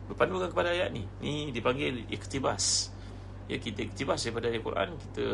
Berpandukan 0.06 0.54
kepada 0.54 0.70
ayat 0.70 0.94
ni. 0.94 1.02
Ni 1.18 1.50
dipanggil 1.50 2.06
iktibas 2.14 2.93
ya 3.44 3.60
kita 3.60 3.84
iktibas 3.84 4.24
daripada 4.24 4.48
ayat 4.48 4.62
Quran 4.64 4.88
kita 4.96 5.26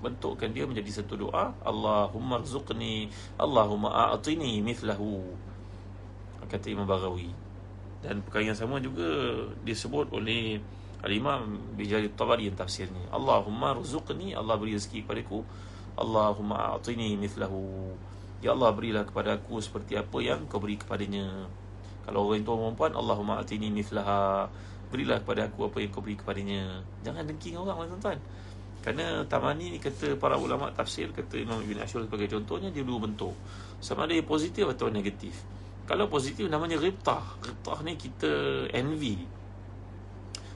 bentukkan 0.00 0.48
dia 0.52 0.64
menjadi 0.64 1.02
satu 1.02 1.28
doa. 1.28 1.52
Allahumma 1.60 2.40
rzuqni 2.40 3.12
Allahumma 3.36 4.12
a'tini 4.12 4.64
mithlahu. 4.64 5.20
Kata 6.50 6.66
Imam 6.66 6.88
Baghawi. 6.88 7.30
Dan 8.00 8.24
perkara 8.24 8.50
yang 8.50 8.58
sama 8.58 8.80
juga 8.80 9.06
disebut 9.62 10.10
oleh 10.10 10.58
Al-Imam 11.04 11.60
Bijari 11.76 12.10
Tabari 12.16 12.48
yang 12.48 12.56
tafsirnya. 12.56 13.12
Allahumma 13.12 13.76
ruzuqni 13.76 14.32
Allah 14.32 14.56
beri 14.56 14.74
rezeki 14.74 15.04
aku 15.04 15.44
Allahumma 16.00 16.74
a'tini 16.74 17.14
mithlahu. 17.20 17.92
Ya 18.40 18.56
Allah 18.56 18.72
berilah 18.72 19.04
kepada 19.04 19.36
aku 19.36 19.60
seperti 19.60 20.00
apa 20.00 20.16
yang 20.24 20.48
kau 20.48 20.58
beri 20.64 20.80
kepadanya. 20.80 21.44
Kalau 22.08 22.24
orang 22.24 22.40
itu 22.40 22.48
perempuan 22.48 22.92
Allahumma 22.96 23.36
a'tini 23.38 23.68
mithlaha 23.68 24.48
Berilah 24.90 25.22
kepada 25.22 25.46
aku 25.46 25.70
apa 25.70 25.78
yang 25.80 25.90
kau 25.94 26.02
beri 26.02 26.18
kepadanya 26.18 26.82
Jangan 27.06 27.22
dengki 27.24 27.54
orang 27.54 27.86
tuan-tuan 27.94 28.18
Kerana 28.82 29.22
tamani 29.30 29.74
ni 29.74 29.78
kata 29.78 30.18
para 30.18 30.34
ulama 30.34 30.70
tafsir 30.74 31.14
Kata 31.14 31.38
Imam 31.38 31.62
Ibn 31.62 31.86
Ashur 31.86 32.02
sebagai 32.02 32.26
contohnya 32.26 32.74
Dia 32.74 32.82
dua 32.82 32.98
bentuk 32.98 33.32
Sama 33.78 34.04
ada 34.04 34.18
positif 34.26 34.66
atau 34.66 34.90
negatif 34.90 35.34
kalau 35.90 36.06
positif 36.06 36.46
namanya 36.46 36.78
ribtah. 36.78 37.18
Ribtah 37.42 37.82
ni 37.82 37.98
kita 37.98 38.30
envy. 38.70 39.26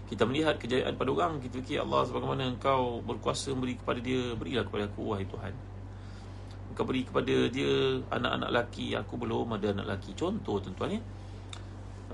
Kita 0.06 0.22
melihat 0.30 0.62
kejayaan 0.62 0.94
pada 0.94 1.10
orang, 1.10 1.42
kita 1.42 1.58
fikir 1.58 1.82
Allah 1.82 2.06
sebagaimana 2.06 2.54
engkau 2.54 3.02
berkuasa 3.02 3.50
beri 3.58 3.74
kepada 3.74 3.98
dia, 3.98 4.30
berilah 4.38 4.62
kepada 4.62 4.86
aku 4.86 5.10
wahai 5.10 5.26
Tuhan. 5.26 5.50
Engkau 6.70 6.86
beri 6.86 7.02
kepada 7.02 7.34
dia 7.50 7.98
anak-anak 8.14 8.50
laki, 8.54 8.94
aku 8.94 9.14
belum 9.18 9.58
ada 9.58 9.74
anak 9.74 9.98
laki. 9.98 10.14
Contoh 10.14 10.62
tuan-tuan 10.62 10.94
ya. 10.94 11.02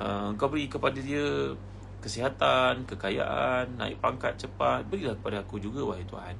Uh, 0.01 0.33
engkau 0.33 0.49
beri 0.49 0.64
kepada 0.73 0.97
dia 0.97 1.53
kesihatan, 2.01 2.88
kekayaan, 2.88 3.76
naik 3.76 4.01
pangkat 4.01 4.34
cepat, 4.40 4.88
berilah 4.88 5.14
kepada 5.20 5.44
aku 5.44 5.61
juga 5.61 5.84
wahai 5.84 6.05
Tuhan. 6.09 6.34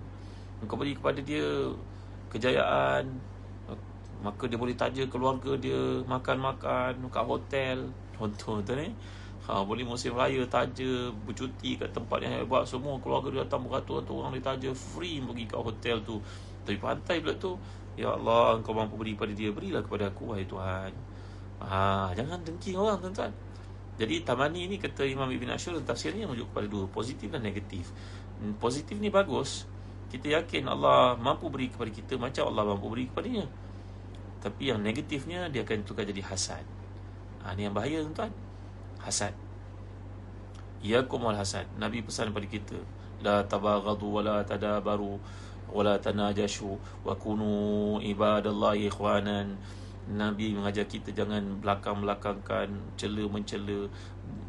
Engkau 0.65 0.77
beri 0.77 0.97
kepada 0.97 1.21
dia 1.21 1.45
kejayaan, 2.33 3.05
Maka 4.21 4.45
dia 4.45 4.61
boleh 4.61 4.77
taja 4.77 5.01
keluarga 5.09 5.57
dia 5.57 6.05
Makan-makan 6.05 7.09
kat 7.09 7.25
hotel. 7.25 7.89
Contoh 8.13 8.61
tu 8.61 8.73
ni. 8.77 8.93
Ha, 9.49 9.65
Boleh 9.65 9.81
musim 9.89 10.13
raya 10.13 10.45
taja 10.45 11.09
Bercuti 11.25 11.81
kat 11.81 11.89
tempat 11.97 12.21
yang 12.21 12.37
hebat. 12.37 12.69
Semua 12.69 13.01
keluarga 13.01 13.33
dia 13.33 13.41
datang 13.49 13.65
beratur-atur 13.65 14.21
Orang 14.21 14.37
dia 14.37 14.45
taja 14.45 14.69
free 14.77 15.25
pergi 15.25 15.45
kat 15.49 15.61
hotel 15.61 15.97
tu. 16.05 16.21
Tapi 16.69 16.77
pantai 16.77 17.25
pula 17.25 17.35
tu 17.41 17.57
Ya 17.97 18.13
Allah 18.13 18.61
engkau 18.61 18.77
mampu 18.77 19.01
beri 19.01 19.17
kepada 19.17 19.33
dia. 19.33 19.51
Berilah 19.57 19.81
kepada 19.81 20.13
aku 20.13 20.37
wahai 20.37 20.45
Tuhan. 20.45 20.93
Ha, 21.65 22.13
Jangan 22.13 22.39
dengki 22.45 22.77
orang 22.77 23.01
tuan-tuan 23.01 23.33
jadi 24.01 24.25
tamani 24.25 24.65
ni 24.65 24.81
kata 24.81 25.05
Imam 25.05 25.29
Ibn 25.29 25.53
Ashur 25.53 25.77
tafsirnya 25.85 26.25
menunjuk 26.25 26.49
kepada 26.57 26.67
dua 26.73 26.89
positif 26.89 27.29
dan 27.29 27.45
negatif. 27.45 27.93
Positif 28.57 28.97
ni 28.97 29.13
bagus. 29.13 29.69
Kita 30.09 30.41
yakin 30.41 30.73
Allah 30.73 31.21
mampu 31.21 31.53
beri 31.53 31.69
kepada 31.69 31.93
kita 31.93 32.17
macam 32.17 32.49
Allah 32.49 32.65
mampu 32.65 32.89
beri 32.89 33.13
kepadanya. 33.13 33.45
Tapi 34.41 34.73
yang 34.73 34.81
negatifnya 34.81 35.53
dia 35.53 35.69
akan 35.69 35.85
tukar 35.85 36.09
jadi 36.09 36.25
hasad. 36.25 36.65
Ha, 37.45 37.53
ini 37.53 37.69
yang 37.69 37.77
bahaya 37.77 38.01
tuan. 38.17 38.33
Hasad. 39.05 39.37
Ya 40.81 41.05
kumal 41.05 41.37
hasad. 41.37 41.69
Nabi 41.77 42.01
pesan 42.01 42.33
kepada 42.33 42.49
kita, 42.49 42.81
la 43.21 43.45
tabaghadu 43.45 44.17
wa 44.17 44.25
la 44.25 44.41
tadabaru 44.49 45.21
wa 45.77 45.83
la 45.85 46.01
tanajashu 46.01 46.73
wa 47.05 47.13
kunu 47.21 48.01
ibadallahi 48.01 48.89
ikhwanan. 48.89 49.61
Nabi 50.11 50.53
mengajar 50.55 50.91
kita 50.91 51.15
jangan 51.15 51.63
belakang-belakangkan, 51.63 52.99
cela 52.99 53.25
mencela, 53.31 53.87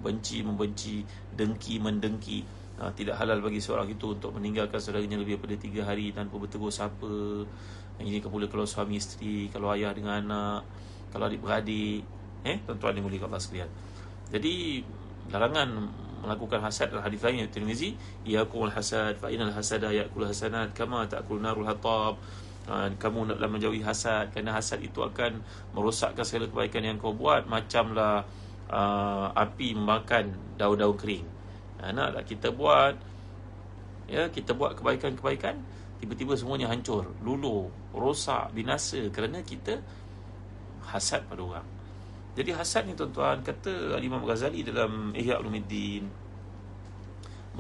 benci 0.02 0.42
membenci, 0.42 1.06
dengki 1.38 1.78
mendengki. 1.78 2.42
Ha, 2.82 2.90
tidak 2.98 3.22
halal 3.22 3.46
bagi 3.46 3.62
seorang 3.62 3.86
itu 3.94 4.18
untuk 4.18 4.34
meninggalkan 4.34 4.82
saudaranya 4.82 5.22
lebih 5.22 5.38
daripada 5.38 5.56
tiga 5.62 5.82
hari 5.86 6.10
tanpa 6.10 6.42
bertegur. 6.42 6.74
Yang 8.02 8.08
ini 8.10 8.20
kepula 8.26 8.46
kalau 8.50 8.66
suami 8.66 8.98
isteri 8.98 9.46
Kalau 9.54 9.70
ayah 9.78 9.94
dengan 9.94 10.18
anak 10.26 10.62
Kalau 11.14 11.30
adik-beradik 11.30 12.02
Eh, 12.42 12.58
tuan-tuan 12.66 12.98
yang 12.98 13.06
mulia 13.06 13.22
Allah 13.22 13.38
sekalian 13.38 13.70
Jadi, 14.34 14.82
larangan 15.30 15.70
melakukan 16.26 16.62
hasad 16.66 16.90
dalam 16.90 17.06
hadis 17.06 17.22
lain 17.22 17.46
yang 17.46 17.50
Tirmizi 17.54 17.94
Iyakum 18.26 18.66
al-hasad 18.66 19.22
Fa'inal 19.22 19.54
hasada 19.54 19.94
ya'kul 19.94 20.26
hasanat 20.26 20.74
Kama 20.74 21.06
ta'kul 21.06 21.38
narul 21.38 21.70
hatab 21.70 22.18
ha, 22.72 22.88
Kamu 22.96 23.36
naklah 23.36 23.52
menjauhi 23.52 23.84
hasad 23.84 24.32
Kerana 24.32 24.56
hasad 24.56 24.80
itu 24.80 25.04
akan 25.04 25.44
merosakkan 25.76 26.24
segala 26.24 26.48
kebaikan 26.48 26.88
yang 26.88 26.96
kau 26.96 27.12
buat 27.12 27.44
Macamlah 27.52 28.24
uh, 28.72 29.28
api 29.36 29.76
memakan 29.76 30.32
daun-daun 30.56 30.96
kering 30.96 31.28
ha, 31.84 31.92
Naklah 31.92 32.24
kita 32.24 32.56
buat 32.56 32.96
Ya, 34.12 34.28
kita 34.28 34.52
buat 34.52 34.76
kebaikan-kebaikan 34.76 35.56
tiba-tiba 36.04 36.36
semuanya 36.36 36.68
hancur, 36.68 37.08
luluh, 37.24 37.72
rosak, 37.96 38.52
binasa 38.52 39.00
kerana 39.08 39.40
kita 39.40 39.80
hasad 40.84 41.24
pada 41.32 41.40
orang. 41.40 41.68
Jadi 42.36 42.52
hasad 42.52 42.92
ni 42.92 42.94
tuan-tuan 42.98 43.40
kata 43.40 43.96
Imam 44.04 44.20
Ghazali 44.28 44.68
dalam 44.68 45.16
Ihya 45.16 45.40
Ulumuddin 45.40 46.12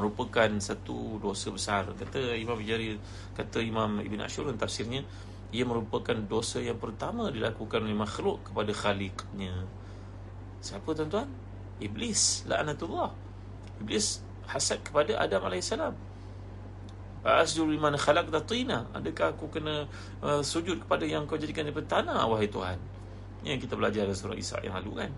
merupakan 0.02 0.50
satu 0.58 1.22
dosa 1.22 1.54
besar. 1.54 1.86
Kata 1.94 2.34
Imam 2.34 2.58
Jari, 2.58 2.98
kata 3.38 3.62
Imam 3.62 4.02
Ibn 4.02 4.26
Ashur 4.26 4.50
dalam 4.50 4.58
tafsirnya 4.58 5.06
ia 5.54 5.68
merupakan 5.68 6.16
dosa 6.16 6.58
yang 6.58 6.82
pertama 6.82 7.30
dilakukan 7.30 7.86
oleh 7.86 7.94
makhluk 7.94 8.42
kepada 8.50 8.74
khaliqnya. 8.74 9.54
Siapa 10.64 10.90
tuan-tuan? 10.98 11.30
Iblis, 11.84 12.50
la'natullah. 12.50 13.14
Iblis 13.84 14.26
hasad 14.50 14.82
kepada 14.82 15.20
Adam 15.20 15.46
alaihissalam. 15.46 15.94
Asjud 17.22 17.70
liman 17.70 17.94
khalaqta 18.00 18.42
tina. 18.50 18.90
Adakah 18.98 19.38
aku 19.38 19.46
kena 19.54 19.86
uh, 20.26 20.42
sujud 20.42 20.82
kepada 20.82 21.06
yang 21.06 21.30
kau 21.30 21.38
jadikan 21.38 21.70
daripada 21.70 22.02
tanah 22.02 22.26
wahai 22.26 22.50
Tuhan? 22.50 22.82
Yang 23.46 23.70
kita 23.70 23.74
belajar 23.78 24.10
dalam 24.10 24.18
surah 24.18 24.38
Isa 24.38 24.58
yang 24.66 24.74
lalu 24.82 25.06
kan. 25.06 25.12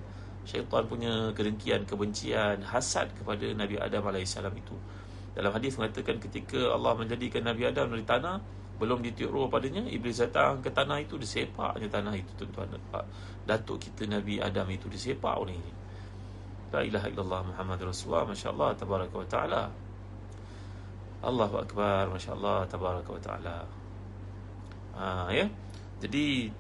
Syaitan 0.44 0.84
punya 0.88 1.32
kedengkian, 1.32 1.88
kebencian, 1.88 2.60
hasad 2.68 3.12
kepada 3.16 3.48
Nabi 3.56 3.80
Adam 3.80 4.12
AS 4.12 4.36
itu. 4.36 4.76
Dalam 5.34 5.52
hadis 5.56 5.80
mengatakan 5.80 6.20
ketika 6.22 6.76
Allah 6.76 6.94
menjadikan 6.94 7.48
Nabi 7.48 7.66
Adam 7.66 7.89
dari 7.96 8.06
tanah, 8.06 8.38
belum 8.78 9.00
ditiup 9.02 9.32
roh 9.32 9.48
padanya, 9.48 9.82
Iblis 9.88 10.20
datang 10.20 10.60
ke 10.60 10.70
tanah 10.70 11.00
itu, 11.00 11.16
disepaknya 11.16 11.88
tanah 11.88 12.14
itu 12.14 12.32
tuan-tuan. 12.38 12.76
Datuk 13.48 13.80
kita 13.82 14.06
Nabi 14.06 14.44
Adam 14.44 14.68
itu 14.70 14.91
disepak 14.91 15.39
oleh 15.39 15.56
ini. 15.56 15.72
La 16.74 16.82
ilaha 16.84 17.08
illallah 17.08 17.41
Muhammad 17.54 17.80
Rasulullah, 17.86 18.28
Masya 18.28 18.50
Allah, 18.52 18.70
Tabaraka 18.76 19.16
wa 19.16 19.28
Ta'ala. 19.30 19.64
Allahu 21.24 21.56
Akbar 21.64 22.12
Masya-Allah 22.12 22.68
Tabaraka 22.68 23.10
wa 23.16 23.22
Ta'ala 23.24 23.58
ha, 25.00 25.32
ya? 25.32 25.48
Jadi 26.04 26.52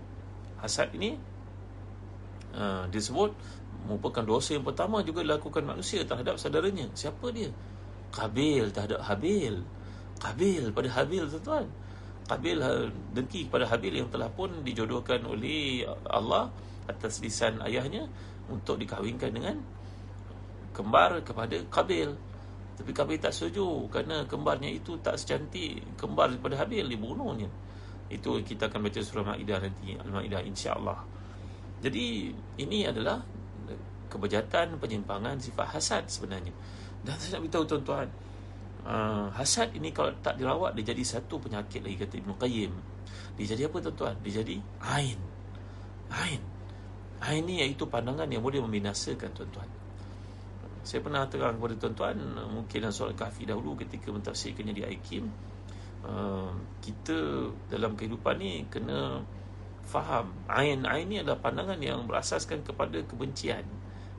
Hasad 0.63 0.95
ini 0.95 1.19
uh, 2.55 2.87
disebut 2.87 3.35
merupakan 3.85 4.23
dosa 4.23 4.55
yang 4.55 4.65
pertama 4.65 5.03
juga 5.03 5.23
dilakukan 5.23 5.63
manusia 5.63 6.01
terhadap 6.03 6.39
saudaranya. 6.39 6.87
Siapa 6.95 7.29
dia? 7.31 7.51
Kabil 8.13 8.69
terhadap 8.71 9.03
Habil. 9.03 9.59
Kabil 10.19 10.63
pada 10.71 10.89
Habil 10.91 11.23
tuan-tuan. 11.27 11.65
Kabil 12.23 12.57
ha, 12.63 12.87
dengki 13.11 13.51
kepada 13.51 13.67
Habil 13.67 13.99
yang 13.99 14.07
telah 14.07 14.31
pun 14.31 14.49
dijodohkan 14.63 15.23
oleh 15.27 15.83
Allah 16.07 16.47
atas 16.87 17.19
lisan 17.19 17.59
ayahnya 17.67 18.07
untuk 18.47 18.79
dikahwinkan 18.79 19.31
dengan 19.31 19.55
kembar 20.71 21.19
kepada 21.23 21.59
Kabil 21.67 22.11
tapi 22.73 22.89
Kabil 22.89 23.21
tak 23.21 23.37
setuju 23.37 23.85
kerana 23.93 24.25
kembarnya 24.25 24.71
itu 24.71 24.97
tak 25.03 25.19
secantik. 25.19 25.83
Kembar 25.99 26.33
daripada 26.33 26.63
Habil 26.63 26.87
dibunuhnya. 26.89 27.51
Itu 28.09 28.41
kita 28.41 28.71
akan 28.71 28.89
baca 28.89 28.99
surah 28.99 29.25
Maidah 29.35 29.59
nanti. 29.61 29.93
Al-Maidah 29.93 30.41
insya-Allah 30.41 31.13
jadi 31.83 32.31
ini 32.63 32.87
adalah 32.87 33.19
kebejatan 34.13 34.77
penyimpangan 34.77 35.41
sifat 35.41 35.67
hasad 35.73 36.03
sebenarnya. 36.05 36.53
Dan 37.01 37.17
saya 37.17 37.37
nak 37.37 37.49
beritahu 37.49 37.65
tuan-tuan 37.65 38.07
uh, 38.87 39.27
hasad 39.33 39.71
ini 39.75 39.91
kalau 39.91 40.11
tak 40.19 40.39
dirawat 40.39 40.75
dia 40.75 40.93
jadi 40.93 41.03
satu 41.03 41.39
penyakit 41.39 41.83
lagi 41.83 41.97
kata 41.99 42.15
Ibn 42.19 42.31
Qayyim. 42.37 42.71
Dia 43.33 43.45
jadi 43.57 43.65
apa 43.67 43.77
tuan-tuan? 43.81 44.15
Dia 44.21 44.43
jadi 44.43 44.55
ain. 44.83 45.19
Ain. 46.13 46.41
Ain 47.23 47.41
ni 47.47 47.63
iaitu 47.63 47.87
pandangan 47.87 48.27
yang 48.29 48.43
boleh 48.43 48.61
membinasakan 48.61 49.31
tuan-tuan. 49.33 49.69
Saya 50.83 50.99
pernah 50.99 51.23
terang 51.31 51.55
kepada 51.55 51.75
tuan-tuan 51.79 52.15
mungkin 52.51 52.77
dalam 52.83 52.91
soal 52.91 53.15
kahfi 53.15 53.47
dahulu 53.47 53.79
ketika 53.79 54.11
mentafsirkannya 54.11 54.75
di 54.75 54.83
Aikim 54.83 55.31
uh, 56.03 56.51
kita 56.83 57.47
dalam 57.71 57.95
kehidupan 57.95 58.35
ni 58.35 58.67
kena 58.67 59.23
faham. 59.87 60.35
Ain 60.51 60.83
ain 60.83 61.07
ni 61.07 61.23
adalah 61.23 61.39
pandangan 61.39 61.79
yang 61.79 62.03
berasaskan 62.03 62.67
kepada 62.67 62.99
kebencian 63.07 63.63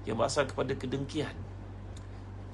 yang 0.05 0.20
berasal 0.20 0.44
kepada 0.44 0.76
kedengkian. 0.76 1.32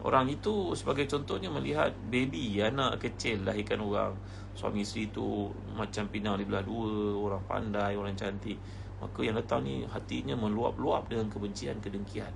Orang 0.01 0.33
itu 0.33 0.73
sebagai 0.73 1.05
contohnya 1.05 1.53
melihat 1.53 1.93
baby 2.09 2.57
anak 2.65 3.05
kecil 3.05 3.45
lahirkan 3.45 3.85
orang. 3.85 4.17
Suami 4.57 4.81
isteri 4.81 5.13
itu 5.13 5.53
macam 5.77 6.09
pinang 6.09 6.41
di 6.41 6.49
belah 6.49 6.65
dua 6.65 7.21
orang 7.21 7.43
pandai 7.45 7.93
orang 8.01 8.17
cantik. 8.17 8.57
Maka 9.01 9.19
yang 9.21 9.37
datang 9.37 9.65
ni 9.65 9.85
hatinya 9.85 10.37
meluap-luap 10.41 11.09
dengan 11.13 11.29
kebencian 11.29 11.77
kedengkian. 11.85 12.33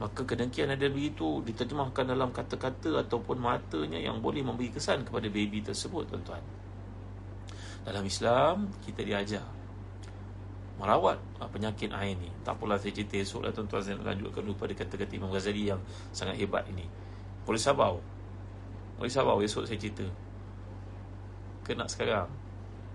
Maka 0.00 0.24
kedengkian 0.24 0.72
ada 0.72 0.88
begitu 0.88 1.44
diterjemahkan 1.44 2.16
dalam 2.16 2.32
kata-kata 2.32 3.04
ataupun 3.04 3.38
matanya 3.38 4.00
yang 4.00 4.18
boleh 4.24 4.40
memberi 4.40 4.72
kesan 4.72 5.04
kepada 5.04 5.28
baby 5.28 5.60
tersebut 5.60 6.08
tuan-tuan. 6.08 6.42
Dalam 7.84 8.04
Islam 8.08 8.72
kita 8.80 9.04
diajar 9.04 9.63
merawat 10.78 11.18
uh, 11.38 11.48
penyakit 11.48 11.90
air 11.94 12.18
ni. 12.18 12.30
Tak 12.42 12.58
apalah 12.58 12.78
saya 12.78 12.90
cerita 12.90 13.14
esok 13.18 13.46
lah 13.46 13.52
tuan-tuan 13.54 13.82
saya 13.82 13.94
nak 14.00 14.14
lanjutkan 14.14 14.42
pada 14.58 14.74
kata-kata 14.74 15.12
Imam 15.14 15.30
Ghazali 15.30 15.70
yang 15.70 15.80
sangat 16.10 16.34
hebat 16.38 16.66
ini. 16.66 16.86
Boleh 17.46 17.60
sabar. 17.60 17.94
Boleh 18.98 19.12
sabar 19.12 19.38
esok 19.38 19.64
saya 19.66 19.78
cerita. 19.78 20.06
Kena 21.62 21.86
sekarang. 21.86 22.28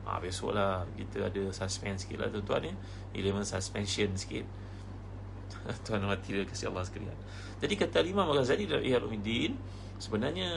Ha, 0.10 0.18
besok 0.18 0.58
lah 0.58 0.90
kita 0.98 1.30
ada 1.30 1.44
suspense 1.54 2.08
sikit 2.08 2.26
lah 2.26 2.28
tuan-tuan 2.34 2.68
ni. 2.68 2.72
Elemen 3.14 3.46
suspension 3.46 4.10
sikit. 4.18 4.44
Tuan 5.86 6.02
mati 6.06 6.34
dia 6.34 6.46
kasih 6.46 6.74
Allah 6.74 6.86
sekalian. 6.86 7.16
Jadi 7.62 7.74
kata 7.78 8.02
Imam 8.04 8.30
Ghazali 8.32 8.66
dalam 8.66 8.84
Ihya 8.84 8.98
Ulumuddin 9.00 9.54
sebenarnya 10.00 10.50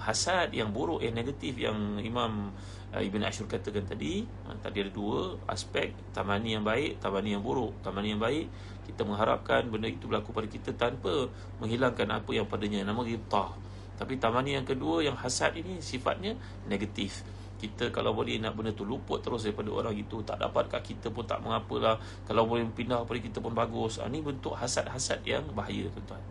hasad 0.00 0.50
yang 0.56 0.72
buruk 0.72 1.04
yang 1.04 1.12
negatif 1.12 1.60
yang 1.60 2.00
Imam 2.00 2.50
uh, 2.90 3.02
Ibn 3.04 3.22
Ashur 3.28 3.44
katakan 3.44 3.84
tadi 3.84 4.24
uh, 4.48 4.56
tadi 4.58 4.82
ada 4.82 4.90
dua 4.90 5.36
aspek 5.46 5.92
tamani 6.16 6.56
yang 6.56 6.64
baik 6.64 6.98
tamani 6.98 7.36
yang 7.36 7.44
buruk. 7.44 7.76
Tamani 7.84 8.16
yang 8.16 8.22
baik 8.22 8.48
kita 8.88 9.04
mengharapkan 9.04 9.68
benda 9.68 9.86
itu 9.92 10.08
berlaku 10.08 10.32
pada 10.32 10.48
kita 10.48 10.72
tanpa 10.72 11.28
menghilangkan 11.60 12.08
apa 12.08 12.30
yang 12.32 12.48
padanya 12.48 12.82
nama 12.88 13.04
ghibtah 13.04 13.68
tapi 13.98 14.14
tamani 14.14 14.54
yang 14.54 14.62
kedua 14.62 15.02
yang 15.02 15.18
hasad 15.18 15.58
ini 15.58 15.82
sifatnya 15.82 16.38
negatif. 16.70 17.26
Kita 17.58 17.90
kalau 17.90 18.14
boleh 18.14 18.38
nak 18.38 18.54
benda 18.54 18.70
tu 18.70 18.86
luput 18.86 19.18
terus 19.18 19.42
daripada 19.42 19.74
orang 19.74 19.90
itu 19.98 20.22
tak 20.22 20.38
dapat 20.38 20.70
kat 20.70 20.94
kita 20.94 21.10
pun 21.10 21.26
tak 21.26 21.42
mengapalah. 21.42 21.98
Kalau 22.22 22.46
boleh 22.46 22.62
pindah 22.70 23.02
pada 23.02 23.18
kita 23.18 23.42
pun 23.42 23.50
bagus. 23.50 23.98
Ini 23.98 24.22
ah, 24.22 24.24
bentuk 24.30 24.54
hasad-hasad 24.54 25.26
yang 25.26 25.42
bahaya 25.50 25.90
tuan-tuan. 25.90 26.22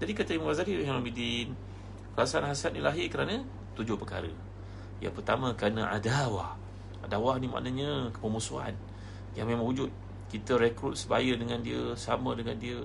Jadi 0.00 0.12
kata 0.16 0.30
Imam 0.32 0.48
Ghazali 0.48 0.80
yang 0.80 1.04
perasaan 2.20 2.52
hasad 2.52 2.76
ni 2.76 2.84
lahir 2.84 3.08
kerana 3.08 3.40
tujuh 3.80 3.96
perkara 3.96 4.28
yang 5.00 5.16
pertama 5.16 5.56
kerana 5.56 5.88
adawah. 5.96 6.52
Adawah 7.00 7.40
ni 7.40 7.48
maknanya 7.48 8.12
pemusuhan 8.20 8.76
yang 9.32 9.48
memang 9.48 9.64
wujud. 9.64 9.88
Kita 10.28 10.60
rekrut 10.60 10.94
sebaya 10.94 11.34
dengan 11.34 11.58
dia, 11.64 11.96
sama 11.96 12.36
dengan 12.36 12.54
dia. 12.60 12.76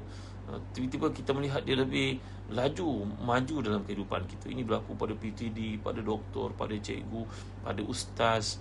Uh, 0.47 0.57
tiba-tiba 0.71 1.11
kita 1.11 1.36
melihat 1.36 1.61
dia 1.67 1.75
lebih 1.75 2.17
laju, 2.49 3.05
maju 3.21 3.55
dalam 3.59 3.83
kehidupan 3.83 4.23
kita. 4.25 4.47
Ini 4.49 4.63
berlaku 4.63 4.95
pada 4.95 5.13
PTD, 5.13 5.83
pada 5.83 5.99
doktor, 5.99 6.55
pada 6.55 6.73
cikgu, 6.73 7.21
pada 7.61 7.81
ustaz, 7.83 8.57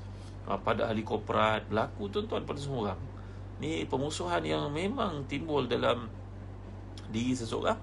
uh, 0.50 0.58
pada 0.58 0.90
ahli 0.90 1.06
korporat. 1.06 1.64
Berlaku 1.70 2.10
tuan-tuan 2.10 2.42
pada 2.42 2.58
semua 2.58 2.90
orang. 2.90 3.00
Ini 3.62 3.86
pemusuhan 3.86 4.42
yang 4.42 4.66
memang 4.68 5.24
timbul 5.30 5.70
dalam 5.70 6.10
diri 7.08 7.32
seseorang 7.32 7.78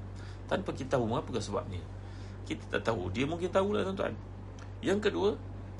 tanpa 0.51 0.75
kita 0.75 0.99
tahu 0.99 1.07
mengapa 1.07 1.39
sebabnya. 1.39 1.79
Kita 2.57 2.79
tak 2.79 2.91
tahu. 2.91 3.07
Dia 3.13 3.23
mungkin 3.27 3.47
tahulah 3.47 3.85
tuan-tuan. 3.85 4.13
Yang 4.81 4.99
kedua, 5.09 5.29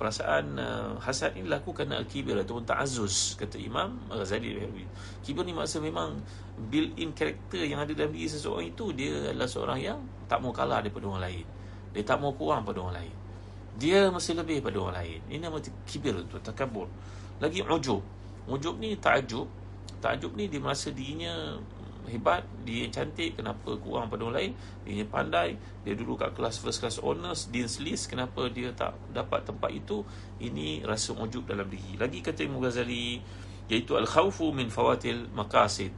perasaan 0.01 0.57
uh, 0.57 0.97
hasad 0.97 1.37
ini 1.37 1.45
dilakukan 1.45 1.85
kerana 1.85 2.01
kibir 2.09 2.33
ataupun 2.33 2.65
ta'azus 2.65 3.37
kata 3.37 3.61
Imam 3.61 4.01
Ghazali 4.09 4.57
kibir 5.21 5.45
ni 5.45 5.53
maksud 5.53 5.85
memang 5.85 6.17
built 6.73 6.97
in 6.97 7.13
karakter 7.13 7.69
yang 7.69 7.85
ada 7.85 7.93
dalam 7.93 8.09
diri 8.09 8.25
seseorang 8.25 8.73
itu 8.73 8.89
dia 8.97 9.29
adalah 9.29 9.45
seorang 9.45 9.77
yang 9.77 10.01
tak 10.25 10.41
mau 10.41 10.49
kalah 10.49 10.81
daripada 10.81 11.05
orang 11.05 11.23
lain. 11.29 11.45
Dia 11.93 12.01
tak 12.01 12.17
mau 12.17 12.33
kurang 12.33 12.65
pada 12.65 12.81
orang 12.81 13.05
lain. 13.05 13.15
Dia 13.77 14.09
mesti 14.09 14.33
lebih 14.33 14.65
pada 14.65 14.77
orang 14.81 14.97
lain. 15.05 15.19
Ini 15.29 15.37
nama 15.37 15.57
kibir 15.85 16.17
tu 16.25 16.41
takabur 16.41 16.89
lagi 17.37 17.61
ujub. 17.61 18.01
Ujub 18.49 18.81
ni 18.81 18.97
ta'ajub 18.97 19.45
ta'ajub 20.01 20.33
ni 20.33 20.49
dia 20.49 20.57
merasa 20.57 20.89
dirinya 20.89 21.61
hebat 22.09 22.45
dia 22.65 22.89
cantik 22.89 23.37
kenapa 23.37 23.77
kurang 23.77 24.09
pada 24.09 24.25
orang 24.25 24.37
lain? 24.37 24.51
Dia 24.87 25.05
pandai 25.05 25.57
dia 25.85 25.93
dulu 25.93 26.17
kat 26.17 26.33
kelas 26.33 26.61
first 26.61 26.81
class 26.81 26.97
honors 27.01 27.49
dean's 27.49 27.77
list 27.81 28.09
kenapa 28.09 28.49
dia 28.49 28.73
tak 28.73 28.97
dapat 29.13 29.45
tempat 29.45 29.69
itu? 29.69 30.01
Ini 30.41 30.85
rasa 30.85 31.13
ujub 31.13 31.45
dalam 31.45 31.69
diri. 31.69 31.99
Lagi 31.99 32.23
kata 32.23 32.45
Imam 32.45 32.61
Ghazali 32.61 33.21
iaitu 33.71 33.95
al-khawfu 33.95 34.51
min 34.51 34.67
fawatil 34.67 35.31
maqasid. 35.31 35.93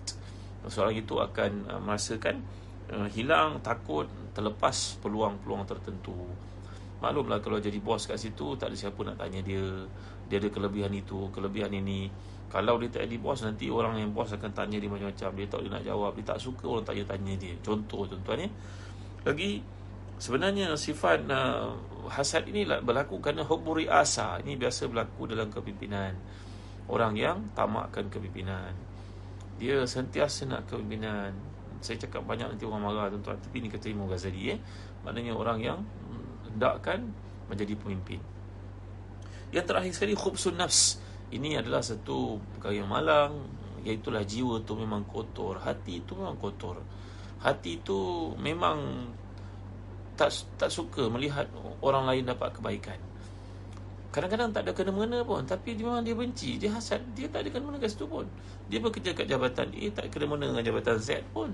Seorang 0.63 0.95
itu 0.95 1.19
akan 1.19 1.51
uh, 1.67 1.81
merasakan 1.83 2.39
uh, 2.91 3.07
hilang 3.11 3.59
takut 3.59 4.07
terlepas 4.31 4.99
peluang-peluang 5.03 5.67
tertentu. 5.67 6.15
Maklumlah 7.03 7.43
kalau 7.43 7.59
jadi 7.59 7.75
bos 7.83 8.07
kat 8.07 8.15
situ 8.15 8.55
tak 8.55 8.71
ada 8.71 8.75
siapa 8.79 8.99
nak 9.03 9.19
tanya 9.19 9.43
dia. 9.43 9.63
Dia 10.31 10.39
ada 10.39 10.47
kelebihan 10.47 10.95
itu 10.95 11.27
kelebihan 11.35 11.75
ini 11.75 12.07
kalau 12.53 12.77
dia 12.77 12.85
tak 12.85 13.09
jadi 13.09 13.17
bos 13.17 13.41
Nanti 13.41 13.65
orang 13.65 13.97
yang 13.97 14.13
bos 14.13 14.29
akan 14.29 14.53
tanya 14.53 14.77
dia 14.77 14.85
macam-macam 14.85 15.29
Dia 15.33 15.45
tak 15.49 15.57
boleh 15.57 15.73
nak 15.73 15.83
jawab 15.89 16.11
Dia 16.13 16.25
tak 16.29 16.37
suka 16.37 16.69
orang 16.69 16.85
tanya-tanya 16.85 17.33
dia 17.33 17.57
Contoh 17.65 18.05
tuan-tuan 18.05 18.45
ya 18.45 18.49
Lagi 19.25 19.57
Sebenarnya 20.23 20.77
sifat 20.79 21.27
uh, 21.27 21.75
hasad 22.07 22.47
ini 22.47 22.63
berlaku 22.63 23.19
kerana 23.19 23.43
huburi 23.43 23.91
asa. 23.91 24.39
Ini 24.39 24.55
biasa 24.55 24.87
berlaku 24.87 25.27
dalam 25.27 25.51
kepimpinan. 25.51 26.15
Orang 26.87 27.19
yang 27.19 27.51
tamakkan 27.51 28.07
kepimpinan. 28.07 28.71
Dia 29.59 29.83
sentiasa 29.83 30.47
nak 30.47 30.71
kepimpinan. 30.71 31.35
Saya 31.83 31.99
cakap 31.99 32.23
banyak 32.23 32.55
nanti 32.55 32.63
orang 32.63 32.87
marah 32.87 33.11
tuan-tuan. 33.11 33.35
Tapi 33.35 33.55
ini 33.59 33.67
kata 33.67 33.91
Imam 33.91 34.07
Ghazali. 34.07 34.55
Eh. 34.55 34.59
Maknanya 35.03 35.35
orang 35.35 35.59
yang 35.59 35.79
hendakkan 36.47 37.11
menjadi 37.51 37.75
pemimpin. 37.75 38.23
Yang 39.51 39.65
terakhir 39.67 39.91
sekali 39.91 40.15
khubsun 40.15 40.55
nafs. 40.55 41.02
Ini 41.33 41.65
adalah 41.65 41.81
satu 41.81 42.37
perkara 42.53 42.77
yang 42.77 42.89
malang 42.89 43.33
Iaitulah 43.81 44.21
jiwa 44.21 44.61
tu 44.61 44.77
memang 44.77 45.01
kotor 45.09 45.57
Hati 45.57 46.05
itu 46.05 46.13
memang 46.13 46.37
kotor. 46.37 46.77
Hati 47.41 47.81
itu 47.81 48.31
memang 48.37 49.09
tak 50.13 50.29
tak 50.61 50.69
suka 50.69 51.09
melihat 51.09 51.49
orang 51.81 52.05
lain 52.05 52.29
dapat 52.29 52.53
kebaikan. 52.53 52.95
Kadang-kadang 54.13 54.53
tak 54.53 54.69
ada 54.69 54.71
kena-mengena 54.77 55.25
pun 55.25 55.41
Tapi 55.41 55.73
dia 55.73 55.89
memang 55.89 56.05
dia 56.05 56.13
benci 56.13 56.61
Dia 56.61 56.69
hasad 56.77 57.01
Dia 57.17 57.25
tak 57.33 57.43
ada 57.43 57.49
kena-mengena 57.49 57.81
kat 57.81 57.97
situ 57.97 58.05
pun. 58.05 58.29
Dia 58.69 58.77
bekerja 58.77 59.09
kat 59.17 59.25
jabatan 59.25 59.73
A 59.73 59.85
Tak 59.89 60.05
kena-mengena 60.13 60.53
dengan 60.53 60.63
jabatan 60.69 61.01
Z 61.01 61.25
pun. 61.33 61.49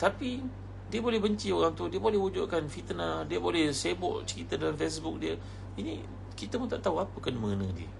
Tapi 0.00 0.40
Dia 0.88 1.04
boleh 1.04 1.20
benci 1.20 1.52
orang 1.52 1.76
tu 1.76 1.84
Dia 1.92 2.00
boleh 2.00 2.16
wujudkan 2.16 2.64
fitnah 2.64 3.28
Dia 3.28 3.36
boleh 3.36 3.76
sibuk 3.76 4.24
cerita 4.24 4.56
dalam 4.56 4.72
Facebook 4.72 5.20
dia. 5.20 5.36
Ini 5.76 6.00
Kita 6.32 6.56
pun 6.56 6.64
tak 6.64 6.80
tahu 6.80 6.96
apa 6.96 7.20
kena-mengena 7.20 7.68
dia 7.76 7.99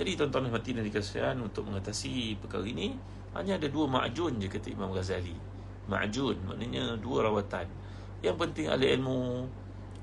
jadi 0.00 0.16
tuan-tuan 0.16 0.48
dan 0.48 0.56
hadirin 0.56 0.84
dikasihan 0.88 1.36
untuk 1.36 1.68
mengatasi 1.68 2.40
perkara 2.40 2.64
ini 2.64 2.96
hanya 3.36 3.60
ada 3.60 3.68
dua 3.68 3.88
ma'jun 3.88 4.40
je 4.40 4.48
kata 4.48 4.72
Imam 4.72 4.92
Ghazali. 4.92 5.36
Ma'jun 5.88 6.36
maknanya 6.48 6.96
dua 6.96 7.28
rawatan. 7.28 7.68
Yang 8.24 8.36
penting 8.38 8.66
al 8.72 8.80
ilmu, 8.80 9.48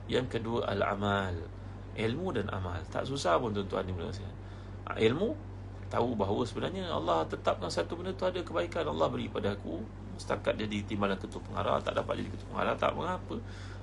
yang 0.06 0.26
kedua 0.30 0.70
al 0.70 0.82
amal. 0.86 1.34
Ilmu 1.98 2.28
dan 2.32 2.48
amal. 2.54 2.80
Tak 2.90 3.10
susah 3.10 3.42
pun 3.42 3.54
tuan-tuan 3.54 3.86
ni 3.90 3.94
dikasihan. 3.98 4.36
Ilmu 4.90 5.30
tahu 5.90 6.14
bahawa 6.14 6.46
sebenarnya 6.46 6.86
Allah 6.94 7.26
tetapkan 7.26 7.68
satu 7.68 7.98
benda 7.98 8.14
tu 8.14 8.30
ada 8.30 8.40
kebaikan 8.46 8.86
Allah 8.86 9.10
beri 9.10 9.26
pada 9.26 9.58
aku 9.58 9.82
setakat 10.22 10.54
jadi 10.62 10.86
timbalan 10.86 11.18
ketua 11.18 11.42
pengarah 11.42 11.82
tak 11.82 11.98
dapat 11.98 12.22
jadi 12.22 12.30
ketua 12.30 12.48
pengarah 12.54 12.76
tak 12.78 12.94
mengapa 12.94 13.36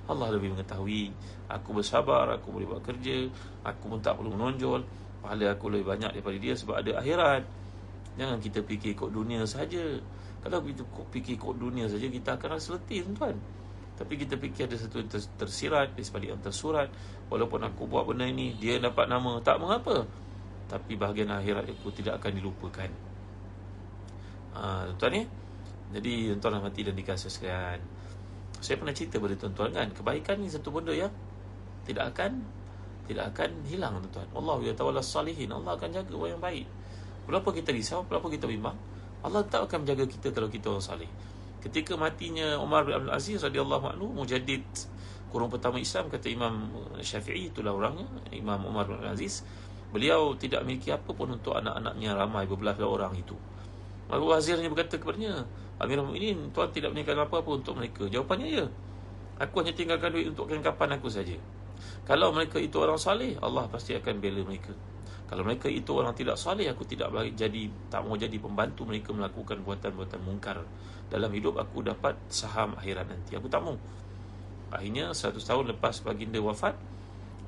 Allah 0.07 0.27
lebih 0.31 0.55
mengetahui 0.55 1.11
aku 1.51 1.69
bersabar 1.75 2.31
aku 2.31 2.47
boleh 2.55 2.63
buat 2.63 2.79
kerja 2.79 3.27
aku 3.67 3.83
pun 3.91 3.99
tak 3.99 4.15
perlu 4.15 4.31
menonjol 4.39 4.87
pahala 5.21 5.53
aku 5.53 5.73
lebih 5.73 5.87
banyak 5.91 6.11
daripada 6.17 6.37
dia 6.37 6.53
sebab 6.53 6.75
ada 6.81 6.91
akhirat. 7.01 7.43
Jangan 8.17 8.37
kita 8.41 8.59
fikir 8.65 8.97
ikut 8.97 9.09
dunia 9.13 9.45
saja. 9.45 9.83
Kalau 10.41 10.59
kita 10.63 10.83
fikir 11.13 11.37
ikut 11.37 11.55
dunia 11.57 11.85
saja 11.89 12.07
kita 12.07 12.37
akan 12.37 12.49
rasa 12.55 12.77
letih 12.77 13.03
tuan 13.13 13.35
tapi 13.97 14.13
kita 14.13 14.37
fikir 14.37 14.69
ada 14.69 14.77
satu 14.77 15.01
yang 15.01 15.09
tersirat 15.09 15.97
di 15.97 16.05
sebalik 16.05 16.29
yang 16.37 16.41
tersurat. 16.45 16.85
Walaupun 17.33 17.65
aku 17.65 17.89
buat 17.89 18.05
benda 18.05 18.29
ini 18.29 18.53
dia 18.53 18.77
dapat 18.77 19.09
nama 19.09 19.41
tak 19.41 19.57
mengapa. 19.57 20.05
Tapi 20.69 20.93
bahagian 20.93 21.33
akhirat 21.33 21.65
aku 21.65 21.89
tidak 21.89 22.21
akan 22.21 22.31
dilupakan. 22.37 22.89
Ha, 24.53 24.93
tuan 25.01 25.11
ni? 25.17 25.21
Jadi 25.97 26.29
tuan-tuan 26.37 26.61
mati 26.61 26.85
dan 26.85 26.93
dikasihkan. 26.93 27.81
Saya 28.61 28.75
pernah 28.77 28.93
cerita 28.93 29.21
pada 29.21 29.37
tuan-tuan 29.37 29.69
kan 29.69 29.87
Kebaikan 29.93 30.41
ni 30.41 30.49
satu 30.49 30.73
benda 30.73 30.89
yang 30.89 31.13
Tidak 31.85 32.01
akan 32.09 32.41
Tidak 33.07 33.25
akan 33.33 33.49
hilang 33.65 34.03
tuan-tuan 34.03 34.27
Allah 34.35 34.57
ya 34.67 34.73
tawala 34.75 35.01
salihin 35.01 35.49
Allah 35.49 35.79
akan 35.79 35.89
jaga 35.89 36.13
orang 36.13 36.31
yang 36.35 36.43
baik 36.43 36.65
Berapa 37.25 37.49
kita 37.55 37.71
risau 37.71 38.03
Berapa 38.03 38.27
kita 38.27 38.45
bimbang 38.45 38.75
Allah 39.23 39.41
tak 39.47 39.65
akan 39.65 39.87
menjaga 39.87 40.05
kita 40.05 40.35
Kalau 40.35 40.51
kita 40.51 40.67
orang 40.69 40.83
salih 40.83 41.11
Ketika 41.63 41.95
matinya 41.95 42.59
Umar 42.59 42.85
bin 42.85 42.93
Abdul 42.99 43.15
Aziz 43.15 43.39
radhiyallahu 43.41 43.97
anhu 43.97 44.11
Mujadid 44.11 44.67
Kurung 45.31 45.49
pertama 45.49 45.79
Islam 45.79 46.11
Kata 46.11 46.27
Imam 46.27 46.69
Syafi'i 46.99 47.49
Itulah 47.49 47.73
orangnya 47.73 48.07
Imam 48.35 48.61
Umar 48.67 48.85
bin 48.85 48.99
Abdul 48.99 49.15
Aziz 49.15 49.47
Beliau 49.89 50.35
tidak 50.35 50.67
memiliki 50.67 50.91
apa 50.91 51.09
pun 51.15 51.31
Untuk 51.31 51.55
anak-anaknya 51.55 52.13
ramai 52.13 52.43
Berbelas 52.43 52.75
orang 52.83 53.15
itu 53.15 53.35
Abu 54.07 54.31
Wazirnya 54.31 54.71
berkata 54.71 54.95
kepadanya 54.95 55.43
Amirul 55.77 56.09
Mukminin 56.09 56.49
tuan 56.55 56.73
tidak 56.73 56.89
meninggalkan 56.95 57.29
apa-apa 57.29 57.49
untuk 57.53 57.77
mereka. 57.77 58.09
Jawapannya 58.09 58.47
ya. 58.49 58.65
Aku 59.37 59.61
hanya 59.61 59.77
tinggalkan 59.77 60.09
duit 60.09 60.33
untuk 60.33 60.49
kapan 60.49 60.97
aku 60.97 61.05
saja. 61.05 61.37
Kalau 62.07 62.31
mereka 62.31 62.55
itu 62.55 62.79
orang 62.79 62.95
saleh, 62.95 63.35
Allah 63.43 63.67
pasti 63.67 63.91
akan 63.91 64.23
bela 64.23 64.39
mereka. 64.47 64.71
Kalau 65.27 65.43
mereka 65.43 65.67
itu 65.67 65.91
orang 65.91 66.15
tidak 66.15 66.39
saleh, 66.39 66.71
aku 66.71 66.87
tidak 66.87 67.11
jadi 67.35 67.67
tak 67.91 68.07
mau 68.07 68.15
jadi 68.15 68.39
pembantu 68.39 68.87
mereka 68.87 69.11
melakukan 69.11 69.59
buatan-buatan 69.59 70.23
mungkar. 70.23 70.63
Dalam 71.11 71.27
hidup 71.35 71.59
aku 71.59 71.83
dapat 71.83 72.15
saham 72.31 72.79
akhirat 72.79 73.11
nanti. 73.11 73.35
Aku 73.35 73.51
tak 73.51 73.59
mau. 73.59 73.75
Akhirnya 74.71 75.11
100 75.11 75.35
tahun 75.35 75.75
lepas 75.75 75.99
baginda 75.99 76.39
wafat, 76.39 76.79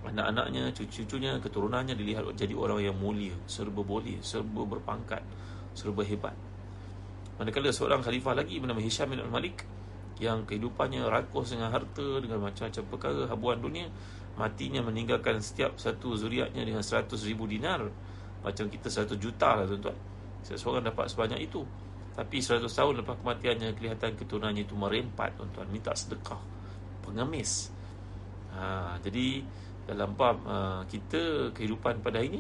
anak-anaknya, 0.03 0.75
cucu-cucunya, 0.75 1.39
keturunannya 1.39 1.95
dilihat 1.95 2.27
jadi 2.35 2.51
orang 2.51 2.83
yang 2.83 2.99
mulia, 2.99 3.35
serba 3.47 3.79
boleh, 3.79 4.19
serba 4.19 4.67
berpangkat, 4.67 5.23
serba 5.71 6.03
hebat. 6.03 6.35
Manakala 7.39 7.71
seorang 7.71 8.03
khalifah 8.03 8.35
lagi 8.35 8.59
bernama 8.59 8.83
Hisham 8.83 9.15
bin 9.15 9.23
Al-Malik 9.23 9.63
yang 10.19 10.43
kehidupannya 10.43 11.07
rakus 11.07 11.55
dengan 11.55 11.71
harta 11.71 12.19
dengan 12.19 12.43
macam-macam 12.43 12.83
perkara 12.91 13.23
habuan 13.31 13.63
dunia 13.63 13.87
matinya 14.39 14.79
meninggalkan 14.79 15.43
setiap 15.43 15.75
satu 15.75 16.15
zuriatnya 16.15 16.63
dengan 16.63 16.79
seratus 16.79 17.27
ribu 17.27 17.43
dinar. 17.43 17.83
Macam 18.39 18.71
kita 18.71 18.87
satu 18.87 19.19
juta 19.19 19.59
lah 19.59 19.67
tuan-tuan. 19.67 19.97
Seseorang 20.47 20.87
dapat 20.87 21.11
sebanyak 21.11 21.43
itu. 21.43 21.67
Tapi 22.15 22.39
seratus 22.39 22.71
tahun 22.71 23.03
lepas 23.03 23.19
kematiannya 23.19 23.75
kelihatan 23.75 24.15
keturunannya 24.15 24.63
itu 24.63 24.79
merempat 24.79 25.35
tuan-tuan. 25.35 25.67
Minta 25.67 25.91
sedekah. 25.91 26.39
Pengemis. 27.03 27.67
Ha, 28.55 28.95
jadi 29.03 29.43
dalam 29.83 30.15
bab 30.15 30.39
uh, 30.47 30.81
kita 30.87 31.51
kehidupan 31.51 31.99
pada 31.99 32.23
ini 32.23 32.39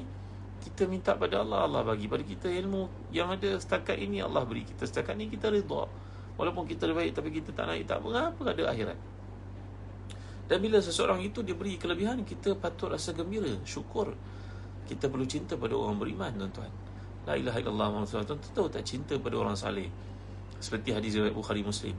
kita 0.63 0.87
minta 0.87 1.19
pada 1.19 1.43
Allah. 1.43 1.67
Allah 1.67 1.83
bagi 1.83 2.07
pada 2.07 2.23
kita 2.23 2.47
ilmu 2.47 3.11
yang 3.11 3.35
ada 3.35 3.59
setakat 3.59 3.99
ini. 3.99 4.23
Allah 4.23 4.47
beri 4.47 4.63
kita 4.63 4.87
setakat 4.87 5.19
ini 5.19 5.27
kita 5.27 5.51
redha 5.51 5.83
walaupun 6.39 6.63
kita 6.63 6.87
baik 6.95 7.11
tapi 7.11 7.35
kita 7.35 7.51
tak 7.51 7.67
naik 7.67 7.83
tak 7.83 7.99
mengapa 7.99 8.55
ada 8.55 8.71
akhirat 8.71 8.95
dan 10.49 10.57
bila 10.65 10.81
seseorang 10.81 11.21
itu 11.21 11.45
diberi 11.45 11.77
kelebihan 11.77 12.25
kita 12.25 12.57
patut 12.57 12.89
rasa 12.89 13.13
gembira 13.13 13.53
syukur. 13.61 14.17
Kita 14.89 15.05
perlu 15.05 15.29
cinta 15.29 15.53
pada 15.53 15.77
orang 15.77 16.01
beriman 16.01 16.33
tuan-tuan. 16.33 16.73
La 17.29 17.37
ilaha 17.37 17.61
illallah 17.61 17.87
Muhammad 17.93 18.25
tuan 18.25 18.41
tahu 18.57 18.65
tak 18.73 18.81
cinta 18.81 19.13
pada 19.21 19.37
orang 19.37 19.53
saleh 19.53 19.85
seperti 20.57 20.89
hadis 20.89 21.21
riwayat 21.21 21.37
Bukhari 21.37 21.61
Muslim. 21.61 21.93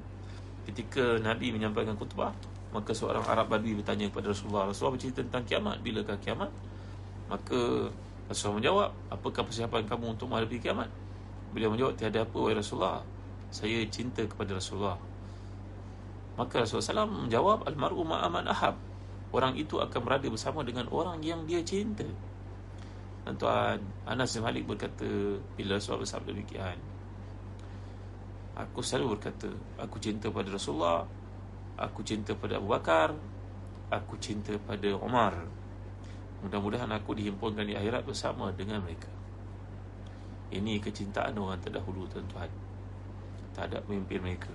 Ketika 0.67 1.23
Nabi 1.23 1.55
menyampaikan 1.55 1.95
khutbah 1.95 2.35
maka 2.75 2.91
seorang 2.91 3.23
Arab 3.23 3.51
Badui 3.55 3.79
bertanya 3.79 4.11
kepada 4.11 4.35
Rasulullah. 4.35 4.67
Rasulullah 4.67 4.99
bercerita 4.99 5.23
tentang 5.23 5.47
kiamat. 5.47 5.79
Bilakah 5.83 6.19
kiamat? 6.19 6.51
Maka 7.31 7.91
Rasulullah 8.27 8.59
menjawab 8.59 8.91
Apakah 9.11 9.43
persiapan 9.47 9.87
kamu 9.87 10.19
untuk 10.19 10.27
menghadapi 10.27 10.59
kiamat? 10.59 10.91
Beliau 11.55 11.71
menjawab 11.71 11.95
Tiada 11.95 12.27
apa 12.27 12.35
wahai 12.35 12.59
Rasulullah. 12.59 13.03
Saya 13.55 13.83
cinta 13.91 14.27
kepada 14.27 14.59
Rasulullah 14.59 15.10
Maka 16.39 16.63
Rasulullah 16.63 17.07
SAW 17.07 17.27
menjawab 17.27 17.67
Al-mar'u 17.67 18.03
ma'aman 18.07 18.47
ahab. 18.47 18.79
Orang 19.31 19.55
itu 19.55 19.79
akan 19.79 20.01
berada 20.03 20.27
bersama 20.27 20.67
dengan 20.67 20.91
orang 20.91 21.23
yang 21.23 21.47
dia 21.47 21.63
cinta. 21.63 22.07
Dan 23.23 23.37
Tuan 23.37 23.79
Anas 24.09 24.33
bin 24.33 24.43
Malik 24.49 24.65
berkata 24.65 25.05
Bila 25.53 25.77
Rasulullah 25.77 26.09
bersabda 26.09 26.33
demikian 26.33 26.79
Aku 28.57 28.81
selalu 28.81 29.21
berkata 29.21 29.53
Aku 29.77 30.01
cinta 30.01 30.33
pada 30.33 30.49
Rasulullah 30.49 31.05
Aku 31.77 32.01
cinta 32.01 32.33
pada 32.33 32.57
Abu 32.57 32.73
Bakar 32.73 33.13
Aku 33.93 34.17
cinta 34.17 34.57
pada 34.65 34.89
Umar 34.97 35.37
Mudah-mudahan 36.41 36.89
aku 36.97 37.13
dihimpunkan 37.13 37.69
di 37.69 37.77
akhirat 37.77 38.01
bersama 38.09 38.49
dengan 38.57 38.81
mereka. 38.81 39.13
Ini 40.51 40.81
kecintaan 40.81 41.37
orang 41.37 41.61
terdahulu 41.61 42.09
tuan-tuan. 42.09 42.49
Terhadap 43.53 43.85
pemimpin 43.85 44.25
mereka 44.25 44.53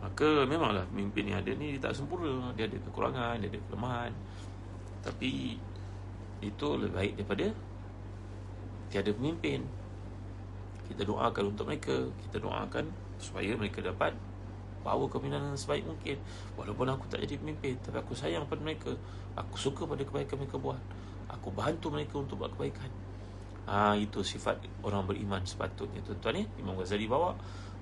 Maka 0.00 0.48
memanglah 0.48 0.88
pemimpin 0.88 1.28
yang 1.28 1.44
ada 1.44 1.52
ni 1.52 1.76
dia 1.76 1.80
tak 1.88 1.96
sempurna. 1.96 2.52
Dia 2.56 2.66
ada 2.66 2.76
kekurangan, 2.80 3.36
dia 3.40 3.48
ada 3.52 3.60
kelemahan. 3.68 4.12
Tapi 5.04 5.60
itu 6.40 6.66
lebih 6.80 6.94
baik 6.96 7.12
daripada 7.20 7.46
Tiada 8.90 9.14
pemimpin. 9.14 9.62
Kita 10.90 11.06
doakan 11.06 11.54
untuk 11.54 11.70
mereka. 11.70 12.10
Kita 12.26 12.42
doakan 12.42 12.90
supaya 13.22 13.54
mereka 13.54 13.78
dapat 13.86 14.18
bawa 14.82 15.06
kepimpinan 15.06 15.54
sebaik 15.54 15.86
mungkin. 15.86 16.18
Walaupun 16.58 16.90
aku 16.90 17.06
tak 17.06 17.22
jadi 17.22 17.38
pemimpin 17.38 17.78
tapi 17.78 18.02
aku 18.02 18.18
sayang 18.18 18.50
pada 18.50 18.58
mereka. 18.58 18.90
Aku 19.38 19.54
suka 19.54 19.86
pada 19.86 20.02
kebaikan 20.02 20.42
mereka 20.42 20.58
buat. 20.58 20.82
Aku 21.30 21.54
bantu 21.54 21.94
mereka 21.94 22.18
untuk 22.18 22.42
buat 22.42 22.50
kebaikan. 22.58 22.90
Ha, 23.70 23.94
itu 23.94 24.26
sifat 24.26 24.58
orang 24.82 25.06
beriman 25.06 25.46
sepatutnya. 25.46 26.02
Tuan-tuan 26.02 26.42
ni 26.42 26.44
Imam 26.58 26.74
Ghazali 26.74 27.06
bawa 27.06 27.38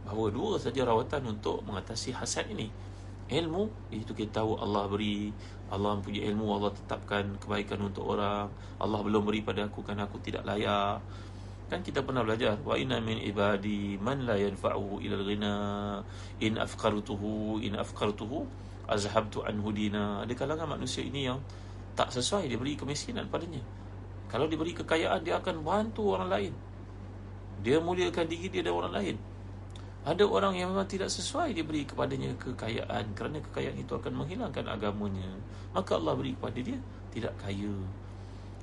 bahawa 0.08 0.32
dua 0.32 0.56
saja 0.56 0.88
rawatan 0.88 1.36
untuk 1.36 1.60
mengatasi 1.68 2.16
hasad 2.16 2.48
ini 2.48 2.72
ilmu 3.28 3.92
itu 3.92 4.16
kita 4.16 4.40
tahu 4.40 4.56
Allah 4.56 4.88
beri 4.88 5.28
Allah 5.68 6.00
punya 6.00 6.24
ilmu 6.32 6.48
Allah 6.48 6.72
tetapkan 6.72 7.36
kebaikan 7.36 7.84
untuk 7.84 8.08
orang 8.08 8.48
Allah 8.80 9.04
belum 9.04 9.28
beri 9.28 9.44
pada 9.44 9.68
aku 9.68 9.84
kerana 9.84 10.08
aku 10.08 10.16
tidak 10.24 10.48
layak 10.48 11.04
Kan 11.68 11.84
kita 11.84 12.00
pernah 12.00 12.24
belajar 12.24 12.56
wa 12.64 12.80
inna 12.80 12.96
min 12.96 13.20
ibadi 13.20 14.00
man 14.00 14.24
la 14.24 14.40
yanfa'uhu 14.40 15.04
ila 15.04 15.14
al-ghina 15.20 15.54
in 16.40 16.56
afqartuhu 16.56 17.60
in 17.60 17.76
afqartuhu 17.76 18.48
azhabtu 18.88 19.44
anhu 19.44 19.68
dina. 19.76 20.24
Ada 20.24 20.32
kalangan 20.32 20.80
manusia 20.80 21.04
ini 21.04 21.28
yang 21.28 21.44
tak 21.92 22.08
sesuai 22.08 22.48
dia 22.48 22.56
beri 22.56 22.72
kemiskinan 22.72 23.28
padanya. 23.28 23.60
Kalau 24.32 24.48
diberi 24.48 24.72
kekayaan 24.72 25.20
dia 25.20 25.36
akan 25.36 25.60
bantu 25.60 26.16
orang 26.16 26.32
lain. 26.32 26.52
Dia 27.60 27.84
muliakan 27.84 28.24
diri 28.24 28.48
dia 28.48 28.64
dan 28.64 28.72
orang 28.72 28.92
lain. 28.96 29.16
Ada 30.08 30.24
orang 30.24 30.56
yang 30.56 30.72
memang 30.72 30.88
tidak 30.88 31.12
sesuai 31.12 31.52
diberi 31.52 31.84
kepadanya 31.84 32.32
kekayaan 32.40 33.12
kerana 33.12 33.44
kekayaan 33.44 33.76
itu 33.76 33.92
akan 33.92 34.24
menghilangkan 34.24 34.64
agamanya. 34.64 35.28
Maka 35.76 36.00
Allah 36.00 36.16
beri 36.16 36.32
kepada 36.32 36.56
dia 36.64 36.80
tidak 37.12 37.36
kaya. 37.36 37.76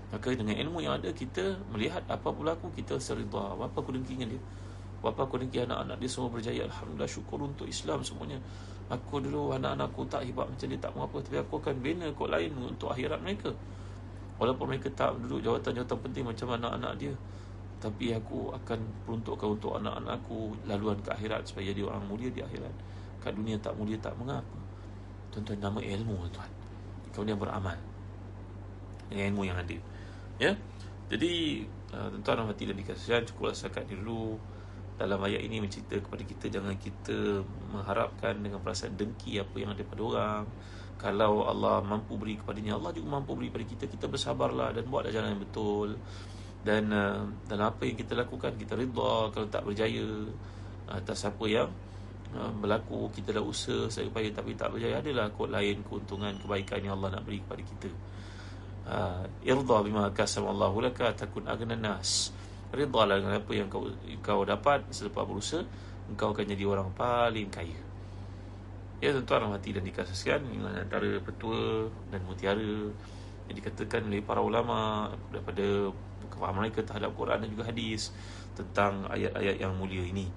Maka 0.09 0.33
dengan 0.33 0.57
ilmu 0.57 0.81
yang 0.81 0.97
ada 0.97 1.13
kita 1.13 1.53
melihat 1.69 2.01
apa 2.09 2.33
berlaku 2.33 2.73
kita 2.73 2.97
serida. 2.97 3.53
Apa 3.61 3.77
aku 3.77 3.93
dengki 3.93 4.17
dengan 4.17 4.33
dia? 4.33 4.41
Bapa 5.05 5.29
aku 5.29 5.37
dengki 5.37 5.61
anak-anak 5.61 6.01
dia 6.01 6.09
semua 6.09 6.33
berjaya. 6.33 6.65
Alhamdulillah 6.65 7.11
syukur 7.13 7.37
untuk 7.37 7.69
Islam 7.69 8.01
semuanya. 8.01 8.41
Aku 8.89 9.21
dulu 9.21 9.53
anak-anak 9.53 9.93
aku 9.93 10.01
tak 10.09 10.25
hebat 10.25 10.49
macam 10.49 10.65
dia 10.65 10.81
tak 10.81 10.97
mengapa 10.97 11.17
tapi 11.21 11.37
aku 11.45 11.53
akan 11.61 11.75
bina 11.77 12.09
kod 12.17 12.33
lain 12.33 12.57
untuk 12.57 12.89
akhirat 12.89 13.21
mereka. 13.21 13.53
Walaupun 14.41 14.65
mereka 14.65 14.89
tak 14.97 15.13
duduk 15.21 15.45
jawatan-jawatan 15.45 15.97
penting 16.09 16.25
macam 16.25 16.57
anak-anak 16.57 16.93
dia. 16.97 17.13
Tapi 17.80 18.15
aku 18.15 18.55
akan 18.55 18.80
peruntukkan 19.05 19.47
untuk 19.59 19.78
anak-anak 19.78 20.23
aku 20.23 20.55
laluan 20.65 20.97
ke 21.03 21.11
akhirat 21.11 21.45
supaya 21.45 21.69
dia 21.76 21.86
orang 21.86 22.03
mulia 22.07 22.32
di 22.32 22.41
akhirat. 22.41 22.73
Kat 23.21 23.36
dunia 23.36 23.59
tak 23.61 23.76
mulia 23.78 23.99
tak 23.99 24.15
mengapa. 24.17 24.57
Tuan-tuan 25.30 25.59
nama 25.59 25.80
ilmu 25.84 26.15
tuan. 26.32 26.49
Kemudian 27.11 27.38
beramal 27.38 27.78
dengan 29.11 29.23
ilmu 29.34 29.43
yang 29.45 29.57
ada. 29.59 29.78
Ya. 30.41 30.51
Jadi 31.05 31.63
uh, 31.93 32.09
tuan-tuan 32.09 32.49
hati 32.49 32.65
dan 32.65 32.76
dikasihan 32.80 33.21
cukuplah 33.21 33.53
setakat 33.53 33.86
dulu 33.86 34.39
dalam 34.95 35.19
ayat 35.28 35.43
ini 35.43 35.59
mencerita 35.59 35.99
kepada 35.99 36.23
kita 36.23 36.47
jangan 36.47 36.71
kita 36.80 37.43
mengharapkan 37.76 38.39
dengan 38.39 38.63
perasaan 38.63 38.95
dengki 38.95 39.38
apa 39.38 39.55
yang 39.59 39.76
ada 39.76 39.84
pada 39.84 40.01
orang. 40.01 40.43
Kalau 40.95 41.43
Allah 41.43 41.84
mampu 41.84 42.15
beri 42.15 42.39
kepadanya, 42.39 42.80
Allah 42.80 42.95
juga 42.95 43.19
mampu 43.19 43.36
beri 43.36 43.51
kepada 43.51 43.65
kita. 43.67 43.86
Kita 43.91 44.05
bersabarlah 44.07 44.71
dan 44.71 44.88
buatlah 44.88 45.11
jalan 45.11 45.36
yang 45.36 45.43
betul. 45.43 45.99
Dan 46.66 46.89
uh, 46.89 47.22
dalam 47.45 47.70
apa 47.70 47.86
yang 47.86 47.93
kita 47.93 48.18
lakukan 48.18 48.57
kita 48.57 48.74
redha 48.74 49.30
kalau 49.30 49.47
tak 49.53 49.61
berjaya 49.61 50.01
atas 50.89 51.30
apa 51.30 51.45
yang 51.45 51.70
uh, 52.34 52.49
berlaku 52.57 53.13
kita 53.13 53.38
dah 53.38 53.45
usaha 53.45 53.86
saya 53.86 54.09
upaya 54.09 54.34
tapi 54.34 54.57
tak 54.57 54.74
berjaya 54.74 54.97
adalah 54.97 55.30
kod 55.30 55.53
lain 55.53 55.86
keuntungan 55.86 56.34
kebaikan 56.41 56.82
yang 56.82 56.97
Allah 56.97 57.22
nak 57.22 57.24
beri 57.30 57.45
kepada 57.45 57.61
kita. 57.61 57.89
Uh, 58.86 59.24
irda 59.45 59.78
bima 59.86 60.09
kasam 60.09 60.49
Allahu 60.49 60.82
laka 60.82 61.13
takun 61.13 61.45
agnan 61.45 61.86
nas. 61.86 62.34
Ridhalah 62.74 63.22
dengan 63.22 63.38
apa 63.38 63.51
yang 63.53 63.70
kau 63.70 63.86
kau 64.26 64.41
dapat 64.41 64.89
selepas 64.89 65.22
berusaha 65.22 65.61
engkau 66.09 66.34
akan 66.34 66.45
jadi 66.49 66.66
orang 66.66 66.89
paling 66.97 67.53
kaya. 67.53 67.78
Ya 69.03 69.13
tuan-tuan 69.13 69.53
hati 69.53 69.70
dan 69.70 69.84
dikasihkan 69.86 70.39
antara 70.66 71.20
petua 71.20 71.91
dan 72.07 72.24
mutiara 72.24 72.88
Yang 73.51 73.55
dikatakan 73.59 74.07
oleh 74.07 74.24
para 74.24 74.39
ulama 74.39 75.11
Daripada 75.36 75.91
kefahaman 76.30 76.67
mereka 76.67 76.82
terhadap 76.84 77.13
Quran 77.13 77.43
dan 77.43 77.49
juga 77.49 77.63
hadis 77.67 78.11
Tentang 78.55 79.03
ayat-ayat 79.11 79.59
yang 79.59 79.76
mulia 79.76 79.99
ini. 79.99 80.32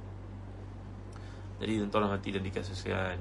Jadi 1.63 1.83
tuan-tuan 1.83 2.11
hati 2.11 2.35
dan 2.35 2.43
dikasihkan 2.43 3.19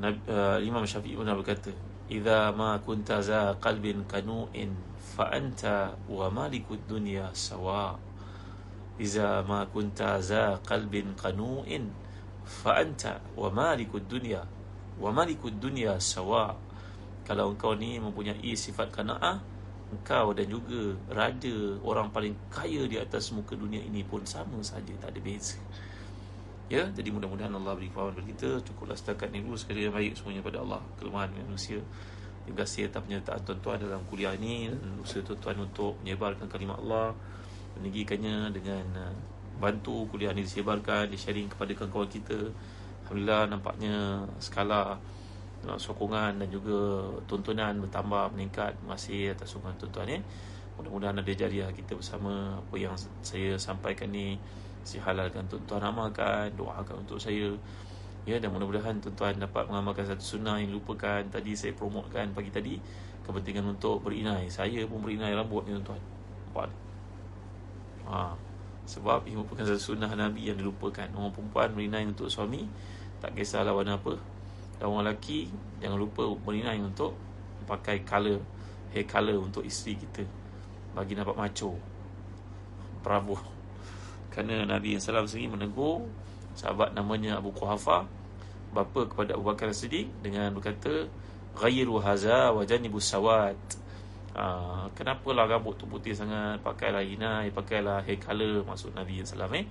uh, 0.00 0.60
Imam 0.60 0.84
Syafi'i 0.84 1.16
pun 1.16 1.28
berkata 1.28 1.72
Iza 2.08 2.52
ma 2.52 2.80
kunta 2.80 3.20
za 3.20 3.56
qalbin 3.60 4.04
kanu'in 4.08 4.72
Fa'anta 5.16 5.96
wa 6.08 6.28
malikud 6.32 6.84
dunia 6.88 7.32
sawa' 7.32 7.96
Iza 8.96 9.44
ma 9.44 9.68
kunta 9.68 10.16
za 10.24 10.56
qalbin 10.64 11.12
kanu'in 11.12 11.92
fa 12.46 12.80
anta 12.80 13.20
wa 13.36 13.52
malikud 13.52 14.08
dunya 14.08 14.40
wa 14.96 15.12
malikud 15.12 15.60
dunya 15.60 16.00
sawa. 16.00 16.56
Kalau 17.26 17.52
engkau 17.52 17.76
ni 17.76 18.00
mempunyai 18.00 18.54
sifat 18.56 18.88
qanaah 18.94 19.42
engkau 19.86 20.34
dan 20.34 20.50
juga 20.50 20.98
raja 21.14 21.78
orang 21.86 22.10
paling 22.10 22.34
kaya 22.50 22.90
di 22.90 22.98
atas 22.98 23.30
muka 23.30 23.54
dunia 23.54 23.78
ini 23.78 24.02
pun 24.02 24.26
sama 24.26 24.58
saja 24.62 24.90
tak 24.98 25.14
ada 25.14 25.20
beza. 25.22 25.58
Ya 26.66 26.90
jadi 26.90 27.14
mudah-mudahan 27.14 27.54
Allah 27.54 27.78
beri 27.78 27.86
kekuatan 27.90 28.18
kepada 28.18 28.26
kita. 28.26 28.50
Cukuplah 28.66 28.98
setakat 28.98 29.30
ni 29.30 29.38
dulu. 29.46 29.54
Sekali 29.54 29.86
yang 29.86 29.94
baik 29.94 30.18
semuanya 30.18 30.42
pada 30.42 30.58
Allah. 30.66 30.82
Kelemahan 30.98 31.30
manusia. 31.30 31.78
Terima 32.42 32.62
kasih 32.62 32.90
atas 32.90 33.00
penyertaan 33.06 33.40
tuan-tuan 33.46 33.78
dalam 33.78 34.02
kuliah 34.10 34.34
ini. 34.34 34.74
Dan 34.74 34.98
usaha 34.98 35.22
tuan-tuan 35.22 35.70
untuk 35.70 35.94
menyebarkan 36.02 36.50
kalimat 36.50 36.82
Allah 36.82 37.14
meninggikannya 37.78 38.50
dengan 38.50 39.14
bantu 39.56 40.08
kuliah 40.12 40.32
ni 40.32 40.44
disebarkan, 40.44 41.08
di 41.08 41.16
sharing 41.16 41.48
kepada 41.48 41.72
kawan-kawan 41.76 42.10
kita. 42.10 42.38
Alhamdulillah 43.06 43.42
nampaknya 43.46 44.26
skala 44.42 44.98
uh, 44.98 45.15
sokongan 45.64 46.38
dan 46.38 46.48
juga 46.52 47.08
tontonan 47.26 47.80
bertambah 47.82 48.34
meningkat. 48.36 48.76
Kasih 48.86 49.34
atas 49.34 49.54
sokongan 49.54 49.76
tuan-tuan 49.80 50.08
ya. 50.08 50.20
Mudah-mudahan 50.76 51.16
ada 51.16 51.32
jariah 51.32 51.72
kita 51.72 51.96
bersama 51.96 52.60
apa 52.60 52.74
yang 52.76 52.92
saya 53.24 53.56
sampaikan 53.56 54.12
ni 54.12 54.36
si 54.86 55.00
halalkan 55.00 55.48
tuan-tuan 55.48 55.82
amalkan, 55.82 56.52
doakan 56.54 57.02
untuk 57.02 57.18
saya. 57.18 57.50
Ya 58.26 58.42
dan 58.42 58.50
mudah-mudahan 58.50 58.98
tuan-tuan 58.98 59.38
dapat 59.38 59.70
mengamalkan 59.70 60.06
satu 60.06 60.22
sunnah 60.22 60.58
yang 60.58 60.74
lupakan 60.74 61.22
tadi 61.30 61.54
saya 61.54 61.72
promotkan 61.74 62.34
pagi 62.34 62.50
tadi 62.50 62.74
kepentingan 63.26 63.78
untuk 63.78 64.02
berinai. 64.02 64.46
Saya 64.50 64.86
pun 64.86 65.02
berinai 65.02 65.34
rambut 65.34 65.66
ni 65.66 65.74
tuan-tuan. 65.78 66.00
Nampak? 66.56 66.70
Ha, 68.06 68.32
sebab 68.86 69.26
ia 69.26 69.34
merupakan 69.34 69.66
satu 69.66 69.82
sunnah 69.82 70.14
Nabi 70.14 70.46
yang 70.46 70.62
dilupakan 70.62 71.10
Orang 71.10 71.34
perempuan 71.34 71.74
berinai 71.74 72.06
untuk 72.06 72.30
suami 72.30 72.70
Tak 73.18 73.34
kisahlah 73.34 73.74
warna 73.74 73.98
apa 73.98 74.14
Dan 74.76 74.92
orang 74.92 75.12
lelaki 75.12 75.48
Jangan 75.80 75.98
lupa 75.98 76.24
berinai 76.42 76.80
untuk 76.80 77.16
Pakai 77.66 78.06
color 78.06 78.40
Hair 78.94 79.06
color 79.10 79.36
untuk 79.42 79.66
isteri 79.66 79.98
kita. 79.98 80.22
Bagi 80.94 81.18
nampak 81.18 81.36
macho. 81.36 81.74
Bravo. 83.02 83.36
Kerana 84.32 84.64
Nabi 84.64 84.96
salam 85.02 85.26
sendiri 85.26 85.58
menegur 85.58 86.06
Sahabat 86.56 86.96
namanya 86.96 87.42
Abu 87.42 87.52
Quhafa 87.52 88.06
Bapa 88.72 89.00
kepada 89.08 89.34
Abu 89.36 89.44
Bakar 89.48 89.74
Siddiq 89.74 90.08
Dengan 90.22 90.54
berkata 90.54 91.10
Ghairu 91.56 91.96
haza 92.04 92.52
wajanibu 92.52 93.00
sawat. 93.00 93.56
Ah, 94.36 94.92
kenapa 94.92 95.32
lah 95.32 95.48
rambut 95.48 95.80
tu 95.80 95.88
putih 95.88 96.12
sangat? 96.12 96.60
Pakailah 96.60 97.00
inai 97.00 97.48
pakailah 97.48 98.04
hair 98.04 98.20
color 98.20 98.60
maksud 98.68 98.92
Nabi 98.92 99.24
sallam 99.24 99.48
eh 99.56 99.64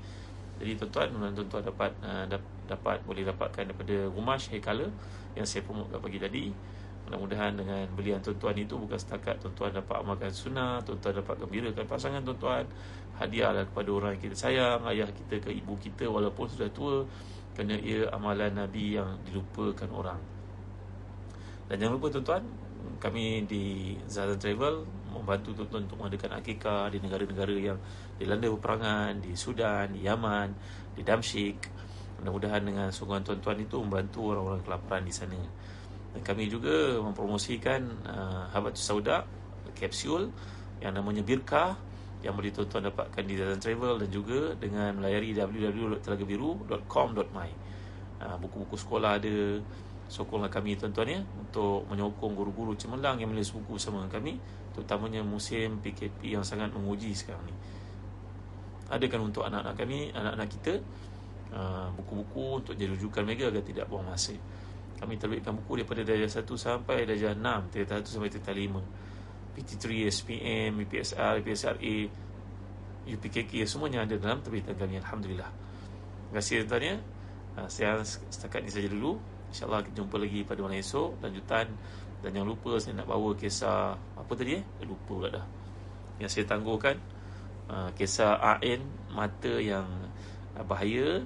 jadi 0.55 0.71
tuan-tuan 0.79 1.35
tuan-tuan 1.35 1.63
dapat 1.67 1.91
uh, 1.99 2.25
dapat 2.65 2.97
boleh 3.03 3.27
dapatkan 3.27 3.63
daripada 3.67 3.95
rumah 4.09 4.39
hair 4.39 4.63
color 4.63 4.89
yang 5.35 5.43
saya 5.43 5.61
promotkan 5.67 5.99
pagi 5.99 6.19
tadi. 6.19 6.45
Mudah-mudahan 7.05 7.53
dengan 7.53 7.85
belian 7.93 8.17
tuan-tuan 8.17 8.57
itu 8.57 8.73
bukan 8.73 8.97
setakat 8.97 9.37
tuan-tuan 9.37 9.77
dapat 9.77 10.01
amalkan 10.01 10.33
sunnah 10.33 10.81
tuan-tuan 10.81 11.21
dapat 11.21 11.37
gembirakan 11.37 11.85
pasangan 11.85 12.21
tuan-tuan 12.25 12.65
hadiahlah 13.21 13.61
kepada 13.69 13.89
orang 13.93 14.11
yang 14.17 14.23
kita 14.25 14.35
sayang 14.35 14.81
ayah 14.89 15.05
kita 15.13 15.37
ke 15.37 15.53
ibu 15.53 15.77
kita 15.77 16.09
walaupun 16.09 16.49
sudah 16.49 16.65
tua 16.73 17.05
kerana 17.53 17.77
ia 17.77 18.09
amalan 18.09 18.57
Nabi 18.57 18.97
yang 18.97 19.21
dilupakan 19.21 19.87
orang. 19.93 20.19
Dan 21.69 21.77
jangan 21.77 21.93
lupa 22.01 22.07
tuan-tuan 22.09 22.43
kami 22.97 23.45
di 23.45 23.93
Zazan 24.09 24.41
Travel 24.41 24.85
membantu 25.15 25.55
tuan-tuan 25.55 25.87
untuk 25.87 25.97
mengadakan 26.03 26.31
akikah 26.37 26.91
di 26.91 26.99
negara-negara 26.99 27.51
yang 27.55 27.79
dilanda 28.19 28.51
peperangan 28.51 29.23
di 29.23 29.31
Sudan, 29.33 29.95
di 29.95 30.03
Yaman, 30.03 30.51
di 30.93 31.01
Damsyik. 31.01 31.71
Mudah-mudahan 32.19 32.63
dengan 32.63 32.87
sokongan 32.91 33.23
tuan-tuan 33.23 33.59
itu 33.63 33.79
membantu 33.79 34.35
orang-orang 34.35 34.61
kelaparan 34.63 35.03
di 35.07 35.13
sana. 35.15 35.39
Dan 36.15 36.21
kami 36.23 36.47
juga 36.47 36.99
mempromosikan 36.99 37.81
uh, 38.07 38.43
Habatus 38.51 38.83
Sauda 38.83 39.23
kapsul 39.75 40.31
yang 40.79 40.95
namanya 40.95 41.23
Birka 41.23 41.75
yang 42.23 42.33
boleh 42.33 42.49
tuan-tuan 42.49 42.89
dapatkan 42.89 43.21
di 43.21 43.37
Zazan 43.37 43.61
Travel 43.61 44.01
dan 44.01 44.09
juga 44.09 44.57
dengan 44.57 44.97
melayari 44.97 45.37
www.telagabiru.com.my. 45.37 47.49
Uh, 48.15 48.39
buku-buku 48.39 48.79
sekolah 48.79 49.19
ada, 49.21 49.59
sokonglah 50.05 50.53
kami 50.53 50.77
tuan-tuan 50.77 51.09
ya 51.09 51.19
untuk 51.41 51.89
menyokong 51.89 52.33
guru-guru 52.37 52.77
cemerlang 52.77 53.17
yang 53.17 53.33
menulis 53.33 53.49
buku 53.49 53.81
bersama 53.81 54.05
dengan 54.05 54.13
kami 54.21 54.33
terutamanya 54.75 55.21
musim 55.25 55.81
PKP 55.81 56.35
yang 56.37 56.45
sangat 56.45 56.69
menguji 56.75 57.15
sekarang 57.15 57.41
ni. 57.47 57.55
Adakan 58.85 59.33
untuk 59.33 59.47
anak-anak 59.49 59.73
kami 59.73 60.13
anak-anak 60.13 60.49
kita 60.51 60.73
uh, 61.57 61.89
buku-buku 61.97 62.61
untuk 62.61 62.73
jadi 62.77 62.93
rujukan 62.93 63.25
mereka 63.25 63.49
agar 63.49 63.63
tidak 63.65 63.85
buang 63.89 64.05
masa. 64.05 64.37
Kami 64.95 65.17
terbitkan 65.17 65.57
buku 65.57 65.81
daripada 65.81 66.05
darjah 66.05 66.29
1 66.29 66.45
sampai 66.53 66.97
darjah 67.09 67.33
6 67.33 67.73
darjah 67.73 67.99
1 67.99 68.05
sampai 68.05 68.29
darjah 68.29 68.55
5 68.55 69.55
PT3, 69.55 69.83
SPM, 70.11 70.71
UPSR, 70.83 71.39
UPSRA 71.39 71.95
UPKK 73.05 73.63
semuanya 73.69 74.03
ada 74.03 74.17
dalam 74.19 74.43
terbitan 74.43 74.75
kami 74.77 74.99
Alhamdulillah. 75.01 75.49
Terima 75.49 76.33
kasih 76.37 76.53
tuan-tuan 76.65 76.83
ya. 76.83 76.95
Uh, 77.55 77.69
saya 77.71 78.03
setakat 78.05 78.67
ini 78.67 78.71
saja 78.75 78.91
dulu 78.91 79.15
InsyaAllah 79.51 79.81
kita 79.85 80.01
jumpa 80.01 80.15
lagi 80.17 80.41
pada 80.47 80.59
malam 80.63 80.79
esok. 80.79 81.19
Lanjutan. 81.21 81.67
Dan 82.25 82.41
jangan 82.41 82.49
lupa 82.57 82.71
saya 82.81 82.97
nak 82.97 83.05
bawa 83.05 83.37
kisah 83.37 83.93
Apa 84.17 84.33
tadi 84.33 84.57
eh? 84.57 84.63
Lupa 84.81 85.03
pula 85.05 85.27
dah. 85.29 85.45
Yang 86.17 86.29
saya 86.33 86.45
tangguhkan 86.49 86.97
uh, 87.69 87.93
Kisah 87.93 88.41
A'in 88.41 88.81
Mata 89.13 89.61
yang 89.61 89.85
uh, 90.57 90.65
bahaya 90.65 91.21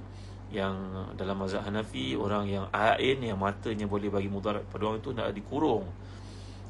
Yang 0.51 0.75
dalam 1.15 1.39
mazhab 1.39 1.63
Hanafi 1.63 2.19
Orang 2.19 2.51
yang 2.51 2.67
A'in 2.75 3.23
Yang 3.23 3.39
matanya 3.39 3.85
boleh 3.87 4.11
bagi 4.11 4.27
mudarat 4.27 4.67
pada 4.67 4.91
orang 4.91 4.99
itu 4.99 5.15
Nak 5.15 5.31
dikurung. 5.31 5.87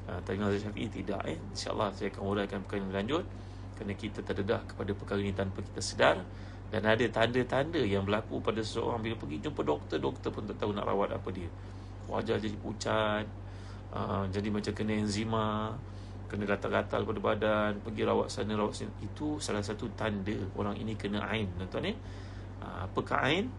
Uh, 0.06 0.20
Tadi 0.22 0.38
mazhab 0.38 0.62
Syafi'i 0.70 0.88
tidak 0.93 1.26
eh? 1.26 1.38
InsyaAllah 1.56 1.89
saya 1.97 2.14
akan 2.14 2.22
uraikan 2.22 2.62
perkara 2.62 2.86
yang 2.86 2.93
lanjut. 2.93 3.26
Kerana 3.82 3.93
kita 3.97 4.20
terdedah 4.22 4.62
kepada 4.68 4.91
perkara 4.93 5.20
ini 5.26 5.34
Tanpa 5.34 5.66
kita 5.66 5.82
sedar 5.82 6.22
dan 6.70 6.86
ada 6.86 7.05
tanda-tanda 7.09 7.82
yang 7.82 8.05
berlaku 8.05 8.38
pada 8.45 8.61
seseorang 8.61 9.01
bila 9.01 9.17
pergi 9.17 9.41
jumpa 9.41 9.65
doktor, 9.65 9.97
doktor 9.97 10.30
pun 10.30 10.45
tak 10.45 10.61
tahu 10.61 10.70
nak 10.70 10.86
rawat 10.86 11.17
apa 11.17 11.30
dia. 11.34 11.49
Wajah 12.05 12.38
jadi 12.38 12.57
pucat, 12.61 13.26
uh, 13.93 14.30
jadi 14.30 14.53
macam 14.53 14.74
kena 14.78 14.93
enzima, 15.01 15.74
kena 16.30 16.45
gatal-gatal 16.45 17.09
pada 17.09 17.22
badan, 17.22 17.72
pergi 17.82 18.05
rawat 18.05 18.30
sana, 18.30 18.53
rawat 18.53 18.86
sini. 18.86 18.93
Itu 19.01 19.41
salah 19.41 19.65
satu 19.65 19.89
tanda 19.97 20.38
orang 20.53 20.78
ini 20.78 20.93
kena 20.93 21.26
ain. 21.26 21.49
Tuan-tuan 21.57 21.89
ni, 21.89 21.93
uh, 22.61 22.86
apakah 22.86 23.17
ain? 23.26 23.49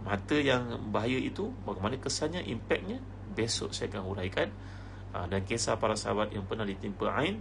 Mata 0.00 0.36
yang 0.40 0.88
bahaya 0.88 1.20
itu, 1.20 1.52
bagaimana 1.68 2.00
kesannya, 2.00 2.40
impactnya? 2.40 2.96
Besok 3.36 3.76
saya 3.76 3.92
akan 3.92 4.02
huraikan. 4.08 4.48
Uh, 5.12 5.28
dan 5.28 5.44
kisah 5.44 5.76
para 5.76 5.92
sahabat 5.92 6.32
yang 6.32 6.48
pernah 6.48 6.64
ditimpa 6.64 7.12
ain, 7.20 7.36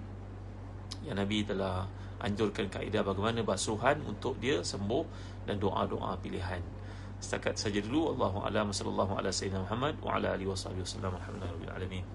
yang 1.07 1.15
Nabi 1.15 1.47
telah 1.47 1.87
anjurkan 2.22 2.70
kaedah 2.70 3.02
bagaimana 3.02 3.42
basuhan 3.42 4.02
untuk 4.06 4.38
dia 4.38 4.62
sembuh 4.62 5.04
dan 5.46 5.58
doa-doa 5.58 6.14
pilihan. 6.22 6.62
Setakat 7.22 7.54
saja 7.54 7.78
dulu 7.78 8.14
Allahu 8.18 8.42
a'lam 8.42 8.74
sallallahu 8.74 9.18
ala 9.18 9.30
sayyidina 9.30 9.62
Muhammad 9.62 9.94
wa 10.02 10.18
ala 10.18 10.34
alihi 10.34 10.50
washabihi 10.50 10.82
wasallam 10.82 11.12
alhamdulillahi 11.18 11.76
alamin. 11.78 12.06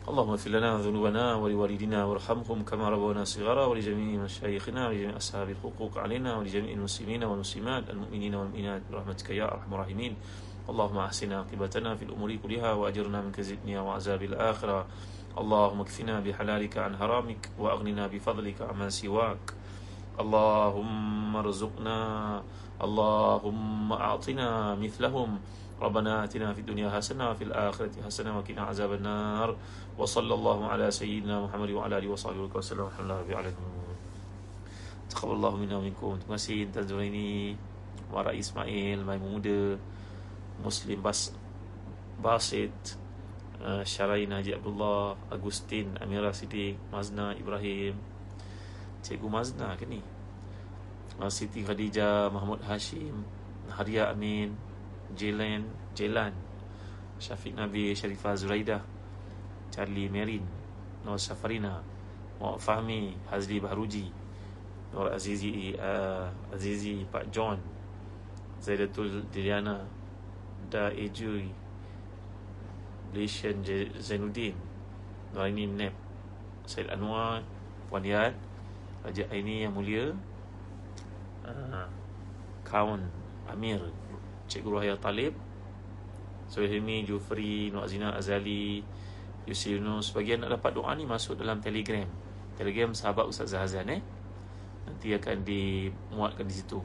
اللهم 0.00 0.30
اغفر 0.30 0.50
لنا 0.50 0.80
ذنوبنا 0.80 1.34
ولوالدينا 1.34 2.04
وارحمهم 2.04 2.64
كما 2.64 2.88
ربونا 2.88 3.24
صغارا 3.24 3.64
ولجميع 3.66 4.24
مشايخنا 4.24 4.88
ولجميع 4.88 5.16
اصحاب 5.16 5.50
الحقوق 5.50 5.98
علينا 5.98 6.36
ولجميع 6.36 6.72
المسلمين 6.72 7.24
والمسلمات 7.24 7.90
المؤمنين 7.90 8.34
والمؤمنات 8.34 8.82
برحمتك 8.90 9.30
يا 9.30 9.44
ارحم 9.44 9.74
الراحمين 9.74 10.16
اللهم 10.68 10.98
احسن 10.98 11.32
عاقبتنا 11.32 11.94
في 11.94 12.04
الامور 12.04 12.36
كلها 12.36 12.72
واجرنا 12.72 13.20
من 13.22 13.32
كذب 13.32 13.52
الدنيا 13.60 13.80
وعذاب 13.80 14.22
الاخره 14.22 14.86
اللهم 15.35 15.79
اكفنا 15.83 16.23
بحلالك 16.23 16.77
عن 16.77 16.95
حرامك 16.95 17.59
وأغننا 17.59 18.07
بفضلك 18.07 18.61
عمن 18.61 18.89
سواك. 18.89 19.45
اللهم 20.15 21.35
ارزقنا 21.35 21.99
اللهم 22.79 23.89
أعطنا 23.91 24.75
مثلهم. 24.79 25.29
ربنا 25.75 26.23
آتنا 26.23 26.55
في 26.55 26.63
الدنيا 26.63 26.87
حسنة 26.87 27.35
وفي 27.35 27.51
الآخرة 27.51 27.99
حسنة 28.07 28.31
وقنا 28.31 28.61
عذاب 28.63 28.91
النار. 28.95 29.59
وصلى 29.99 30.33
الله 30.33 30.59
على 30.71 30.87
سيدنا 30.91 31.51
محمد 31.51 31.69
وعلى 31.75 31.99
آله 31.99 32.09
وصحبه 32.15 32.47
وسلم. 32.47 32.87
الحمد 32.87 33.05
لله 33.05 33.19
رب 33.19 33.29
العالمين. 33.35 33.59
تقبل 35.11 35.35
الله 35.35 35.53
منا 35.55 35.75
ومنكم. 35.83 36.11
Terima 36.23 36.39
kasih 36.39 36.71
Tuan 36.71 36.87
Zuraini 36.87 37.59
Wara 38.07 38.31
Ismail 38.31 39.03
Mai 39.03 39.19
Muda. 39.19 39.75
Muslim 40.63 41.03
uh, 43.61 43.83
Syarain 43.85 44.31
Haji 44.31 44.55
Abdullah 44.55 45.15
Agustin 45.31 45.95
Amira 46.01 46.33
Siddiq 46.33 46.75
Mazna 46.91 47.31
Ibrahim 47.37 47.95
Cikgu 49.05 49.27
Mazna 49.29 49.77
ke 49.77 49.85
ni? 49.85 50.01
Uh, 51.15 51.31
Siti 51.31 51.63
Khadijah 51.63 52.27
Mahmud 52.33 52.59
Hashim 52.65 53.23
Haria 53.71 54.11
Amin 54.11 54.51
Jelan 55.15 55.63
Jelan 55.95 56.33
Syafiq 57.21 57.55
Nabi 57.55 57.95
Sharifah 57.95 58.35
Zuraidah 58.35 58.81
Charlie 59.71 60.11
Merin 60.11 60.43
Nur 61.07 61.15
Safarina 61.15 61.79
Muhammad 62.41 62.59
Fahmi 62.59 63.01
Hazli 63.31 63.63
Bahruji 63.63 64.11
Nur 64.91 65.13
Azizi 65.15 65.71
uh, 65.79 66.27
Azizi 66.51 67.07
Pak 67.07 67.31
John 67.31 67.59
Zaidatul 68.59 69.23
Diliana 69.31 69.79
Da 70.67 70.91
Ejui 70.91 71.64
Malaysian 73.15 73.63
Zainuddin 73.95 74.51
Noraini 75.31 75.71
Nep 75.71 75.95
Syed 76.67 76.91
Anwar 76.91 77.39
Puan 77.87 78.03
Yad 78.03 78.35
Raja 79.07 79.23
Aini 79.31 79.63
Yang 79.63 79.71
Mulia 79.71 80.05
uh, 81.47 81.87
Kaun 82.67 83.07
Amir 83.47 83.79
Cikgu 84.51 84.67
Ruhaya 84.67 84.99
Talib 84.99 85.31
Sohil 86.51 86.75
Hilmi 86.75 87.07
Jufri 87.07 87.71
Nur 87.71 87.87
Azina 87.87 88.11
Azali 88.11 88.83
Yusri 89.47 89.79
Yunus 89.79 90.11
Sebagian 90.11 90.43
nak 90.43 90.59
dapat 90.59 90.75
doa 90.75 90.91
ni 90.91 91.07
Masuk 91.07 91.39
dalam 91.39 91.63
telegram. 91.63 92.09
Telegram 92.59 92.91
sahabat 92.91 93.31
Ustaz 93.31 93.55
Zahazan 93.55 93.87
eh? 93.95 94.01
Nanti 94.85 95.15
akan 95.15 95.45
dimuatkan 95.45 96.43
di 96.43 96.55
situ. 96.55 96.83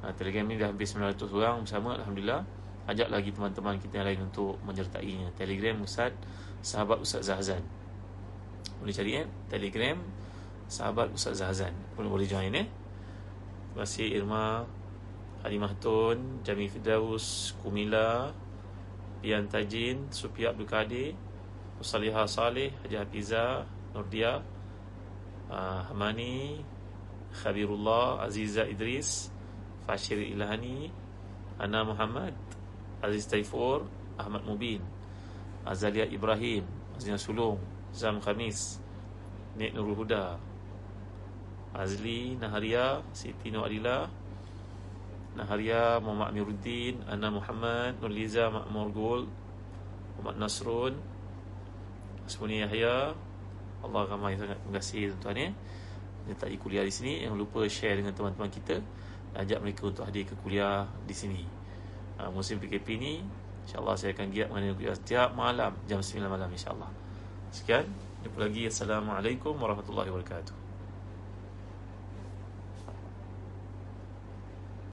Uh, 0.00 0.12
Telegram 0.16 0.48
ni 0.48 0.56
dah 0.56 0.72
hampir 0.72 0.88
900 0.88 1.20
orang 1.36 1.56
bersama 1.68 2.00
Alhamdulillah 2.00 2.59
Ajak 2.88 3.08
lagi 3.12 3.30
teman-teman 3.34 3.76
kita 3.76 4.00
yang 4.00 4.08
lain 4.08 4.22
untuk 4.30 4.56
menyertainya. 4.64 5.32
Telegram 5.36 5.76
Ustaz 5.84 6.16
Sahabat 6.60 7.00
Ustaz 7.00 7.24
Zahazan 7.24 7.64
Boleh 8.80 8.92
cari 8.92 9.12
eh? 9.16 9.26
Telegram 9.48 9.96
Sahabat 10.68 11.08
Ustaz 11.12 11.40
Zahazan 11.40 11.72
Boleh, 11.96 12.10
boleh 12.12 12.28
join 12.28 12.52
eh? 12.52 12.68
Terima 13.70 13.86
kasih 13.86 14.08
Irma 14.12 14.68
Halimah 15.40 15.72
Tun 15.80 16.44
Jami 16.44 16.68
Fidaus 16.68 17.56
Kumila 17.64 18.28
Pian 19.24 19.48
Tajin 19.48 20.12
Supi 20.12 20.44
Abdul 20.44 20.68
Kadir 20.68 21.16
Usalihah 21.80 22.28
Saleh 22.28 22.76
Haji 22.84 22.96
Hafizah 23.00 23.64
Nordia 23.96 24.44
uh, 25.48 25.80
Hamani 25.88 26.60
Khabirullah 27.32 28.20
Aziza 28.28 28.68
Idris 28.68 29.32
Fashir 29.88 30.20
Ilhani 30.20 30.92
Ana 31.56 31.88
Muhammad 31.88 32.36
Aziz 33.00 33.24
Taifur 33.24 33.88
Ahmad 34.20 34.44
Mubin 34.44 34.84
Azalia 35.64 36.04
Ibrahim 36.04 36.64
Azina 36.96 37.16
Sulung 37.16 37.56
Zam 37.96 38.20
Khamis 38.20 38.76
Nek 39.56 39.72
Nurul 39.72 40.04
Huda 40.04 40.36
Azli 41.72 42.36
Naharia 42.36 43.00
Siti 43.16 43.48
Nur 43.48 43.64
Adila 43.64 44.04
Naharia 45.32 45.96
Muhammad 46.04 46.36
Amiruddin 46.36 47.00
Ana 47.08 47.32
Muhammad 47.32 47.96
Nurliza 48.04 48.52
Makmur 48.52 48.88
Gul 48.92 49.22
Muhammad 50.20 50.36
Nasrun 50.36 50.94
Asmuni 52.28 52.62
Yahya. 52.62 53.16
Allah 53.80 54.02
ramai 54.06 54.36
sangat 54.36 54.60
Terima 54.60 54.76
kasih 54.76 55.00
tuan-tuan 55.16 55.40
ya. 55.40 55.48
Menyertai 56.28 56.56
kuliah 56.60 56.84
di 56.86 56.92
sini. 56.92 57.24
Yang 57.24 57.34
lupa 57.42 57.64
share 57.66 57.98
dengan 57.98 58.12
teman-teman 58.14 58.52
kita 58.52 58.78
Ajak 59.34 59.58
mereka 59.62 59.88
untuk 59.88 60.04
hadir 60.06 60.28
ke 60.28 60.34
kuliah 60.42 60.86
di 61.06 61.14
sini 61.16 61.59
uh, 62.20 62.28
musim 62.28 62.60
PKP 62.60 63.00
ni 63.00 63.24
insyaAllah 63.64 63.96
saya 63.96 64.12
akan 64.12 64.28
giat 64.28 64.52
mengenai 64.52 64.76
kuliah 64.76 64.96
setiap 64.96 65.32
malam 65.32 65.72
jam 65.88 66.04
9 66.04 66.28
malam 66.28 66.48
insyaAllah. 66.52 66.90
Sekian 67.48 67.88
jumpa 68.20 68.44
lagi. 68.44 68.68
Assalamualaikum 68.68 69.56
warahmatullahi 69.56 70.12
wabarakatuh 70.12 70.69